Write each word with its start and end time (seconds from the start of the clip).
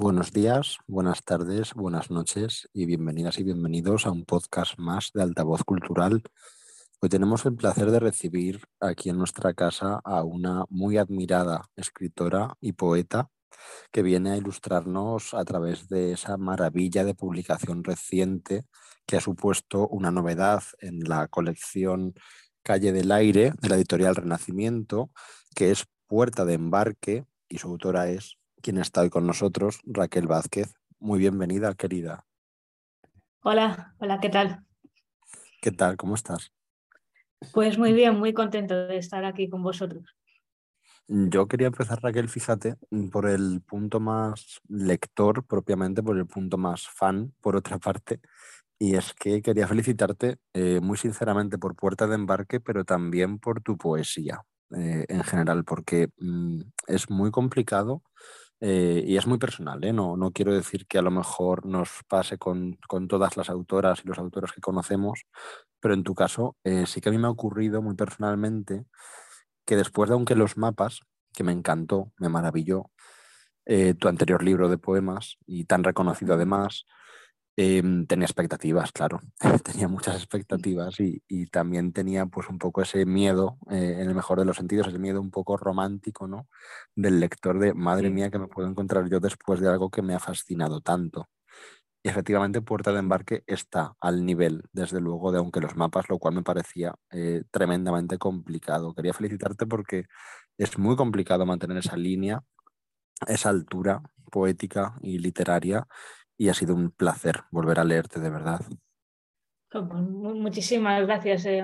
Buenos 0.00 0.32
días, 0.32 0.78
buenas 0.86 1.24
tardes, 1.24 1.74
buenas 1.74 2.08
noches 2.08 2.68
y 2.72 2.86
bienvenidas 2.86 3.40
y 3.40 3.42
bienvenidos 3.42 4.06
a 4.06 4.12
un 4.12 4.24
podcast 4.24 4.78
más 4.78 5.10
de 5.12 5.22
Altavoz 5.24 5.64
Cultural. 5.64 6.22
Hoy 7.00 7.08
tenemos 7.08 7.44
el 7.46 7.56
placer 7.56 7.90
de 7.90 7.98
recibir 7.98 8.60
aquí 8.78 9.10
en 9.10 9.18
nuestra 9.18 9.54
casa 9.54 10.00
a 10.04 10.22
una 10.22 10.66
muy 10.70 10.98
admirada 10.98 11.62
escritora 11.74 12.54
y 12.60 12.74
poeta 12.74 13.28
que 13.90 14.02
viene 14.02 14.30
a 14.30 14.36
ilustrarnos 14.36 15.34
a 15.34 15.44
través 15.44 15.88
de 15.88 16.12
esa 16.12 16.36
maravilla 16.36 17.04
de 17.04 17.14
publicación 17.16 17.82
reciente 17.82 18.66
que 19.04 19.16
ha 19.16 19.20
supuesto 19.20 19.88
una 19.88 20.12
novedad 20.12 20.62
en 20.78 21.00
la 21.00 21.26
colección 21.26 22.14
Calle 22.62 22.92
del 22.92 23.10
Aire 23.10 23.52
de 23.60 23.68
la 23.68 23.74
editorial 23.74 24.14
Renacimiento, 24.14 25.10
que 25.56 25.72
es 25.72 25.86
Puerta 26.06 26.44
de 26.44 26.54
Embarque 26.54 27.24
y 27.48 27.58
su 27.58 27.66
autora 27.66 28.08
es 28.10 28.37
quien 28.62 28.78
está 28.78 29.02
hoy 29.02 29.10
con 29.10 29.26
nosotros, 29.26 29.80
Raquel 29.84 30.26
Vázquez. 30.26 30.74
Muy 30.98 31.18
bienvenida, 31.18 31.74
querida. 31.74 32.24
Hola, 33.42 33.94
hola, 33.98 34.18
¿qué 34.20 34.28
tal? 34.28 34.64
¿Qué 35.60 35.70
tal? 35.70 35.96
¿Cómo 35.96 36.14
estás? 36.14 36.52
Pues 37.52 37.78
muy 37.78 37.92
bien, 37.92 38.18
muy 38.18 38.32
contento 38.32 38.74
de 38.74 38.98
estar 38.98 39.24
aquí 39.24 39.48
con 39.48 39.62
vosotros. 39.62 40.04
Yo 41.06 41.48
quería 41.48 41.68
empezar, 41.68 42.02
Raquel, 42.02 42.28
fíjate, 42.28 42.76
por 43.10 43.26
el 43.28 43.62
punto 43.62 43.98
más 43.98 44.60
lector, 44.68 45.46
propiamente, 45.46 46.02
por 46.02 46.18
el 46.18 46.26
punto 46.26 46.58
más 46.58 46.86
fan, 46.86 47.32
por 47.40 47.56
otra 47.56 47.78
parte, 47.78 48.20
y 48.78 48.94
es 48.94 49.14
que 49.14 49.40
quería 49.40 49.66
felicitarte 49.66 50.36
eh, 50.52 50.80
muy 50.82 50.98
sinceramente 50.98 51.56
por 51.56 51.74
Puerta 51.74 52.06
de 52.06 52.16
Embarque, 52.16 52.60
pero 52.60 52.84
también 52.84 53.38
por 53.38 53.62
tu 53.62 53.78
poesía 53.78 54.44
eh, 54.76 55.06
en 55.08 55.24
general, 55.24 55.64
porque 55.64 56.10
mm, 56.18 56.60
es 56.88 57.08
muy 57.08 57.30
complicado 57.30 58.02
eh, 58.60 59.04
y 59.06 59.16
es 59.16 59.26
muy 59.26 59.38
personal, 59.38 59.84
¿eh? 59.84 59.92
no, 59.92 60.16
no, 60.16 60.32
quiero 60.32 60.52
decir 60.52 60.86
que 60.86 60.98
a 60.98 61.02
lo 61.02 61.10
mejor 61.12 61.64
nos 61.66 62.02
pase 62.08 62.38
con, 62.38 62.76
con, 62.88 63.06
todas 63.06 63.36
las 63.36 63.50
autoras 63.50 64.00
y 64.04 64.08
los 64.08 64.18
autores 64.18 64.52
que 64.52 64.60
conocemos, 64.60 65.26
pero 65.80 65.94
en 65.94 66.02
tu 66.02 66.14
caso 66.14 66.56
eh, 66.64 66.84
sí 66.86 67.00
que 67.00 67.08
a 67.08 67.12
mí 67.12 67.18
me 67.18 67.28
ha 67.28 67.30
ocurrido 67.30 67.82
muy 67.82 67.94
personalmente 67.94 68.84
que 69.64 69.76
después 69.76 70.08
de 70.08 70.14
Aunque 70.14 70.34
los 70.34 70.56
mapas, 70.56 71.00
que 71.34 71.44
me 71.44 71.52
encantó, 71.52 72.12
me 72.18 72.28
maravilló, 72.28 72.90
tu 73.98 74.08
anterior 74.08 74.42
libro 74.42 74.70
de 74.70 74.78
poemas 74.78 75.36
y 75.44 75.66
tan 75.66 75.84
reconocido 75.84 76.32
además, 76.34 76.86
Em, 77.60 78.06
tenía 78.06 78.24
expectativas, 78.24 78.92
claro, 78.92 79.20
tenía 79.64 79.88
muchas 79.88 80.14
expectativas 80.14 81.00
y, 81.00 81.24
y, 81.26 81.46
también 81.46 81.92
tenía 81.92 82.24
pues 82.26 82.48
un 82.48 82.56
poco 82.56 82.82
ese 82.82 83.04
miedo, 83.04 83.58
eh, 83.68 83.96
en 83.98 84.08
el 84.08 84.14
mejor 84.14 84.38
de 84.38 84.44
los 84.44 84.56
sentidos, 84.56 84.86
ese 84.86 85.00
miedo 85.00 85.20
un 85.20 85.32
poco 85.32 85.56
romántico, 85.56 86.28
¿no? 86.28 86.46
Del 86.94 87.18
lector 87.18 87.58
de, 87.58 87.74
madre 87.74 88.10
mía, 88.10 88.30
que 88.30 88.38
me 88.38 88.46
puedo 88.46 88.68
encontrar 88.68 89.10
yo 89.10 89.18
después 89.18 89.58
de 89.58 89.68
algo 89.68 89.90
que 89.90 90.02
me 90.02 90.14
ha 90.14 90.20
fascinado 90.20 90.80
tanto. 90.82 91.28
Y 92.04 92.08
efectivamente 92.10 92.62
Puerta 92.62 92.92
de 92.92 93.00
Embarque 93.00 93.42
está 93.48 93.94
al 94.00 94.24
nivel, 94.24 94.62
desde 94.72 95.00
luego, 95.00 95.32
de 95.32 95.38
aunque 95.38 95.60
los 95.60 95.76
mapas, 95.76 96.08
lo 96.08 96.18
cual 96.20 96.34
me 96.36 96.44
parecía 96.44 96.94
eh, 97.10 97.42
tremendamente 97.50 98.18
complicado. 98.18 98.94
Quería 98.94 99.14
felicitarte 99.14 99.66
porque 99.66 100.06
es 100.58 100.78
muy 100.78 100.96
complicado 100.96 101.44
mantener 101.46 101.78
esa 101.78 101.96
línea, 101.96 102.44
esa 103.26 103.50
altura 103.50 104.02
poética 104.30 104.96
y 105.02 105.18
literaria 105.18 105.86
y 106.38 106.48
ha 106.48 106.54
sido 106.54 106.74
un 106.74 106.90
placer 106.90 107.42
volver 107.50 107.80
a 107.80 107.84
leerte 107.84 108.20
de 108.20 108.30
verdad. 108.30 108.60
Pues, 109.70 109.84
muchísimas 109.84 111.04
gracias, 111.04 111.44
eh, 111.44 111.62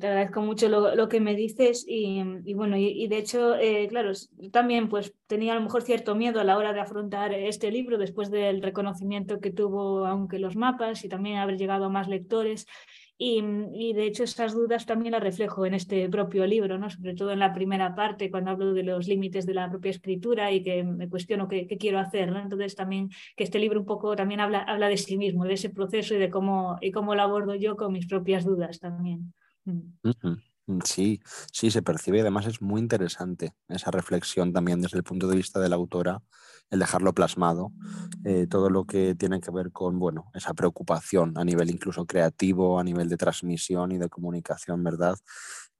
te 0.00 0.08
agradezco 0.08 0.40
mucho 0.40 0.68
lo, 0.68 1.08
que 1.08 1.20
me 1.20 1.36
dices 1.36 1.84
y, 1.86 2.20
bueno, 2.52 2.76
y, 2.76 3.06
de 3.06 3.18
hecho, 3.18 3.54
eh, 3.54 3.86
claro, 3.88 4.10
también 4.50 4.88
pues 4.88 5.14
tenía 5.28 5.52
a 5.52 5.56
lo 5.56 5.62
mejor 5.62 5.82
cierto 5.82 6.16
miedo 6.16 6.40
a 6.40 6.44
la 6.44 6.58
hora 6.58 6.72
de 6.72 6.80
afrontar 6.80 7.32
este 7.32 7.70
libro 7.70 7.96
después 7.96 8.32
del 8.32 8.60
reconocimiento 8.60 9.38
que 9.38 9.52
tuvo, 9.52 10.04
aunque 10.04 10.40
los 10.40 10.56
mapas 10.56 11.04
y 11.04 11.08
también 11.08 11.36
haber 11.36 11.56
llegado 11.56 11.84
a 11.84 11.90
más 11.90 12.08
lectores 12.08 12.66
y, 13.16 13.92
de 13.92 14.06
hecho 14.06 14.24
esas 14.24 14.54
dudas 14.54 14.86
también 14.86 15.12
las 15.12 15.22
reflejo 15.22 15.66
en 15.66 15.74
este 15.74 16.08
propio 16.08 16.46
libro, 16.46 16.78
¿no? 16.78 16.90
sobre 16.90 17.14
todo 17.14 17.30
en 17.30 17.38
la 17.38 17.54
primera 17.54 17.94
parte, 17.94 18.30
cuando 18.30 18.50
hablo 18.50 18.74
de 18.74 18.82
los 18.82 19.06
límites 19.06 19.46
de 19.46 19.54
la 19.54 19.70
propia 19.70 19.90
escritura 19.90 20.50
y 20.50 20.62
que 20.62 20.82
me 20.82 21.08
cuestiono 21.08 21.46
qué, 21.46 21.66
quiero 21.78 22.00
hacer. 22.00 22.32
¿no? 22.32 22.40
Entonces 22.40 22.74
también 22.74 23.10
que 23.36 23.44
este 23.44 23.60
libro 23.60 23.80
un 23.80 23.86
poco 23.86 24.16
también 24.16 24.40
habla, 24.40 24.60
habla 24.60 24.88
de 24.88 24.96
sí 24.96 25.16
mismo, 25.16 25.44
de 25.44 25.54
ese 25.54 25.70
proceso 25.70 26.14
y 26.14 26.18
de 26.18 26.30
cómo, 26.30 26.76
y 26.80 26.90
cómo 26.90 27.14
lo 27.14 27.22
abordo 27.22 27.54
yo 27.54 27.76
con 27.76 27.92
mis 27.92 28.06
propias 28.06 28.44
dudas 28.44 28.80
también. 28.80 29.32
Sí, 30.84 31.20
sí, 31.52 31.70
se 31.70 31.82
percibe 31.82 32.18
y 32.18 32.20
además 32.20 32.46
es 32.46 32.62
muy 32.62 32.80
interesante 32.80 33.54
esa 33.68 33.90
reflexión 33.90 34.52
también 34.52 34.80
desde 34.80 34.98
el 34.98 35.04
punto 35.04 35.28
de 35.28 35.36
vista 35.36 35.60
de 35.60 35.68
la 35.68 35.76
autora, 35.76 36.22
el 36.70 36.80
dejarlo 36.80 37.12
plasmado, 37.14 37.72
eh, 38.24 38.46
todo 38.48 38.70
lo 38.70 38.84
que 38.84 39.14
tiene 39.14 39.40
que 39.40 39.50
ver 39.50 39.70
con, 39.72 39.98
bueno, 39.98 40.30
esa 40.34 40.54
preocupación 40.54 41.36
a 41.36 41.44
nivel 41.44 41.70
incluso 41.70 42.06
creativo, 42.06 42.78
a 42.78 42.84
nivel 42.84 43.08
de 43.08 43.16
transmisión 43.16 43.92
y 43.92 43.98
de 43.98 44.08
comunicación, 44.08 44.82
¿verdad? 44.82 45.16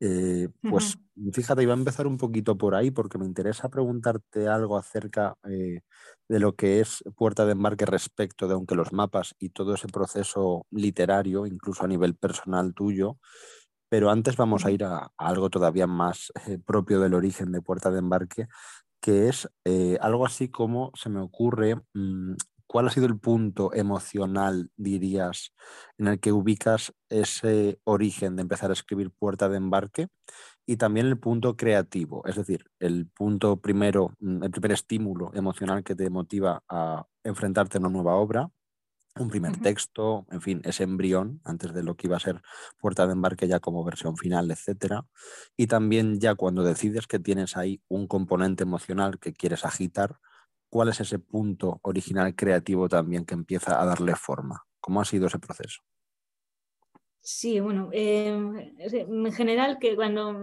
Eh, 0.01 0.49
pues 0.69 0.99
fíjate, 1.33 1.63
iba 1.63 1.73
a 1.73 1.77
empezar 1.77 2.07
un 2.07 2.19
poquito 2.19 2.59
por 2.59 2.75
ahí 2.75 2.91
porque 2.91 3.19
me 3.19 3.27
interesa 3.27 3.69
preguntarte 3.69 4.49
algo 4.49 4.77
acerca 4.77 5.35
eh, 5.45 5.81
de 6.29 6.39
lo 6.41 6.55
que 6.55 6.81
es 6.81 7.03
Puerta 7.17 7.47
de 7.47 7.53
Embarque 7.53 7.87
respecto 7.87 8.49
de 8.49 8.55
aunque 8.55 8.75
los 8.75 8.93
mapas 8.93 9.35
y 9.39 9.51
todo 9.51 9.75
ese 9.75 9.89
proceso 9.89 10.67
literario, 10.71 11.47
incluso 11.47 11.85
a 11.85 11.89
nivel 11.89 12.17
personal 12.17 12.75
tuyo, 12.75 13.19
pero 13.89 14.11
antes 14.11 14.37
vamos 14.37 14.65
a 14.65 14.73
ir 14.73 14.85
a, 14.85 15.13
algo 15.17 15.51
todavía 15.51 15.87
más 15.87 16.33
eh, 16.49 16.59
propio 16.59 17.01
del 17.01 17.15
origen 17.15 17.53
de 17.53 17.63
Puerta 17.63 17.91
de 17.91 18.01
Embarque, 18.01 18.49
que 19.05 19.29
es 19.29 19.47
eh, 19.67 19.99
algo 20.01 20.25
así 20.25 20.49
como 20.49 20.91
se 20.95 21.11
me 21.11 21.21
ocurre, 21.21 21.77
mm, 21.93 22.37
¿cuál 22.67 22.87
ha 22.87 22.91
sido 22.91 23.05
el 23.05 23.19
punto 23.21 23.75
emocional, 23.75 24.71
dirías, 24.79 25.53
en 25.99 26.09
el 26.09 26.21
que 26.21 26.33
ubicas 26.33 26.95
ese 27.11 27.79
origen 27.85 28.35
de 28.37 28.43
empezar 28.43 28.71
a 28.71 28.73
escribir 28.73 29.11
Puerta 29.11 29.51
de 29.51 29.59
Embarque? 29.59 30.09
Y 30.67 30.79
también 30.79 31.07
el 31.07 31.19
punto 31.19 31.55
creativo, 31.55 32.23
es 32.27 32.37
decir, 32.37 32.65
el 32.81 33.07
punto 33.09 33.59
primero, 33.61 34.15
mm, 34.21 34.43
el 34.45 34.51
primer 34.51 34.73
estímulo 34.73 35.33
emocional 35.35 35.85
que 35.85 35.95
te 35.95 36.09
motiva 36.09 36.63
a 36.71 37.05
enfrentarte 37.25 37.77
a 37.77 37.81
una 37.81 37.91
nueva 37.91 38.15
obra 38.15 38.49
un 39.17 39.29
primer 39.29 39.61
texto, 39.61 40.27
en 40.31 40.41
fin, 40.41 40.61
ese 40.65 40.83
embrión 40.85 41.41
antes 41.45 41.73
de 41.73 41.83
lo 41.83 41.97
que 41.97 42.09
iba 42.09 42.17
a 42.17 42.21
ser 42.21 42.43
Puerta 42.79 43.07
de 43.07 43.13
Embarque 43.13 43.47
ya 43.47 43.61
como 43.61 43.85
versión 43.85 44.17
final, 44.17 44.51
etcétera. 44.51 45.07
Y 45.57 45.69
también 45.69 46.21
ya 46.21 46.35
cuando 46.35 46.65
decides 46.65 47.07
que 47.07 47.19
tienes 47.19 47.57
ahí 47.57 47.83
un 47.89 48.09
componente 48.09 48.65
emocional 48.65 49.19
que 49.19 49.33
quieres 49.33 49.65
agitar, 49.65 50.19
¿cuál 50.69 50.89
es 50.89 51.01
ese 51.01 51.19
punto 51.19 51.81
original 51.83 52.35
creativo 52.35 52.89
también 52.89 53.25
que 53.25 53.35
empieza 53.35 53.81
a 53.81 53.87
darle 53.87 54.17
forma? 54.17 54.65
¿Cómo 54.81 55.01
ha 55.01 55.05
sido 55.05 55.29
ese 55.29 55.39
proceso? 55.39 55.83
Sí, 57.27 57.59
bueno, 57.59 57.89
em, 57.93 58.55
en 58.79 59.33
general 59.33 59.79
que 59.81 59.97
cuando 59.97 60.35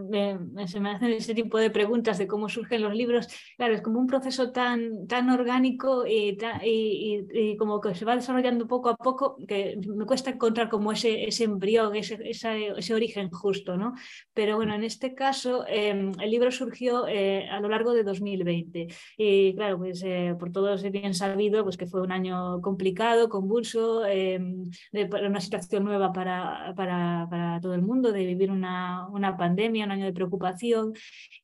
se 0.65 0.79
me 0.79 0.89
hacen 0.89 1.11
ese 1.11 1.35
tipo 1.35 1.59
de 1.59 1.69
preguntas 1.69 2.17
de 2.17 2.25
cómo 2.25 2.49
surgen 2.49 2.81
los 2.81 2.95
libros, 2.95 3.27
claro, 3.55 3.75
es 3.75 3.83
como 3.83 3.99
un 3.99 4.07
proceso 4.07 4.51
tan, 4.51 5.05
tan 5.05 5.29
orgánico 5.29 6.07
y, 6.07 6.35
y, 6.63 7.55
como 7.57 7.79
que 7.79 7.93
se 7.93 8.03
va 8.03 8.15
desarrollando 8.15 8.67
poco 8.67 8.89
a 8.89 8.95
poco 8.95 9.37
que 9.47 9.79
me 9.95 10.07
cuesta 10.07 10.31
encontrar 10.31 10.69
como 10.69 10.91
ese, 10.91 11.25
ese 11.25 11.43
embrión, 11.43 11.95
ese, 11.95 12.17
ese, 12.23 12.93
origen 12.95 13.29
justo, 13.29 13.77
¿no? 13.77 13.93
Pero 14.33 14.55
bueno, 14.55 14.73
en 14.73 14.83
este 14.83 15.13
caso 15.13 15.63
em, 15.67 16.11
el 16.19 16.31
libro 16.31 16.49
surgió 16.49 17.07
eh, 17.07 17.47
a 17.47 17.59
lo 17.59 17.69
largo 17.69 17.93
de 17.93 18.03
2020 18.03 18.87
y 19.17 19.53
claro, 19.53 19.77
pues 19.77 20.01
eh, 20.03 20.35
por 20.39 20.51
todo 20.51 20.73
es 20.73 20.81
bien 20.91 21.13
sabido 21.13 21.63
pues 21.63 21.77
que 21.77 21.85
fue 21.85 22.01
un 22.01 22.11
año 22.11 22.59
complicado, 22.59 23.29
convulso, 23.29 24.03
em, 24.03 24.67
de, 24.91 25.07
una 25.27 25.39
situación 25.39 25.83
nueva 25.83 26.11
para 26.11 26.70
para, 26.75 27.59
todo 27.61 27.73
el 27.73 27.81
mundo, 27.81 28.11
de 28.11 28.25
vivir 28.25 28.51
una, 28.51 29.07
una, 29.09 29.37
pandemia, 29.37 29.85
un 29.85 29.91
año 29.91 30.05
de 30.05 30.13
preocupación. 30.13 30.93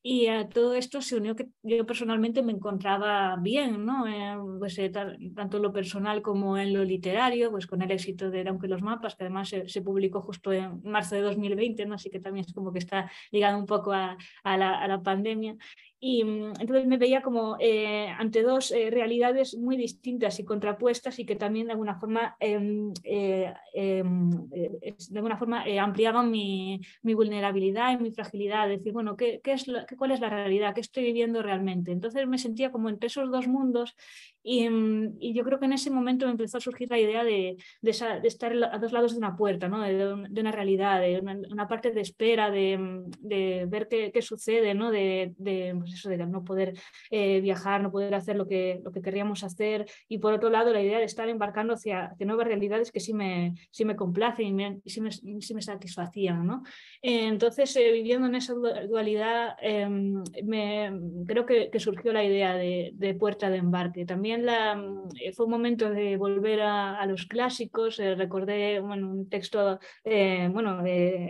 Y 0.02 0.26
a 0.26 0.48
todo 0.48 0.74
esto 0.74 1.00
se 1.02 1.16
unió 1.16 1.36
que 1.36 1.48
yo 1.62 1.86
personalmente 1.86 2.42
me 2.42 2.52
encontraba 2.52 3.36
bien, 3.36 3.84
¿no? 3.84 4.06
Eh, 4.06 4.36
pues, 4.58 4.78
eh, 4.78 4.90
tanto 4.90 5.56
en 5.56 5.62
lo 5.62 5.72
personal 5.72 6.22
como 6.22 6.58
en 6.58 6.72
lo 6.72 6.84
literario, 6.84 7.50
pues 7.50 7.66
con 7.66 7.82
el 7.82 7.90
éxito 7.90 8.30
de 8.30 8.48
Aunque 8.48 8.68
los 8.68 8.82
mapas, 8.82 9.16
que 9.16 9.24
además 9.24 9.48
se, 9.48 9.82
publicó 9.82 10.20
justo 10.20 10.52
en 10.52 10.82
marzo 10.82 11.14
de 11.14 11.22
2020, 11.22 11.86
¿no? 11.86 11.94
así 11.94 12.10
que 12.10 12.20
también 12.20 12.44
es 12.46 12.52
como 12.52 12.72
que 12.72 12.78
está 12.78 13.10
ligado 13.30 13.58
un 13.58 13.66
poco 13.66 13.92
a, 13.92 14.16
a, 14.42 14.56
la, 14.56 14.78
a 14.80 14.88
la 14.88 15.02
pandemia. 15.02 15.56
Y 16.00 16.22
mm, 16.22 16.52
entonces 16.60 16.86
me 16.86 16.96
veía 16.96 17.22
como 17.22 17.56
eh, 17.58 18.08
ante 18.08 18.42
dos 18.42 18.70
eh, 18.70 18.90
realidades 18.90 19.56
muy 19.56 19.76
distintas 19.76 20.38
y 20.38 20.44
contrapuestas 20.44 21.18
y 21.18 21.26
que 21.26 21.34
también 21.34 21.66
de 21.66 21.72
alguna 21.72 21.98
forma, 21.98 22.36
em, 22.38 22.92
eh, 23.02 23.52
em, 23.74 24.30
de 24.48 25.16
alguna 25.16 25.36
forma 25.36 25.64
ampliaban 25.80 26.30
mi, 26.30 26.80
mi, 27.02 27.14
vulnerabilidad 27.14 27.98
y 27.98 28.02
mi 28.02 28.12
fragilidad. 28.12 28.68
Decir, 28.68 28.92
bueno, 28.92 29.16
¿qué, 29.16 29.40
qué 29.42 29.52
es 29.52 29.66
¿cuál 29.96 30.12
es 30.12 30.20
la 30.20 30.28
realidad? 30.28 30.74
¿Qué 30.74 30.80
estoy 30.80 31.04
viviendo 31.04 31.42
realmente? 31.42 31.90
Entonces 31.90 32.26
me 32.28 32.38
sentía 32.38 32.70
como 32.70 32.88
entre 32.88 33.08
esos 33.08 33.30
dos 33.32 33.48
mundos 33.48 33.96
Mm, 34.48 35.16
y, 35.20 35.34
yo 35.34 35.44
creo 35.44 35.58
que 35.58 35.66
en 35.66 35.74
ese 35.74 35.90
momento 35.90 36.26
me 36.26 36.32
empezó 36.32 36.56
a 36.58 36.60
surgir 36.60 36.88
la 36.90 36.98
idea 36.98 37.22
de, 37.24 37.56
estar 37.82 38.52
a 38.72 38.78
dos 38.78 38.92
lados 38.92 39.12
de 39.12 39.18
una 39.18 39.36
puerta, 39.36 39.68
¿no? 39.68 39.80
de, 39.80 40.40
una 40.40 40.52
realidad, 40.52 41.00
de 41.00 41.20
una, 41.20 41.68
parte 41.68 41.90
de 41.90 42.00
espera, 42.00 42.50
de, 42.50 42.78
mm, 42.78 43.68
ver 43.68 43.88
qué, 43.88 44.22
sucede, 44.22 44.74
¿no? 44.74 44.90
de, 44.90 45.34
pues 45.78 45.94
eso, 45.94 46.08
de 46.08 46.18
no 46.26 46.44
poder 46.44 46.74
eh, 47.10 47.40
viajar, 47.40 47.82
no 47.82 47.90
poder 47.90 48.14
hacer 48.14 48.36
lo 48.36 48.46
que, 48.46 48.80
lo 48.82 48.90
que 48.90 49.02
querríamos 49.02 49.44
hacer. 49.44 49.86
Y 50.08 50.18
por 50.18 50.32
otro 50.32 50.50
lado, 50.50 50.72
la 50.72 50.82
idea 50.82 50.98
de 50.98 51.04
estar 51.04 51.28
embarcando 51.28 51.74
hacia, 51.74 52.14
nuevas 52.20 52.46
realidades 52.46 52.92
que 52.92 53.00
sí 53.00 53.14
me, 53.14 53.54
sí 53.70 53.84
me 53.84 53.96
complacen 53.96 54.80
y, 54.84 54.90
sí, 54.90 55.00
me, 55.00 55.12
sí 55.12 55.54
me 55.54 55.62
satisfacían. 55.62 56.46
¿no? 56.46 56.62
entonces, 57.02 57.74
eh, 57.76 57.92
viviendo 57.92 58.26
en 58.26 58.34
esa 58.34 58.54
dualidad, 58.54 59.56
em, 59.60 60.22
me, 60.44 60.90
creo 61.26 61.46
que, 61.46 61.70
que, 61.70 61.80
surgió 61.80 62.12
la 62.12 62.24
idea 62.24 62.54
de, 62.54 63.16
puerta 63.18 63.50
de 63.50 63.58
embarque. 63.58 64.04
También 64.04 64.37
mm, 64.44 65.32
fue 65.34 65.46
un 65.46 65.52
momento 65.52 65.90
de 65.90 66.16
volver 66.16 66.60
a, 66.62 67.04
los 67.06 67.26
clásicos. 67.26 67.98
Eh, 68.00 68.14
recordé 68.14 68.80
un 68.80 69.28
texto 69.28 69.78
bueno, 70.04 70.82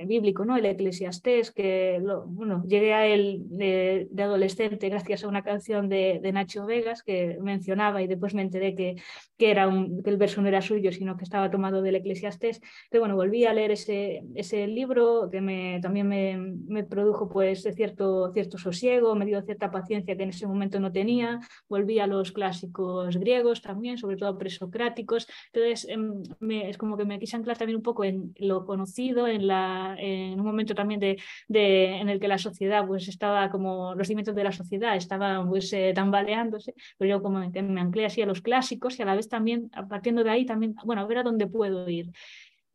bíblico, 0.06 0.44
¿no? 0.44 0.56
el 0.56 0.66
Eclesiastés, 0.66 1.50
que 1.50 2.00
bueno, 2.26 2.62
llegué 2.66 2.94
a 2.94 3.06
él 3.06 3.43
de, 3.49 4.08
adolescente 4.19 4.88
gracias 4.88 5.25
a 5.25 5.28
una 5.28 5.43
canción 5.43 5.88
de, 5.88 6.20
de, 6.22 6.32
Nacho 6.32 6.66
Vegas 6.66 7.02
que 7.02 7.38
mencionaba 7.40 8.02
y 8.02 8.06
después 8.06 8.34
me 8.34 8.43
enteré 8.43 8.75
que, 8.75 8.96
que, 9.37 9.50
era 9.50 9.69
un, 9.69 10.02
que 10.02 10.10
el 10.10 10.16
verso 10.16 10.43
no 10.43 10.49
era 10.49 10.60
suyo, 10.62 10.93
sino 10.93 11.16
que 11.16 11.25
estaba 11.25 11.50
tomado 11.50 11.82
del 11.82 11.96
Eclesiastés. 11.96 12.60
Pero 12.90 13.02
bueno, 13.02 13.16
volví 13.16 13.44
a 13.44 13.52
leer 13.52 13.72
ese, 13.72 14.22
ese 14.34 14.66
libro 14.66 15.28
que 15.31 15.40
me, 15.40 15.81
también 15.81 16.08
me, 16.08 16.37
me 16.37 16.84
produjo 16.84 17.28
pues 17.28 17.69
cierto, 17.75 18.32
cierto 18.32 18.58
sosiego, 18.58 19.14
me 19.14 19.26
dio 19.26 19.40
cierta 19.43 19.70
paciencia 19.70 20.16
que 20.16 20.22
en 20.22 20.31
ese 20.31 20.46
momento 20.46 20.81
no 20.81 20.93
tenía. 20.93 21.40
Volví 21.69 21.99
a 21.99 22.06
los 22.06 22.32
clásicos 22.32 22.88
griegos 23.17 23.62
también, 23.62 23.99
sobre 23.99 24.17
todo 24.17 24.38
presocráticos. 24.38 25.26
Entonces 25.52 25.87
em, 25.88 26.23
me, 26.40 26.69
es 26.69 26.79
como 26.79 26.96
que 26.96 27.05
me 27.05 27.19
quise 27.19 27.37
anclar 27.37 27.56
también 27.58 27.76
un 27.76 27.82
poco 27.82 28.05
en 28.05 28.35
lo 28.38 28.64
conocido, 28.64 29.26
en, 29.26 29.46
la, 29.46 29.96
en 29.99 30.38
un 30.38 30.46
momento 30.46 30.75
también 30.75 31.00
de, 31.00 31.19
de, 31.49 31.96
en 32.00 32.08
el 32.08 32.20
que 32.20 32.29
la 32.29 32.38
sociedad 32.38 32.87
pues 32.87 33.08
estaba 33.08 33.50
como 33.50 33.94
los 33.94 34.06
cimientos 34.06 34.35
de 34.35 34.44
la 34.44 34.52
sociedad 34.52 34.96
estaban 34.96 35.49
pues 35.49 35.73
eh, 35.73 35.93
tambaleándose, 35.94 36.75
pero 36.96 37.11
yo 37.11 37.23
como 37.23 37.50
que 37.52 37.62
me 37.62 37.81
anclé 37.81 38.06
así 38.06 38.23
a 38.23 38.26
los 38.26 38.43
clásicos 38.43 38.99
y 38.99 39.02
a 39.02 39.06
la 39.06 39.14
vez 39.14 39.29
también, 39.29 39.70
partiendo 39.88 40.25
de 40.25 40.31
ahí 40.31 40.46
también, 40.46 40.75
bueno, 40.84 41.02
a 41.02 41.06
ver 41.06 41.19
a 41.19 41.23
dónde 41.23 41.46
puedo 41.46 41.88
ir. 41.88 42.11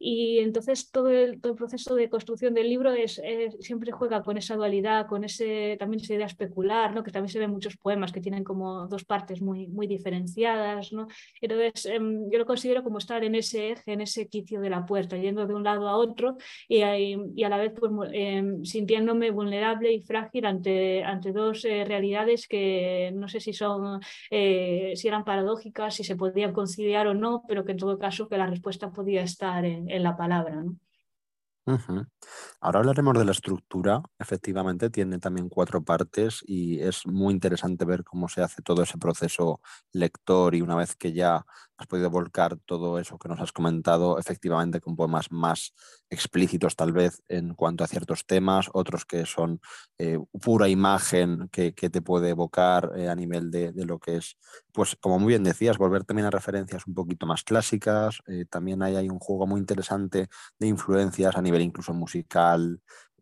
Y 0.06 0.40
entonces 0.40 0.92
todo 0.92 1.10
el, 1.10 1.40
todo 1.40 1.54
el, 1.54 1.58
proceso 1.58 1.96
de 1.96 2.10
construcción 2.10 2.54
del 2.54 2.68
libro 2.68 2.92
es, 2.92 3.22
siempre 3.62 3.94
juega 3.94 4.22
con 4.22 4.36
esa 4.38 4.58
dualidad, 4.58 5.08
con 5.08 5.24
ese, 5.24 5.78
también 5.80 6.04
esa 6.04 6.16
idea 6.16 6.26
especular, 6.26 6.94
¿no? 6.94 7.04
que 7.04 7.12
también 7.12 7.32
se 7.32 7.40
ven 7.40 7.52
muchos 7.52 7.78
poemas 7.78 8.12
que 8.12 8.20
tienen 8.20 8.44
como 8.44 8.86
dos 8.88 9.06
partes 9.06 9.42
muy, 9.42 9.68
muy 9.68 9.88
diferenciadas. 9.88 10.92
¿no? 10.92 11.08
Entonces 11.40 11.86
em, 11.86 12.30
yo 12.30 12.38
lo 12.38 12.46
considero 12.46 12.84
como 12.84 12.98
estar 12.98 13.24
en 13.24 13.36
ese 13.36 13.72
eje, 13.72 13.94
en 13.94 14.02
ese 14.02 14.28
quicio 14.28 14.60
de 14.60 14.70
la 14.70 14.86
puerta, 14.86 15.16
yendo 15.16 15.48
de 15.48 15.54
un 15.54 15.64
lado 15.64 15.88
a 15.88 15.96
otro 15.96 16.36
y, 16.68 16.80
y 16.82 17.44
a 17.46 17.50
la 17.50 17.58
vez 17.58 17.72
pues, 17.74 17.94
em, 18.12 18.62
sintiéndome 18.66 19.32
vulnerable 19.32 19.94
y 19.94 20.02
frágil 20.02 20.46
ante, 20.46 21.02
ante 21.06 21.32
dos 21.32 21.64
eh, 21.64 21.86
realidades 21.86 22.50
que 22.50 23.12
no 23.14 23.30
sé 23.30 23.40
si 23.40 23.54
son 23.54 24.02
eh, 24.30 24.92
si 24.96 25.08
eran 25.08 25.24
paradójicas, 25.24 25.96
si 25.96 26.04
se 26.04 26.18
podían 26.18 26.52
conciliar 26.52 27.08
o 27.08 27.14
no, 27.14 27.46
pero 27.48 27.64
que 27.64 27.72
en 27.72 27.78
todo 27.78 27.98
caso 27.98 28.28
que 28.28 28.38
la 28.38 28.48
respuesta 28.48 28.92
podía 28.92 29.22
estar 29.22 29.64
en 29.64 29.93
en 29.96 30.04
la 30.04 30.18
palabra. 30.18 30.56
¿no? 30.56 30.76
Ahora 32.66 32.80
hablaremos 32.80 33.18
de 33.20 33.26
la 33.26 33.34
estructura. 33.34 34.02
Efectivamente, 34.18 34.90
tiene 34.90 35.20
también 35.20 35.50
cuatro 35.50 35.84
partes 35.84 36.42
y 36.48 36.80
es 36.80 37.06
muy 37.06 37.34
interesante 37.34 37.84
ver 37.84 38.06
cómo 38.06 38.30
se 38.30 38.42
hace 38.42 38.62
todo 38.62 38.84
ese 38.84 38.98
proceso 38.98 39.60
lector 39.92 40.56
y 40.56 40.62
una 40.62 40.78
vez 40.78 40.96
que 40.96 41.12
ya 41.12 41.46
has 41.76 41.88
podido 41.88 42.10
volcar 42.10 42.58
todo 42.66 43.00
eso 43.00 43.18
que 43.18 43.28
nos 43.28 43.42
has 43.42 43.52
comentado, 43.52 44.18
efectivamente 44.18 44.80
con 44.80 44.96
poemas 44.96 45.32
más 45.32 45.74
explícitos 46.10 46.76
tal 46.76 46.94
vez 46.94 47.22
en 47.28 47.54
cuanto 47.56 47.84
a 47.84 47.88
ciertos 47.88 48.26
temas, 48.26 48.70
otros 48.74 49.06
que 49.06 49.26
son 49.26 49.60
eh, 49.98 50.20
pura 50.42 50.70
imagen 50.70 51.50
que, 51.52 51.74
te 51.74 52.02
puede 52.02 52.30
evocar 52.30 52.92
eh, 52.96 53.10
a 53.10 53.16
nivel 53.16 53.52
de, 53.52 53.74
lo 53.86 54.00
que 54.00 54.18
es, 54.18 54.38
pues 54.72 54.96
como 55.02 55.20
muy 55.20 55.30
bien 55.30 55.44
decías, 55.44 55.78
volver 55.78 56.06
también 56.06 56.28
a 56.28 56.32
referencias 56.32 56.88
un 56.88 56.94
poquito 56.94 57.26
más 57.26 57.44
clásicas. 57.44 58.20
Eh, 58.28 58.46
también 58.50 58.82
hay, 58.82 58.96
hay 58.96 59.10
un 59.10 59.20
juego 59.20 59.46
muy 59.48 59.60
interesante 59.60 60.28
de 60.60 60.68
influencias 60.68 61.36
a 61.36 61.42
nivel 61.42 61.62
incluso 61.62 61.94
musical, 61.94 62.53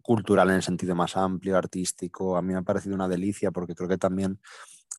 cultural 0.02 0.50
en 0.50 0.56
el 0.56 0.64
sentido 0.64 0.96
más 0.96 1.18
amplio, 1.18 1.58
artístico. 1.58 2.38
A 2.38 2.42
mí 2.42 2.54
me 2.54 2.60
ha 2.60 2.64
parecido 2.64 2.96
una 2.96 3.08
delicia 3.08 3.52
porque 3.52 3.76
creo 3.76 3.90
que 3.90 3.98
también 3.98 4.40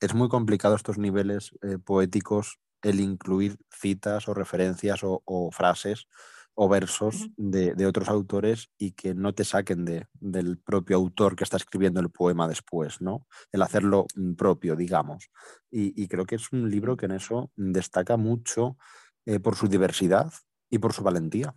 es 0.01 0.15
muy 0.15 0.29
complicado 0.29 0.75
estos 0.75 0.99
niveles 0.99 1.53
eh, 1.63 1.79
poéticos 1.79 2.59
el 2.83 3.01
incluir 3.01 3.59
citas 3.71 4.29
o 4.29 4.35
referencias 4.35 5.01
o, 5.03 5.51
frases 5.53 6.09
o 6.55 6.69
versos 6.69 7.29
de, 7.37 7.87
otros 7.87 8.09
autores 8.09 8.71
y 8.77 8.93
que 8.93 9.15
no 9.15 9.33
te 9.35 9.45
saquen 9.45 9.85
de, 9.85 10.07
del 10.15 10.59
propio 10.59 10.97
autor 10.97 11.37
que 11.37 11.45
está 11.45 11.57
escribiendo 11.57 12.01
el 12.01 12.11
poema 12.11 12.49
después, 12.49 13.01
¿no? 13.01 13.27
El 13.53 13.63
hacerlo 13.63 14.07
mm, 14.17 14.35
propio, 14.35 14.77
digamos. 14.77 15.31
Y, 15.71 16.09
creo 16.09 16.27
que 16.27 16.35
es 16.35 16.53
un 16.53 16.69
libro 16.71 16.97
que 16.97 17.07
en 17.07 17.13
eso 17.13 17.51
destaca 17.57 18.17
mucho 18.17 18.77
eh, 19.25 19.39
por 19.39 19.57
su 19.57 19.69
diversidad 19.69 20.33
y 20.69 20.79
por 20.79 20.93
su 20.93 21.03
valentía 21.03 21.55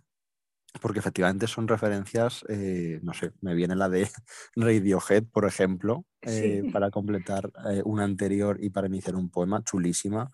porque 0.78 0.98
efectivamente 0.98 1.46
son 1.46 1.68
referencias, 1.68 2.44
eh, 2.48 3.00
no 3.02 3.12
sé, 3.14 3.32
me 3.40 3.54
viene 3.54 3.76
la 3.76 3.88
de 3.88 4.08
Radiohead, 4.56 5.24
por 5.24 5.46
ejemplo, 5.46 6.04
eh, 6.22 6.62
para 6.72 6.90
completar 6.90 7.50
eh, 7.70 7.82
una 7.84 8.04
anterior 8.04 8.58
y 8.60 8.70
para 8.70 8.88
iniciar 8.88 9.16
un 9.16 9.30
poema, 9.30 9.62
chulísima. 9.62 10.30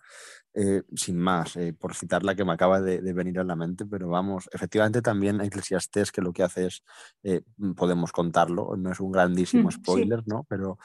Eh, 0.54 0.82
sin 0.94 1.16
más, 1.16 1.56
eh, 1.56 1.72
por 1.72 1.94
citar 1.94 2.22
la 2.24 2.34
que 2.34 2.44
me 2.44 2.52
acaba 2.52 2.78
de, 2.78 3.00
venir 3.14 3.38
a 3.38 3.44
la 3.44 3.56
mente, 3.56 3.86
pero 3.86 4.10
vamos, 4.10 4.50
efectivamente 4.52 5.00
también 5.00 5.40
Eclesiastés, 5.40 6.12
que 6.12 6.20
lo 6.20 6.34
que 6.34 6.42
hace 6.42 6.66
es, 6.66 6.82
eh, 7.22 7.40
podemos 7.74 8.12
contarlo, 8.12 8.76
no 8.76 8.92
es 8.92 9.00
un 9.00 9.12
grandísimo 9.12 9.68
mm, 9.68 9.72
spoiler, 9.72 10.22
¿no? 10.26 10.44
Pero 10.46 10.76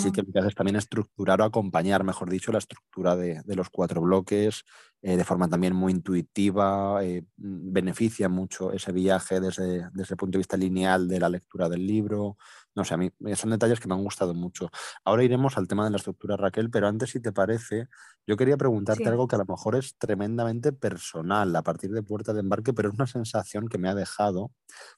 sí 0.00 0.12
que 0.12 0.22
lo 0.22 0.32
que 0.32 0.38
hace 0.38 0.48
es 0.48 0.54
también 0.54 0.76
estructurar 0.76 1.40
o 1.40 1.44
acompañar, 1.44 2.04
mejor 2.04 2.30
dicho, 2.30 2.52
la 2.52 2.58
estructura 2.58 3.16
de, 3.16 3.42
de 3.44 3.56
los 3.56 3.68
cuatro 3.68 4.00
bloques 4.00 4.64
de 5.02 5.24
forma 5.24 5.48
también 5.48 5.74
muy 5.74 5.92
intuitiva, 5.92 7.00
beneficia 7.38 8.28
mucho 8.28 8.70
ese 8.70 8.92
viaje 8.92 9.40
desde, 9.40 9.88
desde 9.94 10.12
el 10.12 10.18
punto 10.18 10.36
de 10.36 10.40
vista 10.40 10.58
lineal 10.58 11.08
de 11.08 11.18
la 11.18 11.30
lectura 11.30 11.70
del 11.70 11.86
libro, 11.86 12.36
no 12.74 12.84
sé, 12.84 12.94
a 12.94 12.96
mí 12.96 13.10
eh, 13.26 13.36
son 13.36 13.50
detalles 13.50 13.80
que 13.80 13.88
me 13.88 13.94
han 13.94 14.02
gustado 14.02 14.34
mucho. 14.34 14.70
Ahora 15.04 15.24
iremos 15.24 15.56
al 15.56 15.68
tema 15.68 15.84
de 15.84 15.90
la 15.90 15.96
estructura, 15.96 16.36
Raquel, 16.36 16.70
pero 16.70 16.88
antes, 16.88 17.10
si 17.10 17.20
te 17.20 17.32
parece, 17.32 17.88
yo 18.26 18.36
quería 18.36 18.56
preguntarte 18.56 19.08
algo 19.08 19.26
que 19.26 19.36
a 19.36 19.38
lo 19.38 19.46
mejor 19.46 19.76
es 19.76 19.96
tremendamente 19.98 20.72
personal 20.72 21.54
a 21.56 21.62
partir 21.62 21.90
de 21.90 22.02
Puerta 22.02 22.32
de 22.32 22.40
Embarque, 22.40 22.72
pero 22.72 22.88
es 22.88 22.94
una 22.94 23.06
sensación 23.06 23.68
que 23.68 23.78
me 23.78 23.88
ha 23.88 23.94
dejado, 23.94 24.52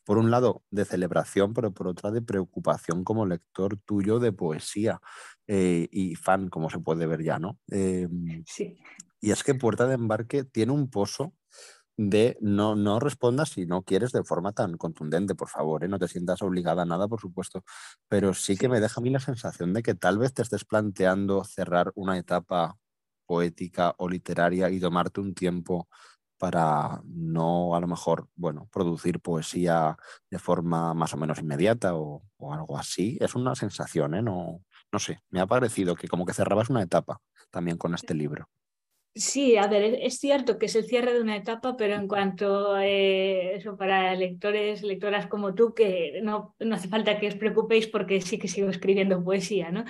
por 0.05 0.19
un 0.19 0.31
lado, 0.31 0.63
de 0.71 0.85
celebración, 0.85 1.55
pero 1.55 1.73
por 1.73 1.89
otra, 1.89 2.11
de 2.11 2.23
preocupación 2.23 3.05
como 3.05 3.27
lector 3.27 3.79
tuyo 3.85 4.19
de 4.19 4.33
poesía 4.33 5.01
eh, 5.47 5.89
y 5.91 6.15
fan, 6.15 6.49
como 6.49 6.71
se 6.71 6.79
puede 6.79 7.07
ver 7.07 7.23
ya, 7.23 7.39
¿no? 7.39 7.59
Em, 7.69 8.45
sí. 8.47 8.79
Y 9.21 9.31
es 9.31 9.45
que 9.45 9.55
Puerta 9.55 9.87
de 9.87 9.95
Embarque 9.95 10.45
tiene 10.45 10.73
un 10.73 10.91
pozo 10.91 11.33
de 12.11 12.37
no, 12.41 12.75
no 12.75 13.01
respondas 13.01 13.51
si 13.51 13.67
no 13.67 13.83
quieres 13.83 14.13
de 14.13 14.25
forma 14.25 14.53
tan 14.53 14.77
contundente, 14.77 15.35
por 15.35 15.49
favor, 15.49 15.85
¿eh? 15.85 15.89
no 15.89 15.99
te 15.99 16.09
sientas 16.09 16.43
obligada 16.43 16.83
a 16.83 16.87
nada, 16.87 17.09
por 17.09 17.21
supuesto, 17.21 17.65
pero 18.09 18.35
sí 18.35 18.57
que 18.57 18.69
me 18.69 18.81
deja 18.81 19.01
a 19.01 19.03
mí 19.03 19.11
la 19.11 19.21
sensación 19.21 19.73
de 19.73 19.83
que 19.83 19.95
tal 19.95 20.19
vez 20.19 20.35
te 20.35 20.43
estés 20.43 20.65
planteando 20.65 21.45
cerrar 21.45 21.93
una 21.95 22.19
etapa 22.19 22.77
poética 23.27 23.95
o 23.99 24.09
literaria 24.09 24.71
y 24.71 24.81
tomarte 24.81 25.21
un 25.21 25.35
tiempo 25.35 25.89
para 26.39 27.01
no 27.05 27.77
a 27.77 27.81
lo 27.81 27.87
mejor, 27.87 28.29
bueno, 28.35 28.69
producir 28.73 29.21
poesía 29.21 29.97
de 30.29 30.39
forma 30.41 30.93
más 30.93 31.15
o 31.15 31.17
menos 31.17 31.39
inmediata 31.39 31.95
o, 31.95 32.25
algo 32.53 32.77
así. 32.79 33.17
Es 33.21 33.37
una 33.37 33.55
sensación, 33.55 34.15
¿eh? 34.15 34.23
No, 34.23 34.61
no 34.93 34.99
sé, 34.99 35.21
me 35.31 35.41
ha 35.41 35.47
parecido 35.47 35.95
que 35.95 36.09
como 36.09 36.27
que 36.27 36.35
cerrabas 36.35 36.69
una 36.69 36.83
etapa 36.83 37.21
también 37.51 37.79
con 37.79 37.95
este 37.95 38.15
libro. 38.15 38.49
Sí, 39.15 39.59
a 39.59 39.67
ver, 39.67 39.99
es 40.01 40.19
cierto 40.21 40.59
que 40.59 40.65
es 40.67 40.75
el 40.75 40.87
cierre 40.87 41.13
de 41.13 41.21
una 41.21 41.37
etapa, 41.37 41.77
pero 41.77 41.95
en 41.95 42.09
cuanto 42.09 42.73
a 42.73 42.87
eh, 42.87 43.57
eso 43.57 43.77
para 43.77 44.15
lectores, 44.15 44.83
lectoras 44.83 45.27
como 45.27 45.55
tú, 45.55 45.75
que 45.75 46.21
no, 46.23 46.55
no, 46.59 46.75
hace 46.75 46.89
falta 46.89 47.19
que 47.19 47.29
os 47.29 47.35
preocupéis 47.35 47.87
porque 47.89 48.23
sí 48.23 48.39
que 48.39 48.49
sigo 48.49 48.71
escribiendo 48.71 49.23
poesía, 49.23 49.71
¿no? 49.71 49.85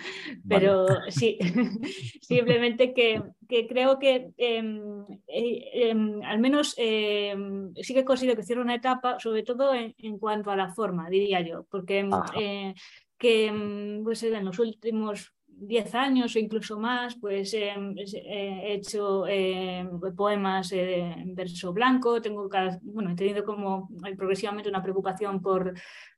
Pero 0.48 0.86
sí, 1.08 1.38
simplemente 2.20 2.92
que, 2.92 3.22
que, 3.48 3.68
creo 3.68 4.00
que 4.00 4.32
em, 4.38 5.04
eh, 5.28 5.70
em, 5.90 6.20
al 6.24 6.40
menos 6.40 6.74
em, 6.76 7.72
sí 7.76 7.94
que 7.94 8.04
considero 8.04 8.36
que 8.36 8.42
cierra 8.42 8.62
una 8.62 8.74
etapa, 8.74 9.20
sobre 9.20 9.44
todo 9.44 9.72
en, 9.72 9.94
en, 9.98 10.18
cuanto 10.18 10.50
a 10.50 10.56
la 10.56 10.74
forma, 10.74 11.08
diría 11.08 11.40
yo, 11.42 11.64
porque 11.70 12.08
eh, 12.40 12.74
que 13.18 14.00
pues, 14.02 14.24
en 14.24 14.44
los 14.44 14.58
últimos 14.58 15.32
10 15.66 15.94
años 15.94 16.34
o 16.34 16.38
incluso 16.38 16.78
más, 16.78 17.16
pues 17.16 17.54
eh, 17.54 17.74
he 17.74 18.74
hecho 18.74 19.26
eh, 19.28 19.88
poemas 20.16 20.72
en 20.72 21.34
verso 21.34 21.72
blanco, 21.72 22.20
tengo 22.20 22.48
bueno, 22.82 23.10
he 23.10 23.14
tenido 23.14 23.44
como 23.44 23.88
progresivamente 24.16 24.68
una 24.68 24.82
preocupación 24.82 25.40
por, 25.40 25.72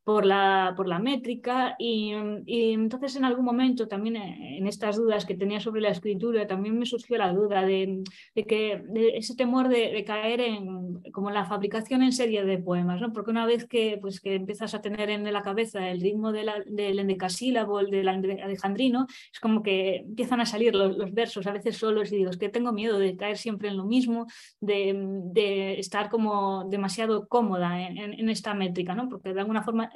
por 0.04 0.26
la, 0.26 0.74
por 0.76 0.86
la 0.86 0.98
métrica 0.98 1.76
y, 1.78 2.12
entonces 2.46 3.16
en 3.16 3.24
algún 3.24 3.44
momento 3.44 3.88
también 3.88 4.16
eh, 4.16 4.58
en 4.58 4.66
estas 4.66 4.96
dudas 4.96 5.24
que 5.24 5.34
tenía 5.34 5.60
sobre 5.60 5.80
la 5.80 5.88
escritura 5.88 6.46
también 6.46 6.78
me 6.78 6.84
surgió 6.84 7.16
la 7.16 7.32
duda 7.32 7.62
de, 7.62 8.02
que 8.46 8.84
ese 9.14 9.34
temor 9.34 9.68
de, 9.68 10.04
caer 10.04 10.40
en 10.40 11.00
como 11.12 11.30
la 11.30 11.46
fabricación 11.46 12.02
en 12.02 12.12
serie 12.12 12.44
de 12.44 12.58
poemas, 12.58 13.00
¿no? 13.00 13.12
porque 13.12 13.30
una 13.30 13.46
vez 13.46 13.66
que, 13.66 13.98
pues, 14.00 14.20
que 14.20 14.34
empiezas 14.34 14.74
a 14.74 14.82
tener 14.82 15.08
en 15.08 15.30
la 15.32 15.42
cabeza 15.42 15.88
el 15.88 16.00
ritmo 16.00 16.32
de 16.32 16.44
la, 16.44 16.62
del 16.66 16.98
endecasílabo, 16.98 17.80
el 17.80 17.90
del 17.90 18.08
alejandrino, 18.08 19.06
es 19.32 19.40
como 19.40 19.62
que 19.62 19.96
empiezan 19.96 20.40
a 20.40 20.46
salir 20.46 20.74
los, 20.74 20.96
los, 20.98 21.14
versos 21.14 21.46
a 21.46 21.52
veces 21.52 21.78
solos 21.78 22.12
y 22.12 22.16
digo, 22.16 22.30
es 22.30 22.36
que 22.36 22.48
tengo 22.50 22.72
miedo 22.72 22.98
de 22.98 23.16
caer 23.16 23.38
siempre 23.38 23.68
en 23.68 23.76
lo 23.78 23.84
mismo, 23.84 24.26
de, 24.60 24.94
de 25.32 25.78
estar 25.78 26.10
como 26.10 26.64
demasiado 26.68 27.26
cómoda 27.26 27.80
en, 27.80 27.98
en, 27.98 28.28
esta 28.28 28.52
métrica, 28.52 28.94
¿no? 28.94 29.08
porque 29.08 29.32
de 29.32 29.40
alguna 29.40 29.62
forma 29.62 29.90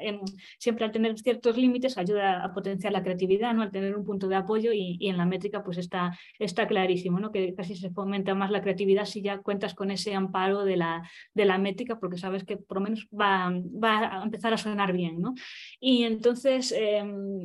siempre 0.58 0.84
al 0.84 0.92
tener 0.92 1.18
ciertos 1.18 1.56
límites 1.56 1.98
ayuda 1.98 2.44
a 2.44 2.52
potenciar 2.52 2.92
la 2.92 3.02
creatividad, 3.02 3.54
¿no? 3.54 3.62
al 3.62 3.70
tener 3.70 3.96
un 3.96 4.04
punto 4.04 4.28
de 4.28 4.36
apoyo 4.36 4.72
y, 4.72 4.98
en 5.08 5.16
la 5.16 5.24
métrica 5.24 5.64
pues 5.64 5.78
está, 5.78 6.16
está 6.38 6.66
clarísimo, 6.66 7.18
¿no? 7.18 7.30
que 7.30 7.54
casi 7.54 7.74
se 7.76 7.90
fomenta 7.90 8.34
más 8.34 8.50
la 8.50 8.62
creatividad 8.62 9.04
si 9.04 9.22
ya 9.22 9.38
cuentas 9.38 9.74
con 9.74 9.90
ese 9.90 10.14
amparo 10.14 10.64
de 10.64 10.76
la, 10.76 11.08
de 11.34 11.44
la 11.44 11.58
métrica 11.58 11.98
porque 11.98 12.18
sabes 12.18 12.44
que 12.44 12.56
por 12.56 12.78
lo 12.78 12.84
menos 12.84 13.08
va, 13.08 13.50
va 13.50 14.20
a 14.20 14.24
empezar 14.24 14.52
a 14.52 14.58
sonar 14.58 14.92
bien. 14.92 15.20
¿no? 15.20 15.34
Y 15.80 16.04
entonces 16.04 16.72
em, 16.76 17.42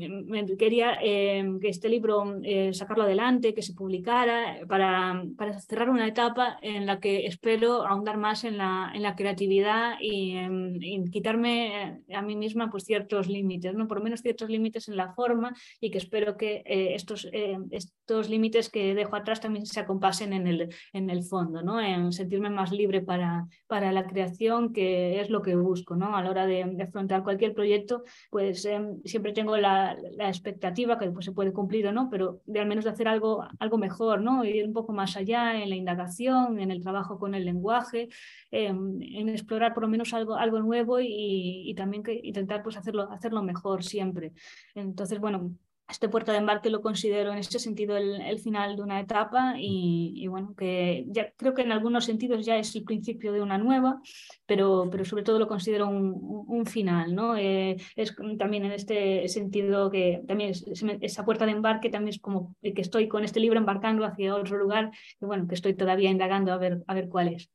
quería 0.58 0.98
em, 1.02 1.60
que 1.60 1.70
este 1.70 1.90
libro 1.90 2.40
eh, 2.44 2.74
sacarlo 2.74 3.04
adelante, 3.04 3.54
que 3.54 3.62
se 3.62 3.74
publicara 3.74 4.60
para, 4.68 5.24
para, 5.38 5.60
cerrar 5.60 5.90
una 5.90 6.08
etapa 6.08 6.58
en 6.62 6.86
la 6.86 7.00
que 7.00 7.26
espero 7.26 7.86
ahondar 7.86 8.18
más 8.18 8.44
en 8.44 8.58
la, 8.58 8.92
en 8.94 9.02
la 9.02 9.16
creatividad 9.16 9.96
y, 10.02 10.38
y 10.82 11.04
quitarme 11.10 12.02
a 12.14 12.22
mí 12.22 12.36
misma 12.44 12.70
pues, 12.70 12.84
ciertos 12.84 13.28
límites, 13.28 13.74
¿no? 13.74 13.88
por 13.88 13.98
lo 13.98 14.04
menos 14.04 14.22
ciertos 14.22 14.50
límites 14.50 14.88
en 14.90 14.98
la 14.98 15.14
forma 15.14 15.54
y 15.80 15.90
que 15.92 15.98
espero 15.98 16.36
que 16.38 16.64
eh, 16.66 16.96
estos, 16.96 17.28
eh, 17.32 17.58
estos 17.72 18.30
límites 18.30 18.70
que 18.70 18.94
dejo 18.94 19.16
atrás 19.16 19.40
también 19.40 19.66
se 19.66 19.80
acompasen 19.80 20.34
en 20.34 20.48
el, 20.48 20.70
en 20.92 21.10
el 21.10 21.24
fondo, 21.24 21.62
¿no? 21.62 21.80
en 21.80 22.12
sentirme 22.12 22.50
más 22.50 22.72
libre 22.72 23.02
para, 23.02 23.48
para 23.68 23.92
la 23.92 24.06
creación, 24.06 24.74
que 24.74 25.22
es 25.22 25.30
lo 25.30 25.42
que 25.42 25.56
busco 25.56 25.96
¿no? 25.96 26.16
a 26.16 26.22
la 26.22 26.30
hora 26.30 26.46
de, 26.46 26.64
afrontar 26.84 27.24
cualquier 27.24 27.54
proyecto, 27.54 28.04
pues 28.30 28.66
em, 28.66 29.02
siempre 29.06 29.32
tengo 29.32 29.56
la, 29.58 29.98
la 30.18 30.28
expectativa, 30.28 30.98
que 30.98 31.06
después 31.06 31.26
se 31.26 31.32
puede 31.32 31.54
cumplir 31.54 31.88
o 31.88 31.94
no, 31.94 32.10
pero 32.10 32.42
de 32.46 32.60
al 32.60 32.68
menos 32.68 32.84
de 32.84 32.92
hacer 32.92 33.08
algo, 33.08 33.46
algo 33.60 33.78
mejor, 33.78 34.22
¿no? 34.22 34.44
ir 34.44 34.66
un 34.66 34.74
poco 34.74 34.92
más 34.92 35.16
allá 35.16 35.62
en 35.62 35.70
la 35.70 35.76
indagación, 35.76 36.60
en 36.60 36.72
el 36.72 36.82
trabajo 36.82 37.18
con 37.18 37.36
el 37.36 37.46
lenguaje, 37.46 38.10
en 38.52 39.30
explorar 39.30 39.74
por 39.74 39.84
lo 39.84 39.90
menos 39.90 40.14
algo, 40.14 40.36
algo 40.36 40.60
nuevo 40.60 41.00
y 41.00 41.74
también 41.76 42.04
que 42.04 42.33
intentar 42.34 42.64
pues 42.64 42.78
hacerlo, 42.78 43.12
hacerlo 43.12 43.44
mejor 43.44 43.84
siempre. 43.84 44.34
Entonces, 44.76 45.20
bueno, 45.20 45.52
este 45.90 46.10
puerta 46.10 46.32
de 46.32 46.40
embarque 46.40 46.70
lo 46.70 46.82
considero 46.82 47.32
en 47.32 47.38
ese 47.38 47.60
sentido 47.60 47.98
el, 47.98 48.40
final 48.40 48.76
de 48.76 48.82
una 48.82 49.00
etapa 49.00 49.56
y, 49.58 50.26
bueno, 50.28 50.56
que 50.56 51.06
ya 51.10 51.32
creo 51.38 51.54
que 51.54 51.62
en 51.62 51.72
algunos 51.72 52.06
sentidos 52.06 52.46
ya 52.46 52.58
es 52.58 52.76
el 52.76 52.84
principio 52.84 53.32
de 53.32 53.42
una 53.42 53.58
nueva, 53.58 54.02
pero, 54.46 54.88
pero 54.90 55.06
sobre 55.06 55.24
todo 55.24 55.40
lo 55.40 55.48
considero 55.48 55.88
un, 55.88 56.66
final, 56.66 57.14
¿no? 57.14 57.36
Eh, 57.36 57.76
es 57.96 58.16
también 58.40 58.66
en 58.66 58.72
este 58.72 59.28
sentido 59.28 59.92
que 59.92 60.24
también 60.28 60.54
esa 61.02 61.26
puerta 61.26 61.46
de 61.46 61.52
embarque 61.52 61.90
también 61.90 62.10
es 62.16 62.20
como 62.20 62.56
que 62.62 62.82
estoy 62.82 63.08
con 63.10 63.24
este 63.26 63.42
libro 63.42 63.60
embarcando 63.60 64.06
hacia 64.06 64.36
otro 64.36 64.58
lugar, 64.58 64.92
que 65.20 65.26
bueno, 65.26 65.46
que 65.48 65.56
estoy 65.56 65.74
todavía 65.74 66.10
indagando 66.10 66.54
a 66.54 66.58
ver, 66.58 66.84
a 66.88 66.94
ver 66.94 67.10
cuál 67.10 67.28
es. 67.30 67.52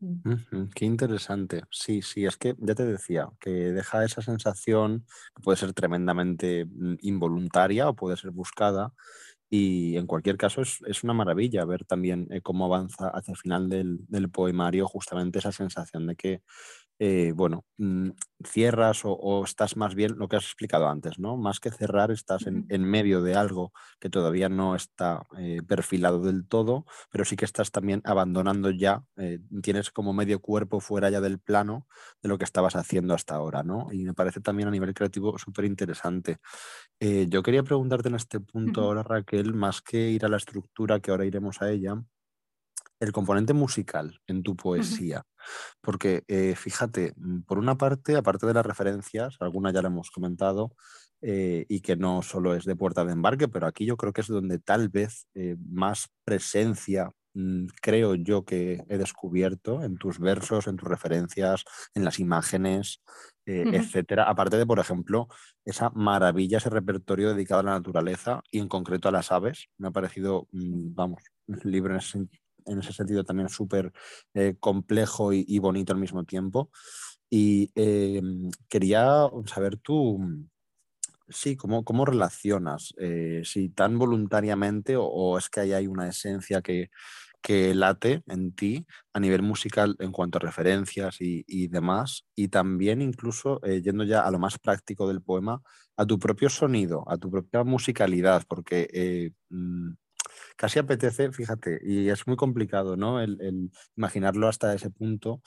Mm. 0.00 0.68
qué 0.74 0.84
interesante. 0.84 1.62
Sí, 1.70 2.02
sí, 2.02 2.26
es 2.26 2.36
que 2.36 2.54
ya 2.58 2.74
te 2.74 2.84
decía 2.84 3.30
que 3.40 3.50
deja 3.50 4.04
esa 4.04 4.20
sensación 4.22 5.06
que 5.34 5.42
puede 5.42 5.56
ser 5.56 5.72
tremendamente 5.72 6.66
mm, 6.66 6.96
involuntaria 7.00 7.88
o 7.88 7.94
puede 7.96 8.16
ser 8.16 8.30
buscada. 8.30 8.92
Y 9.48 9.96
en 9.96 10.06
cualquier 10.06 10.36
caso 10.36 10.62
es, 10.62 11.04
una 11.04 11.14
maravilla 11.14 11.64
ver 11.64 11.84
también 11.84 12.26
eh, 12.30 12.42
cómo 12.42 12.66
avanza 12.66 13.08
hacia 13.10 13.32
el 13.32 13.38
final 13.38 13.68
del, 13.68 13.98
del, 14.08 14.28
poemario 14.30 14.88
justamente 14.88 15.38
esa 15.38 15.52
sensación 15.52 16.06
de 16.08 16.16
que 16.16 16.42
eh, 16.98 17.32
bueno, 17.34 17.64
mm, 17.76 18.10
cierras 18.42 19.02
o, 19.04 19.44
estás 19.44 19.76
más 19.76 19.94
bien 19.94 20.16
lo 20.16 20.28
que 20.28 20.36
has 20.36 20.44
explicado 20.44 20.88
antes, 20.88 21.18
¿no? 21.18 21.36
Más 21.36 21.60
que 21.60 21.70
cerrar, 21.70 22.10
estás 22.10 22.46
en, 22.46 22.66
medio 22.84 23.22
de 23.22 23.34
algo 23.34 23.72
que 24.00 24.08
todavía 24.08 24.48
no 24.48 24.74
está 24.74 25.22
eh, 25.38 25.60
perfilado 25.66 26.20
del 26.20 26.46
todo, 26.48 26.86
pero 27.10 27.24
sí 27.24 27.36
que 27.36 27.44
estás 27.44 27.70
también 27.70 28.00
abandonando 28.04 28.70
ya, 28.70 29.04
eh, 29.16 29.40
tienes 29.62 29.90
como 29.90 30.12
medio 30.14 30.40
cuerpo 30.40 30.80
fuera 30.80 31.10
ya 31.10 31.20
del 31.20 31.38
plano 31.38 31.86
de 32.22 32.28
lo 32.30 32.38
que 32.38 32.44
estabas 32.44 32.76
haciendo 32.76 33.14
hasta 33.14 33.34
ahora, 33.34 33.62
¿no? 33.62 33.88
Y 33.92 34.04
me 34.04 34.14
parece 34.14 34.40
también 34.40 34.68
a 34.68 34.72
nivel 34.72 34.94
creativo 34.94 35.38
súper 35.38 35.66
interesante. 35.66 36.38
yo 37.00 37.42
quería 37.42 37.62
preguntarte 37.62 38.08
en 38.08 38.14
este 38.14 38.40
punto 38.40 38.82
ahora, 38.82 39.02
Raquel, 39.02 39.54
más 39.54 39.82
que 39.82 40.10
ir 40.10 40.24
a 40.24 40.28
la 40.28 40.38
estructura, 40.38 41.00
que 41.00 41.10
ahora 41.10 41.26
iremos 41.26 41.60
a 41.62 41.70
ella, 41.70 42.02
el 43.00 43.12
componente 43.12 43.52
musical 43.52 44.20
en 44.26 44.42
tu 44.42 44.56
poesía. 44.56 45.24
Porque 45.80 46.24
eh, 46.28 46.54
fíjate, 46.56 47.14
mm, 47.16 47.42
por 47.42 47.58
una 47.58 47.76
parte, 47.76 48.16
aparte 48.16 48.46
de 48.46 48.54
las 48.54 48.66
referencias, 48.66 49.36
algunas 49.40 49.72
ya 49.74 49.82
lo 49.82 49.88
hemos 49.88 50.10
comentado, 50.10 50.72
eh, 51.22 51.64
y 51.68 51.80
que 51.80 51.96
no 51.96 52.22
solo 52.22 52.54
es 52.54 52.64
de 52.64 52.76
puerta 52.76 53.04
de 53.04 53.12
embarque, 53.12 53.48
pero 53.48 53.66
aquí 53.66 53.86
yo 53.86 53.96
creo 53.96 54.12
que 54.12 54.20
es 54.20 54.28
donde 54.28 54.58
tal 54.58 54.88
vez 54.88 55.26
eh, 55.34 55.56
más 55.68 56.08
presencia 56.24 57.10
mm, 57.34 57.66
creo 57.80 58.14
yo 58.14 58.44
que 58.44 58.84
he 58.88 58.98
descubierto 58.98 59.82
en 59.82 59.96
tus 59.96 60.18
versos, 60.18 60.66
en 60.66 60.76
tus 60.76 60.88
referencias, 60.88 61.64
en 61.94 62.04
las 62.04 62.18
imágenes, 62.18 63.02
etcétera. 63.48 64.24
Aparte 64.24 64.56
de, 64.56 64.66
por 64.66 64.80
ejemplo, 64.80 65.28
esa 65.64 65.90
maravilla, 65.90 66.58
ese 66.58 66.68
repertorio 66.68 67.32
dedicado 67.32 67.60
a 67.60 67.64
la 67.64 67.70
naturaleza 67.72 68.42
y 68.50 68.58
en 68.58 68.66
concreto 68.66 69.08
a 69.08 69.12
las 69.12 69.30
aves. 69.30 69.68
Me 69.78 69.86
ha 69.88 69.90
parecido, 69.92 70.48
mm, 70.50 70.94
vamos, 70.94 71.22
libro 71.62 71.94
en 71.94 72.00
ese, 72.00 72.26
en 72.66 72.80
ese 72.80 72.92
sentido 72.92 73.24
también 73.24 73.48
súper 73.48 73.92
eh, 74.34 74.56
complejo 74.60 75.32
y, 75.32 75.58
bonito 75.58 75.92
al 75.92 75.98
mismo 75.98 76.24
tiempo. 76.24 76.70
Y 77.30 77.70
eh, 77.74 78.22
quería 78.68 79.28
saber 79.46 79.76
tú, 79.78 80.48
sí, 81.28 81.56
cómo, 81.56 81.84
cómo 81.84 82.04
relacionas, 82.04 82.94
eh, 82.98 83.42
si 83.44 83.68
tan 83.68 83.98
voluntariamente 83.98 84.94
o, 84.98 85.38
es 85.38 85.48
que 85.48 85.60
ahí 85.60 85.72
hay 85.72 85.86
una 85.86 86.08
esencia 86.08 86.62
que, 86.62 86.90
que 87.42 87.74
late 87.74 88.22
en 88.28 88.52
ti 88.54 88.86
a 89.12 89.20
nivel 89.20 89.42
musical 89.42 89.96
en 89.98 90.12
cuanto 90.12 90.38
a 90.38 90.40
referencias 90.40 91.16
y, 91.20 91.68
demás, 91.68 92.26
y 92.34 92.48
también 92.48 93.02
incluso 93.02 93.60
yendo 93.60 94.04
ya 94.04 94.22
a 94.22 94.30
lo 94.30 94.38
más 94.38 94.58
práctico 94.58 95.08
del 95.08 95.22
poema, 95.22 95.62
a 95.96 96.06
tu 96.06 96.18
propio 96.18 96.48
sonido, 96.48 97.04
a 97.08 97.18
tu 97.18 97.30
propia 97.30 97.64
musicalidad, 97.64 98.44
porque 98.48 99.32
mm, 99.50 99.92
casi 100.56 100.78
apetece, 100.78 101.32
fíjate, 101.32 101.80
y 101.82 102.08
es 102.08 102.26
muy 102.26 102.36
complicado, 102.36 102.96
¿no? 102.96 103.20
El, 103.20 103.70
imaginarlo 103.96 104.48
hasta 104.48 104.74
ese 104.74 104.90
punto, 104.90 105.42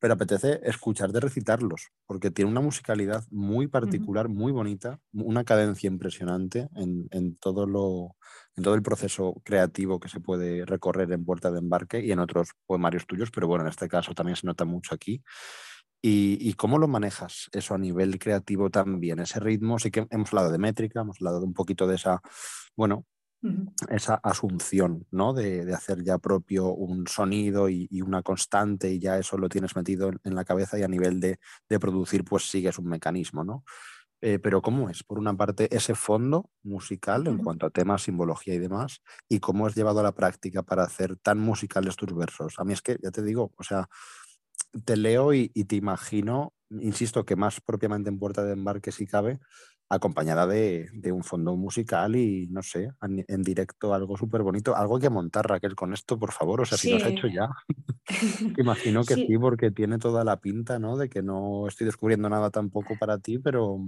pero 0.00 0.14
apetece 0.14 0.60
escucharte 0.64 1.20
recitarlos, 1.20 1.90
porque 2.06 2.30
tiene 2.30 2.50
una 2.50 2.62
musicalidad 2.62 3.22
muy 3.30 3.68
particular, 3.68 4.28
muy 4.28 4.50
bonita, 4.50 4.98
una 5.12 5.44
cadencia 5.44 5.88
impresionante 5.88 6.68
en, 6.74 7.36
todo 7.36 7.66
lo, 7.66 8.16
en 8.56 8.64
todo 8.64 8.74
el 8.74 8.82
proceso 8.82 9.34
creativo 9.44 10.00
que 10.00 10.08
se 10.08 10.20
puede 10.20 10.64
recorrer 10.64 11.12
en 11.12 11.24
Puerta 11.24 11.50
de 11.50 11.58
Embarque 11.58 12.00
y 12.00 12.12
en 12.12 12.18
otros 12.18 12.52
poemarios 12.66 13.06
tuyos, 13.06 13.30
pero 13.30 13.46
bueno, 13.46 13.64
en 13.64 13.70
este 13.70 13.88
caso 13.88 14.14
también 14.14 14.36
se 14.36 14.46
nota 14.46 14.64
mucho 14.64 14.94
aquí. 14.94 15.22
¿Y, 16.02 16.38
¿Y, 16.40 16.54
cómo 16.54 16.78
lo 16.78 16.88
manejas 16.88 17.50
eso 17.52 17.74
a 17.74 17.78
nivel 17.78 18.18
creativo 18.18 18.70
también? 18.70 19.18
Ese 19.18 19.38
ritmo, 19.38 19.78
sí 19.78 19.90
que 19.90 20.06
hemos 20.08 20.30
hablado 20.30 20.50
de 20.50 20.56
métrica, 20.56 21.02
hemos 21.02 21.18
hablado 21.20 21.40
de 21.40 21.44
un 21.44 21.52
poquito 21.52 21.86
de 21.86 21.96
esa, 21.96 22.22
bueno, 22.74 23.04
esa 23.88 24.16
asunción, 24.16 25.06
¿no? 25.10 25.32
De, 25.32 25.72
hacer 25.72 26.02
ya 26.02 26.18
propio 26.18 26.68
un 26.68 27.06
sonido 27.06 27.68
y, 27.68 27.88
una 28.02 28.22
constante 28.22 28.90
y 28.90 28.98
ya 28.98 29.18
eso 29.18 29.38
lo 29.38 29.48
tienes 29.48 29.76
metido 29.76 30.10
en, 30.24 30.34
la 30.34 30.44
cabeza 30.44 30.78
y 30.78 30.82
a 30.82 30.88
nivel 30.88 31.20
de, 31.20 31.38
producir 31.80 32.24
pues 32.24 32.50
sigues 32.50 32.78
un 32.78 32.88
mecanismo, 32.88 33.44
¿no? 33.44 33.64
Eh, 34.22 34.38
pero 34.38 34.60
¿cómo 34.60 34.90
es? 34.90 35.02
Por 35.02 35.18
una 35.18 35.34
parte, 35.34 35.74
ese 35.74 35.94
fondo 35.94 36.50
musical 36.62 37.26
en 37.26 37.38
cuanto 37.38 37.64
a 37.64 37.70
temas, 37.70 38.02
simbología 38.02 38.52
y 38.52 38.58
demás, 38.58 39.00
y 39.30 39.40
cómo 39.40 39.66
has 39.66 39.74
llevado 39.74 40.00
a 40.00 40.02
la 40.02 40.12
práctica 40.12 40.62
para 40.62 40.84
hacer 40.84 41.16
tan 41.16 41.38
musicales 41.38 41.96
tus 41.96 42.14
versos. 42.14 42.54
A 42.58 42.64
mí 42.64 42.74
es 42.74 42.82
que, 42.82 42.98
ya 43.02 43.10
te 43.10 43.22
digo, 43.22 43.54
o 43.56 43.62
sea, 43.62 43.88
te 44.84 44.96
leo 44.98 45.32
y, 45.32 45.50
y 45.54 45.64
te 45.64 45.76
imagino, 45.76 46.52
insisto, 46.68 47.24
que 47.24 47.34
más 47.34 47.62
propiamente 47.62 48.10
en 48.10 48.18
Puerta 48.18 48.44
de 48.44 48.52
Embarque 48.52 48.92
si 48.92 49.06
cabe, 49.06 49.40
acompañada 49.90 50.46
de, 50.46 50.88
un 51.12 51.24
fondo 51.24 51.56
musical 51.56 52.14
y 52.14 52.46
no 52.46 52.62
sé, 52.62 52.92
en, 53.02 53.42
directo 53.42 53.92
algo 53.92 54.16
súper 54.16 54.42
bonito. 54.42 54.76
Algo 54.76 54.96
hay 54.96 55.02
que 55.02 55.10
montar, 55.10 55.48
Raquel, 55.48 55.74
con 55.74 55.92
esto, 55.92 56.16
por 56.16 56.30
favor. 56.30 56.60
O 56.60 56.64
sea, 56.64 56.78
si 56.78 56.90
lo 56.90 56.96
has 56.96 57.06
hecho 57.06 57.26
ya. 57.26 57.50
Imagino 58.56 59.02
que 59.02 59.14
sí. 59.14 59.26
porque 59.38 59.72
tiene 59.72 59.98
toda 59.98 60.22
la 60.22 60.40
pinta, 60.40 60.78
¿no? 60.78 60.96
De 60.96 61.08
que 61.08 61.22
no 61.22 61.66
estoy 61.66 61.86
descubriendo 61.86 62.28
nada 62.28 62.50
tampoco 62.50 62.96
para 62.98 63.18
ti, 63.18 63.38
pero 63.38 63.80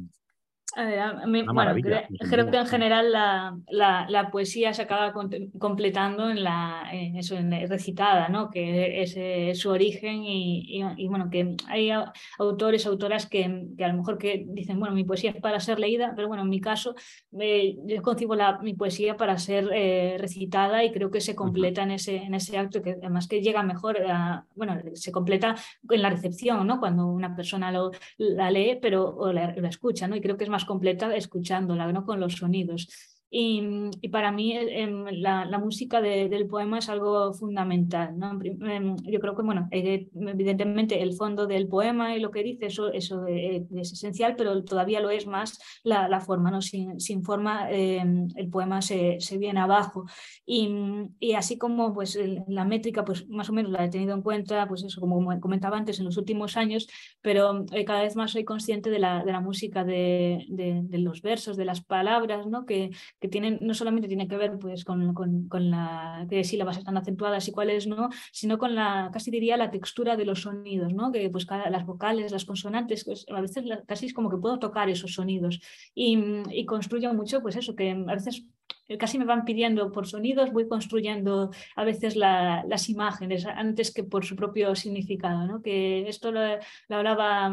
bueno, 1.53 1.75
creo, 2.31 2.51
que 2.51 2.57
en 2.57 2.67
general 2.67 3.13
la, 3.13 4.07
la, 4.09 4.31
poesía 4.31 4.73
se 4.73 4.83
acaba 4.83 5.13
completando 5.13 6.31
en 6.31 6.43
la 6.43 6.89
eso, 6.93 7.37
en 7.37 7.69
recitada, 7.69 8.29
¿no? 8.29 8.51
que 8.51 9.03
es, 9.03 9.59
su 9.59 9.71
origen 9.71 10.25
y, 10.25 10.83
y, 10.97 11.09
bueno, 11.09 11.29
que 11.31 11.57
hay 11.69 11.91
autores, 12.39 12.87
autoras 12.87 13.27
que, 13.27 13.67
que, 13.77 13.85
a 13.85 13.89
lo 13.89 13.99
mejor 13.99 14.17
que 14.17 14.45
dicen, 14.49 14.79
bueno, 14.81 14.95
mi 14.95 15.05
poesía 15.05 15.31
es 15.31 15.41
para 15.41 15.61
ser 15.61 15.79
leída, 15.79 16.15
pero 16.17 16.29
bueno, 16.29 16.43
en 16.43 16.49
mi 16.49 16.61
caso 16.61 16.95
eh, 17.39 17.77
yo 17.85 18.01
concibo 18.01 18.35
la, 18.35 18.59
mi 18.59 18.75
poesía 18.75 19.17
para 19.17 19.37
ser 19.39 19.69
eh, 19.75 20.17
recitada 20.19 20.85
y 20.85 20.93
creo 20.93 21.11
que 21.11 21.21
se 21.21 21.35
completa 21.35 21.83
en, 21.83 21.93
ese, 21.93 22.17
en 22.17 22.35
ese 22.35 22.57
acto, 22.57 22.81
que 22.81 22.93
además 22.93 23.29
que 23.29 23.43
llega 23.43 23.63
mejor, 23.63 23.99
bueno, 24.55 24.79
se 24.95 25.13
completa 25.13 25.55
en 25.91 26.03
la 26.03 26.11
recepción, 26.11 26.67
¿no? 26.67 26.81
cuando 26.81 27.07
una 27.07 27.37
persona 27.37 27.71
lo, 27.71 27.91
la 28.17 28.51
lee 28.51 28.79
pero, 28.81 29.15
o 29.15 29.33
la, 29.33 29.55
la 29.55 29.69
escucha, 29.69 30.09
¿no? 30.09 30.17
y 30.17 30.21
creo 30.23 30.39
que 30.39 30.45
es 30.45 30.51
más 30.51 30.62
completa 30.65 31.15
escuchándola, 31.15 31.93
¿no? 31.93 32.05
con 32.05 32.21
los 32.21 32.35
sonidos. 32.35 32.89
Y, 33.35 34.09
para 34.11 34.31
mí 34.31 34.53
em, 34.55 35.07
la, 35.07 35.47
la 35.47 35.57
música 35.57 36.03
del 36.03 36.47
poema 36.49 36.81
es 36.81 36.91
algo 36.91 37.33
fundamental. 37.33 38.19
¿no? 38.19 38.39
Em, 38.43 38.95
yo 39.05 39.21
creo 39.21 39.35
que, 39.35 39.43
bueno, 39.43 39.69
evidentemente 39.71 41.03
el 41.03 41.15
fondo 41.15 41.47
del 41.47 41.67
poema 41.67 42.15
y 42.15 42.21
lo 42.21 42.31
que 42.31 42.43
dice, 42.43 42.67
eso, 42.67 42.93
eso 42.93 43.27
es 43.27 43.93
esencial, 43.93 44.35
pero 44.37 44.63
todavía 44.65 45.01
lo 45.01 45.09
es 45.09 45.27
más 45.27 45.59
la, 45.83 46.11
la 46.11 46.21
forma. 46.21 46.51
¿no? 46.51 46.61
Sin, 46.61 47.01
sin 47.01 47.25
forma 47.25 47.71
em, 47.71 48.29
el 48.37 48.51
poema 48.51 48.83
se, 48.83 49.19
se, 49.19 49.39
viene 49.39 49.61
abajo. 49.61 50.05
Y, 50.45 50.69
y, 51.19 51.33
así 51.33 51.57
como 51.57 51.95
pues, 51.95 52.19
la 52.49 52.67
métrica, 52.67 53.03
pues 53.03 53.27
más 53.31 53.49
o 53.49 53.55
menos 53.55 53.73
la 53.73 53.87
he 53.87 53.89
tenido 53.89 54.13
en 54.15 54.21
cuenta, 54.21 54.69
pues 54.69 54.85
eso, 54.85 55.01
como 55.01 55.41
comentaba 55.41 55.79
antes, 55.79 55.99
en 55.99 56.05
los 56.05 56.19
últimos 56.19 56.59
años, 56.59 56.87
pero 57.23 57.65
eh, 57.73 57.87
cada 57.87 58.03
vez 58.03 58.15
más 58.15 58.33
soy 58.33 58.45
consciente 58.45 58.91
de 58.91 58.99
la, 58.99 59.25
de 59.25 59.33
la 59.33 59.41
música 59.41 59.85
de, 59.85 60.45
de, 60.51 60.83
de 60.83 60.99
los 60.99 61.23
versos, 61.23 61.57
de 61.57 61.65
las 61.65 61.83
palabras, 61.83 62.47
¿no? 62.47 62.67
que 62.67 62.91
que 63.23 63.29
tienen, 63.29 63.59
no 63.61 63.73
solamente 63.73 64.09
tiene 64.09 64.27
que 64.27 64.37
ver 64.37 64.59
pues, 64.59 64.85
con, 64.85 65.15
con, 65.15 65.47
con 65.47 65.71
la 65.71 66.27
qué 66.29 66.43
sílabas 66.43 66.77
están 66.77 66.97
acentuadas 66.97 67.47
y 67.47 67.53
cuáles 67.53 67.87
no, 67.87 68.09
sino 68.33 68.59
con 68.59 68.75
la, 68.75 69.11
casi 69.13 69.31
diría, 69.31 69.57
la 69.57 69.71
textura 69.71 70.17
de 70.17 70.25
los 70.25 70.43
sonidos, 70.43 70.93
¿no? 70.93 71.13
que 71.13 71.31
pues, 71.31 71.47
las 71.49 71.87
vocales, 71.87 72.33
las 72.33 72.45
consonantes, 72.45 73.05
pues, 73.05 73.25
a 73.33 73.41
veces 73.41 73.65
casi 73.87 74.07
es 74.07 74.13
como 74.13 74.29
que 74.29 74.39
puedo 74.39 74.59
tocar 74.59 74.91
esos 74.91 75.15
sonidos 75.15 75.61
y, 75.95 76.19
y 76.51 76.67
construyo 76.67 77.15
mucho, 77.15 77.41
pues 77.43 77.55
eso, 77.55 77.77
que 77.77 77.93
a 77.93 78.15
veces 78.15 78.45
casi 78.99 79.19
me 79.19 79.25
van 79.25 79.45
pidiendo 79.45 79.91
por 79.93 80.07
sonidos, 80.07 80.53
voy 80.53 80.69
construyendo 80.69 81.51
a 81.77 81.85
veces 81.85 82.17
las 82.17 82.89
imágenes 82.89 83.47
antes 83.47 83.93
que 83.93 84.05
por 84.05 84.25
su 84.25 84.37
propio 84.37 84.75
significado. 84.75 85.47
¿no? 85.47 85.63
Que 85.63 86.09
esto 86.09 86.33
lo, 86.33 86.41
hablaba 86.89 87.47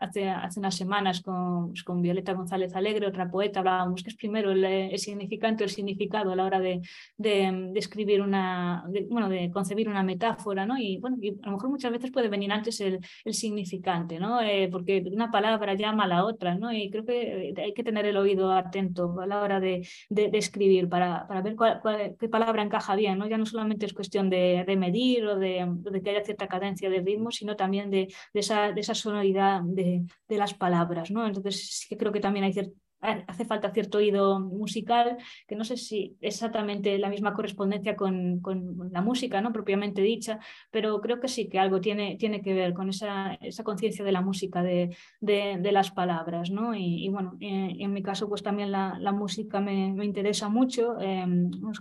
hace, 0.00 0.28
hace 0.28 0.58
unas 0.58 0.76
semanas 0.76 1.20
con, 1.22 1.68
pues, 1.68 1.82
con, 1.82 2.02
Violeta 2.02 2.34
González 2.34 2.74
Alegre, 2.74 3.06
otra 3.06 3.30
poeta, 3.30 3.60
hablábamos 3.60 4.02
que 4.02 4.10
es 4.10 4.16
primero 4.16 4.50
el, 4.52 4.98
significante, 4.98 5.64
el 5.64 5.70
significado 5.70 6.32
a 6.32 6.36
la 6.36 6.44
hora 6.44 6.60
de, 6.60 6.82
de, 7.16 7.72
escribir 7.74 8.20
una, 8.20 8.84
bueno, 9.08 9.28
de 9.28 9.50
concebir 9.50 9.88
una 9.88 10.02
metáfora, 10.02 10.66
¿no? 10.66 10.78
Y 10.78 10.98
bueno, 10.98 11.16
a 11.42 11.46
lo 11.46 11.52
mejor 11.52 11.70
muchas 11.70 11.92
veces 11.92 12.10
puede 12.10 12.28
venir 12.28 12.52
antes 12.52 12.80
el, 12.80 13.00
el 13.24 13.34
significante, 13.34 14.18
¿no? 14.18 14.40
Eh, 14.42 14.68
porque 14.70 15.02
una 15.10 15.30
palabra 15.30 15.74
llama 15.74 16.04
a 16.04 16.08
la 16.08 16.24
otra, 16.24 16.54
¿no? 16.56 16.72
Y 16.72 16.90
creo 16.90 17.04
que 17.04 17.54
hay 17.56 17.72
que 17.72 17.84
tener 17.84 18.04
el 18.06 18.16
oído 18.16 18.52
atento 18.52 19.18
a 19.20 19.26
la 19.26 19.40
hora 19.40 19.60
de, 19.60 19.86
de 20.30 20.38
escribir 20.38 20.88
para, 20.88 21.26
para 21.26 21.42
ver 21.42 21.56
cuál, 21.56 21.80
qué 22.18 22.28
palabra 22.28 22.62
encaja 22.62 22.94
bien. 22.96 23.18
¿no? 23.18 23.26
Ya 23.26 23.38
no 23.38 23.46
solamente 23.46 23.86
es 23.86 23.92
cuestión 23.92 24.30
de, 24.30 24.64
de 24.66 24.76
medir 24.76 25.26
o 25.26 25.38
de, 25.38 25.66
de, 25.68 26.02
que 26.02 26.10
haya 26.10 26.24
cierta 26.24 26.48
cadencia 26.48 26.90
de 26.90 27.00
ritmo, 27.00 27.30
sino 27.30 27.56
también 27.56 27.90
de, 27.90 28.12
esa, 28.32 28.70
esa 28.70 28.94
sonoridad 28.94 29.62
de, 29.62 30.04
las 30.28 30.54
palabras. 30.54 31.10
¿no? 31.10 31.26
Entonces, 31.26 31.78
sí 31.78 31.88
que 31.88 31.96
creo 31.96 32.12
que 32.12 32.20
también 32.20 32.44
hay 32.44 32.52
cierta 32.52 32.83
hace 33.04 33.44
falta 33.44 33.70
cierto 33.70 33.98
oído 33.98 34.40
musical, 34.40 35.16
que 35.46 35.56
no 35.56 35.64
sé 35.64 35.76
si 35.76 36.16
exactamente 36.20 36.98
la 36.98 37.08
misma 37.10 37.34
correspondencia 37.34 37.96
con, 37.96 38.40
con 38.40 38.90
la 38.92 39.02
música, 39.02 39.40
¿no? 39.40 39.52
propiamente 39.52 40.02
dicha, 40.02 40.38
pero 40.70 41.00
creo 41.00 41.20
que 41.20 41.28
sí 41.28 41.48
que 41.48 41.58
algo 41.58 41.80
tiene, 41.80 42.16
tiene 42.16 42.42
que 42.42 42.54
ver 42.54 42.74
con 42.74 42.88
esa, 42.88 43.34
esa 43.34 43.64
conciencia 43.64 44.04
de 44.04 44.12
la 44.12 44.20
música, 44.20 44.62
de, 44.62 44.96
de, 45.20 45.72
las 45.72 45.90
palabras. 45.90 46.50
¿no? 46.50 46.74
Y, 46.74 47.08
bueno, 47.08 47.36
en, 47.40 47.80
en, 47.80 47.92
mi 47.92 48.02
caso 48.02 48.28
pues 48.28 48.42
también 48.42 48.70
la, 48.70 48.96
la 49.00 49.12
música 49.12 49.60
me, 49.60 49.92
me, 49.92 50.04
interesa 50.04 50.48
mucho, 50.48 50.96
eh, 51.00 51.26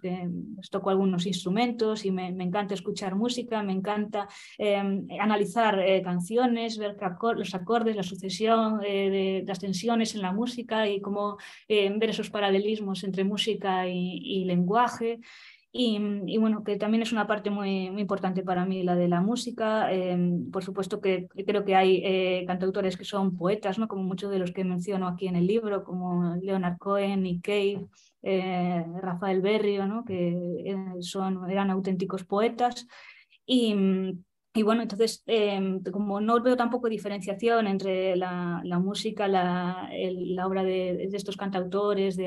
que 0.01 0.29
pues, 0.55 0.69
toco 0.69 0.89
algunos 0.89 1.25
instrumentos 1.25 2.05
y 2.05 2.11
me, 2.11 2.31
me, 2.31 2.43
encanta 2.43 2.73
escuchar 2.73 3.15
música, 3.15 3.61
me 3.63 3.73
encanta 3.73 4.27
eh, 4.57 4.75
analizar 5.19 5.79
eh, 5.79 6.01
canciones, 6.01 6.77
ver 6.77 6.97
los 7.35 7.55
acordes, 7.55 7.95
la 7.95 8.03
sucesión 8.03 8.81
eh, 8.85 9.09
de 9.09 9.43
las 9.45 9.59
tensiones 9.59 10.15
en 10.15 10.21
la 10.21 10.31
música 10.31 10.87
y 10.87 11.01
cómo 11.01 11.12
eh, 11.67 11.91
ver 11.97 12.09
esos 12.09 12.29
paralelismos 12.29 13.03
entre 13.03 13.23
música 13.23 13.87
y, 13.87 14.45
lenguaje. 14.45 15.19
Y, 15.75 16.37
bueno, 16.37 16.63
que 16.63 16.75
también 16.75 17.01
es 17.01 17.11
una 17.11 17.25
parte 17.25 17.49
muy, 17.49 17.87
importante 17.99 18.43
para 18.43 18.63
mí 18.65 18.83
la 18.83 18.95
de 18.95 19.07
la 19.07 19.21
música. 19.21 19.91
Eh, 19.91 20.17
por 20.51 20.63
supuesto 20.63 21.01
que 21.01 21.27
creo 21.47 21.65
que 21.65 21.75
hay 21.75 22.01
eh, 22.03 22.43
cantautores 22.45 22.95
que 22.95 23.05
son 23.05 23.35
poetas, 23.35 23.79
¿no? 23.79 23.87
como 23.87 24.03
muchos 24.03 24.29
de 24.31 24.39
los 24.39 24.51
que 24.51 24.63
menciono 24.63 25.07
aquí 25.07 25.27
en 25.27 25.35
el 25.35 25.47
libro, 25.47 25.83
como 25.83 26.35
Leonard 26.35 26.77
Cohen, 26.77 27.25
y 27.25 27.41
Cave, 27.41 27.87
Rafael 29.01 29.41
Berrio, 29.41 29.87
¿no? 29.87 30.05
que 30.05 30.75
son, 30.99 31.49
eran 31.49 31.71
auténticos 31.71 32.23
poetas. 32.23 32.87
Y 34.55 34.61
bueno, 34.61 34.83
entonces, 34.83 35.23
eh, 35.25 35.79
como 35.91 36.21
no 36.21 36.39
veo 36.41 36.55
tampoco 36.55 36.87
diferenciación 36.87 37.65
entre 37.65 38.15
la, 38.15 38.61
la 38.63 38.77
música, 38.77 39.27
la, 39.27 39.89
la 39.91 40.47
obra 40.47 40.63
de, 40.63 41.07
de, 41.09 41.17
estos 41.17 41.37
cantautores, 41.37 42.17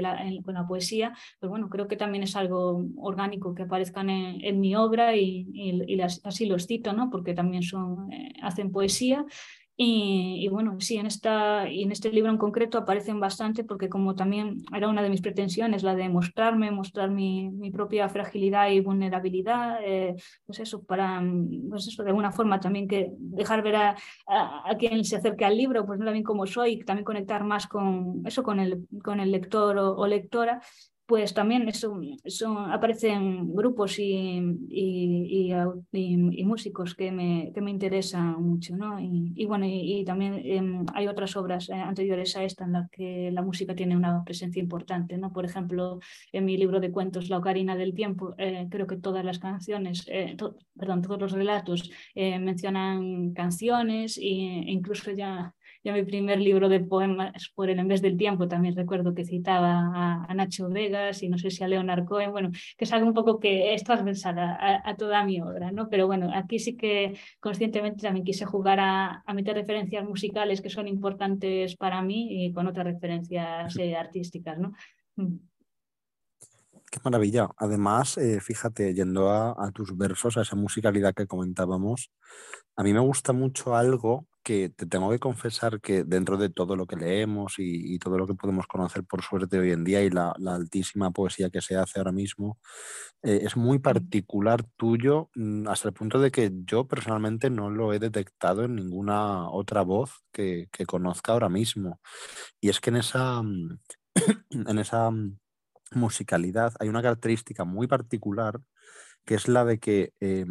con 0.45 0.55
la 0.55 0.67
poesía, 0.67 1.15
pues 1.39 1.51
bueno, 1.51 1.69
creo 1.69 1.87
que 1.87 1.97
también 1.97 2.25
es 2.25 2.35
algo 2.35 2.85
orgánico 2.97 3.55
que 3.55 3.63
aparezcan 3.63 4.11
en, 4.11 4.45
en 4.45 4.59
mi 4.59 4.75
obra 4.75 5.15
y, 5.15 5.47
y, 5.53 5.81
y 5.87 5.97
las, 5.97 6.21
así 6.25 6.47
los 6.47 6.67
cito, 6.67 6.93
¿no? 6.93 7.11
porque 7.11 7.33
también 7.33 7.63
son, 7.63 8.13
eh, 8.13 8.33
hacen 8.43 8.73
poesía 8.73 9.25
y, 9.79 10.49
bueno, 10.49 10.81
sí, 10.81 10.97
en, 10.97 11.05
esta, 11.05 11.69
y 11.69 11.83
en 11.83 11.93
este 11.93 12.11
libro 12.11 12.31
en 12.31 12.39
concreto 12.39 12.79
aparecen 12.79 13.21
bastante 13.21 13.63
porque 13.63 13.91
como 13.91 14.15
también 14.15 14.63
era 14.75 14.89
una 14.89 15.03
de 15.03 15.11
mis 15.11 15.21
pretensiones, 15.21 15.83
la 15.83 15.95
de 15.95 16.09
mostrarme, 16.09 16.71
mostrar 16.71 17.11
mi, 17.11 17.51
mi 17.51 17.71
propia 17.71 18.09
fragilidad 18.09 18.71
y 18.71 18.81
vulnerabilidad, 18.81 19.81
eh, 19.85 20.15
pues 20.47 20.61
eso, 20.61 20.83
para, 20.83 21.23
pues 21.69 21.89
eso, 21.89 22.03
de 22.03 22.09
alguna 22.09 22.33
forma 22.33 22.59
también 22.59 22.89
que 22.89 23.11
dejar 23.19 23.63
ver 23.63 23.77
a, 23.77 23.97
a, 24.27 24.77
quien 24.79 25.05
se 25.05 25.17
acerque 25.17 25.45
al 25.45 25.59
libro, 25.59 25.85
pues 25.85 25.99
también 25.99 26.25
como 26.25 26.47
soy, 26.47 26.83
también 26.83 27.05
conectar 27.05 27.45
más 27.45 27.67
con 27.67 28.23
eso, 28.25 28.43
con 28.43 28.61
el, 28.61 28.87
con 29.03 29.21
el 29.21 29.31
lector 29.31 29.77
o 29.79 30.07
lectora 30.07 30.63
pues 31.07 31.35
también 31.35 31.69
eso, 31.69 32.01
son, 32.27 32.73
aparecen 32.73 33.55
grupos 33.55 33.99
y, 34.01 34.43
y, 34.69 35.53
y, 35.93 36.45
músicos 36.45 36.95
que 36.97 37.13
me, 37.13 37.53
que 37.55 37.61
me 37.61 37.71
interesan 37.71 38.43
mucho. 38.43 38.77
¿no? 38.77 38.99
Y, 38.99 39.47
bueno, 39.47 39.67
y, 39.69 40.05
también 40.05 40.35
eh, 40.35 40.85
hay 40.95 41.07
otras 41.07 41.37
obras 41.37 41.69
eh, 41.69 41.75
anteriores 41.75 42.37
a 42.37 42.43
esta 42.43 42.65
en 42.65 42.73
las 42.73 42.91
que 42.91 43.31
la 43.33 43.43
música 43.43 43.77
tiene 43.77 43.97
una 43.97 44.25
presencia 44.25 44.61
importante. 44.61 45.17
¿no? 45.17 45.33
Por 45.33 45.45
ejemplo, 45.45 46.01
en 46.33 46.45
mi 46.45 46.57
libro 46.57 46.81
de 46.81 46.91
cuentos 46.91 47.29
La 47.29 47.39
Ocarina 47.39 47.77
del 47.77 47.95
Tiempo, 47.95 48.35
eh, 48.39 48.67
creo 48.69 48.89
que 48.89 48.97
todas 48.97 49.25
las 49.25 49.39
canciones, 49.39 50.05
eh, 50.09 50.37
perdón, 50.77 51.03
todos 51.03 51.21
los 51.21 51.33
relatos 51.33 51.91
mencionan 52.15 53.33
canciones 53.33 54.19
e 54.19 54.25
incluso 54.25 55.13
ya 55.13 55.55
ya 55.87 55.93
mi 55.93 56.03
primer 56.03 56.41
libro 56.41 56.69
de 56.69 56.81
poemas 56.81 57.53
por 57.55 57.71
el 57.71 57.79
En 57.79 57.87
vez 57.87 58.03
del 58.03 58.17
tiempo 58.17 58.49
también 58.49 58.75
recuerdo 58.75 59.15
que 59.15 59.25
citaba 59.25 60.25
a, 60.29 60.35
Nacho 60.35 60.69
Vegas 60.69 61.23
y 61.23 61.29
no 61.29 61.39
sé 61.39 61.53
si 61.53 61.63
a 61.63 61.69
Leonard 61.69 62.05
Cohen, 62.07 62.33
bueno, 62.33 62.51
que 62.77 62.85
es 62.85 62.93
algo 62.93 63.07
un 63.07 63.15
poco 63.15 63.39
que 63.39 63.73
es 63.73 63.85
transversal 63.85 64.37
a, 64.37 64.97
toda 64.99 65.23
mi 65.23 65.41
obra, 65.41 65.71
¿no? 65.71 65.89
Pero 65.89 66.09
bueno, 66.09 66.33
aquí 66.35 66.59
sí 66.59 66.77
que 66.77 67.17
conscientemente 67.39 68.03
también 68.03 68.25
quise 68.25 68.45
jugar 68.45 68.81
a, 68.81 69.23
a 69.25 69.33
meter 69.33 69.55
referencias 69.55 70.05
musicales 70.05 70.61
que 70.61 70.71
son 70.71 70.89
importantes 70.89 71.77
para 71.77 72.03
mí 72.03 72.47
y 72.47 72.53
con 72.53 72.67
otras 72.67 72.87
referencias 72.87 73.79
eh, 73.79 73.95
artísticas, 73.95 74.59
¿no? 74.59 74.73
Mm. 75.15 75.37
Qué 76.91 76.99
maravilla. 77.05 77.49
Además, 77.59 78.19
eh, 78.19 78.41
fíjate, 78.41 78.93
yendo 78.93 79.31
a, 79.31 79.71
tus 79.73 79.97
versos, 79.97 80.37
a 80.37 80.43
esa 80.43 80.57
musicalidad 80.57 81.15
que 81.15 81.27
comentábamos, 81.27 82.11
a 82.75 82.83
mí 82.83 82.93
me 82.93 83.01
gusta 83.01 83.33
mucho 83.33 83.77
algo 83.77 84.27
que 84.47 84.69
te 84.69 84.87
tengo 84.87 85.11
que 85.11 85.19
confesar 85.19 85.81
que 85.81 86.05
dentro 86.05 86.37
de 86.37 86.51
todo 86.51 86.77
lo 86.77 86.87
que 86.87 86.95
leemos 86.95 87.59
y, 87.59 87.95
y 87.95 87.99
todo 87.99 88.17
lo 88.17 88.29
que 88.29 88.35
podemos 88.35 88.69
conocer 88.69 89.03
por 89.03 89.23
suerte 89.23 89.59
hoy 89.59 89.73
en 89.73 89.83
día 89.83 90.05
y 90.05 90.09
la, 90.09 90.35
la 90.39 90.55
altísima 90.55 91.11
poesía 91.11 91.51
que 91.51 91.61
se 91.61 91.75
hace 91.75 91.99
ahora 91.99 92.13
mismo, 92.13 92.61
eh, 93.25 93.41
es 93.43 93.57
muy 93.57 93.81
particular 93.81 94.63
tuyo 94.77 95.31
mm, 95.35 95.67
hasta 95.67 95.89
el 95.89 95.95
punto 95.95 96.21
de 96.21 96.31
que 96.31 96.53
yo 96.65 96.87
personalmente 96.87 97.51
no 97.51 97.71
lo 97.71 97.93
he 97.93 97.99
detectado 97.99 98.63
en 98.63 98.77
ninguna 98.77 99.51
otra 99.51 99.83
voz 99.83 100.13
que, 100.33 100.69
que 100.71 100.87
conozca 100.87 101.33
ahora 101.33 101.49
mismo. 101.49 102.01
Y 102.61 102.69
es 102.69 102.79
que 102.79 102.91
en 102.91 102.97
esa, 102.99 103.43
en 104.51 104.79
esa 104.79 105.11
musicalidad 105.91 106.73
hay 106.79 106.89
una 106.89 107.03
característica 107.03 107.65
muy 107.65 107.89
particular 107.89 108.61
que 109.25 109.35
es 109.35 109.49
la 109.49 109.65
de 109.65 109.81
que 109.81 110.13
eh, 110.21 110.47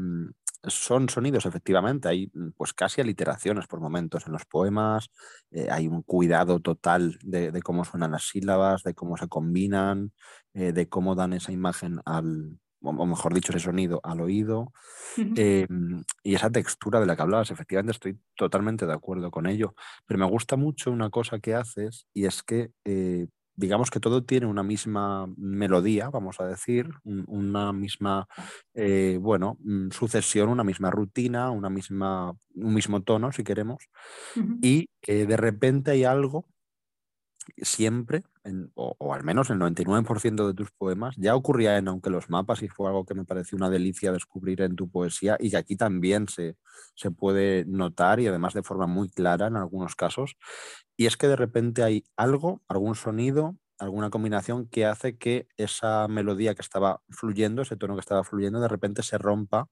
son 0.68 1.10
sonidos, 1.10 1.46
efectivamente. 1.46 2.08
Hay 2.08 2.32
mm, 2.34 2.52
pues 2.58 2.74
casi 2.74 3.02
aliteraciones 3.02 3.68
por 3.68 3.80
momentos 3.80 4.26
en 4.26 4.34
los 4.34 4.46
poemas. 4.46 5.10
Eh, 5.52 5.68
hay 5.72 5.88
un 5.88 6.02
cuidado 6.04 6.60
total 6.60 7.18
de, 7.24 7.62
cómo 7.64 7.86
suenan 7.86 8.12
las 8.12 8.30
sílabas, 8.30 8.84
de 8.84 8.94
cómo 8.94 9.18
se 9.18 9.28
combinan, 9.28 10.14
eh, 10.54 10.72
de 10.72 10.90
cómo 10.90 11.16
dan 11.16 11.34
esa 11.34 11.52
imagen 11.52 12.00
al, 12.06 12.60
o 12.82 13.06
mejor 13.06 13.34
dicho, 13.34 13.52
ese 13.52 13.60
sonido 13.60 14.00
al 14.04 14.22
oído. 14.22 14.72
Em, 15.18 16.04
y 16.24 16.36
esa 16.36 16.50
textura 16.50 17.00
de 17.00 17.06
la 17.06 17.16
que 17.16 17.22
hablabas, 17.22 17.52
efectivamente 17.52 17.92
estoy 17.92 18.20
totalmente 18.36 18.86
de 18.86 18.94
acuerdo 18.94 19.32
con 19.32 19.48
ello. 19.48 19.76
Pero 20.06 20.20
me 20.20 20.26
gusta 20.26 20.56
mucho 20.56 20.92
una 20.92 21.10
cosa 21.10 21.40
que 21.40 21.56
haces 21.56 22.08
y 22.14 22.26
es 22.26 22.44
que 22.44 22.72
eh, 22.86 23.28
digamos 23.56 23.90
que 23.92 24.00
todo 24.00 24.24
tiene 24.24 24.46
una 24.48 24.64
misma 24.64 25.28
melodía, 25.38 26.10
vamos 26.10 26.40
a 26.40 26.46
decir, 26.46 26.90
una 27.04 27.74
misma, 27.74 28.28
eh, 28.74 29.18
bueno, 29.22 29.58
mm, 29.64 29.90
sucesión, 29.92 30.50
una 30.50 30.64
misma 30.64 30.92
rutina, 30.92 31.52
una 31.52 31.70
misma, 31.70 32.34
un 32.56 32.74
mismo 32.74 33.02
tono, 33.04 33.32
si 33.32 33.44
queremos, 33.44 33.90
y 34.62 34.90
eh, 35.04 35.26
de 35.26 35.38
repente 35.38 35.92
hay 35.92 36.04
algo 36.04 36.46
siempre, 37.58 38.24
o, 38.76 39.14
al 39.14 39.24
menos 39.24 39.50
el 39.50 39.60
99% 39.60 40.48
de 40.48 40.54
tus 40.54 40.72
poemas, 40.72 41.16
ya 41.18 41.36
ocurría 41.36 41.78
en 41.78 41.88
Aunque 41.88 42.10
los 42.10 42.30
mapas 42.30 42.62
y 42.64 42.68
fue 42.68 42.88
algo 42.88 43.06
que 43.06 43.16
me 43.16 43.26
pareció 43.26 43.58
una 43.58 43.70
delicia 43.70 44.12
descubrir 44.12 44.62
en 44.62 44.76
tu 44.76 44.90
poesía 44.90 45.38
y 45.40 45.52
que 45.52 45.58
aquí 45.58 45.76
también 45.76 46.28
se, 46.28 46.58
se 46.96 47.12
puede 47.12 47.66
notar 47.66 48.20
y 48.20 48.28
además 48.28 48.54
de 48.54 48.64
forma 48.64 48.88
muy 48.88 49.10
clara 49.10 49.48
en 49.48 49.56
algunos 49.58 49.96
casos, 49.96 50.36
y 50.98 51.08
es 51.08 51.18
que 51.18 51.28
de 51.28 51.36
repente 51.36 51.84
hay 51.84 52.06
algo, 52.16 52.62
algún 52.68 52.96
sonido, 52.96 53.58
alguna 53.78 54.10
combinación 54.10 54.68
que 54.68 54.86
hace 54.86 55.18
que 55.18 55.48
esa 55.58 56.08
melodía 56.08 56.56
que 56.56 56.62
estaba 56.62 57.02
fluyendo, 57.10 57.62
ese 57.62 57.76
tono 57.76 57.96
que 57.96 58.00
estaba 58.00 58.24
fluyendo, 58.24 58.60
de 58.62 58.68
repente 58.68 59.04
se 59.04 59.18
rompa 59.18 59.68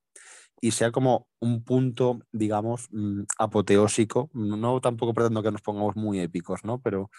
y 0.64 0.72
sea 0.72 0.92
como 0.92 1.28
un 1.42 1.62
punto, 1.66 2.22
digamos, 2.32 2.88
mm, 2.92 3.24
apoteósico. 3.38 4.30
No 4.34 4.80
tampoco 4.80 5.14
pretendo 5.14 5.44
que 5.44 5.52
nos 5.52 5.62
pongamos 5.62 5.98
muy 5.98 6.22
épicos, 6.22 6.64
¿no? 6.64 6.80
Pero 6.82 7.10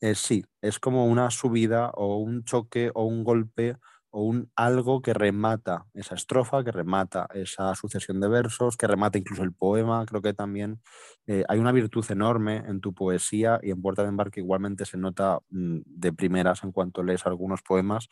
eh, 0.00 0.14
sí, 0.14 0.42
es 0.62 0.78
como 0.78 1.04
una 1.06 1.30
subida 1.30 1.90
o 1.96 2.16
un 2.16 2.44
choque 2.44 2.90
o 2.94 3.04
un 3.04 3.22
golpe 3.22 3.76
o 4.10 4.22
un 4.22 4.50
algo 4.56 5.02
que 5.02 5.12
remata 5.12 5.84
esa 5.92 6.14
estrofa, 6.14 6.64
que 6.64 6.72
remata 6.72 7.28
esa 7.34 7.74
sucesión 7.74 8.20
de 8.20 8.28
versos, 8.28 8.78
que 8.78 8.86
remata 8.86 9.18
incluso 9.18 9.42
el 9.42 9.52
poema. 9.52 10.06
Creo 10.06 10.22
que 10.22 10.32
también 10.32 10.80
eh, 11.26 11.44
hay 11.48 11.58
una 11.58 11.72
virtud 11.72 12.06
enorme 12.10 12.64
en 12.66 12.80
tu 12.80 12.94
poesía 12.94 13.60
y 13.62 13.70
en 13.70 13.82
Puerta 13.82 14.02
de 14.02 14.08
Embarque 14.08 14.40
igualmente 14.40 14.86
se 14.86 14.96
nota 14.96 15.40
mm, 15.50 15.80
de 15.84 16.12
primeras 16.14 16.64
en 16.64 16.72
cuanto 16.72 17.02
lees 17.02 17.26
algunos 17.26 17.60
poemas, 17.60 18.08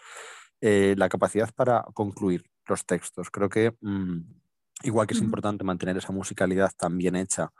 eh, 0.61 0.95
la 0.99 1.09
capacidad 1.09 1.49
para 1.55 1.83
concluir 1.95 2.45
los 2.69 2.85
textos. 2.85 3.31
Creo 3.31 3.49
que 3.49 3.75
mm, 3.81 4.42
igual 4.85 5.07
que 5.07 5.15
es 5.15 5.21
importante 5.21 5.65
mantener 5.65 5.97
esa 5.97 6.13
musicalidad 6.13 6.71
tan 6.77 6.99
bien 6.99 7.17
hecha 7.17 7.53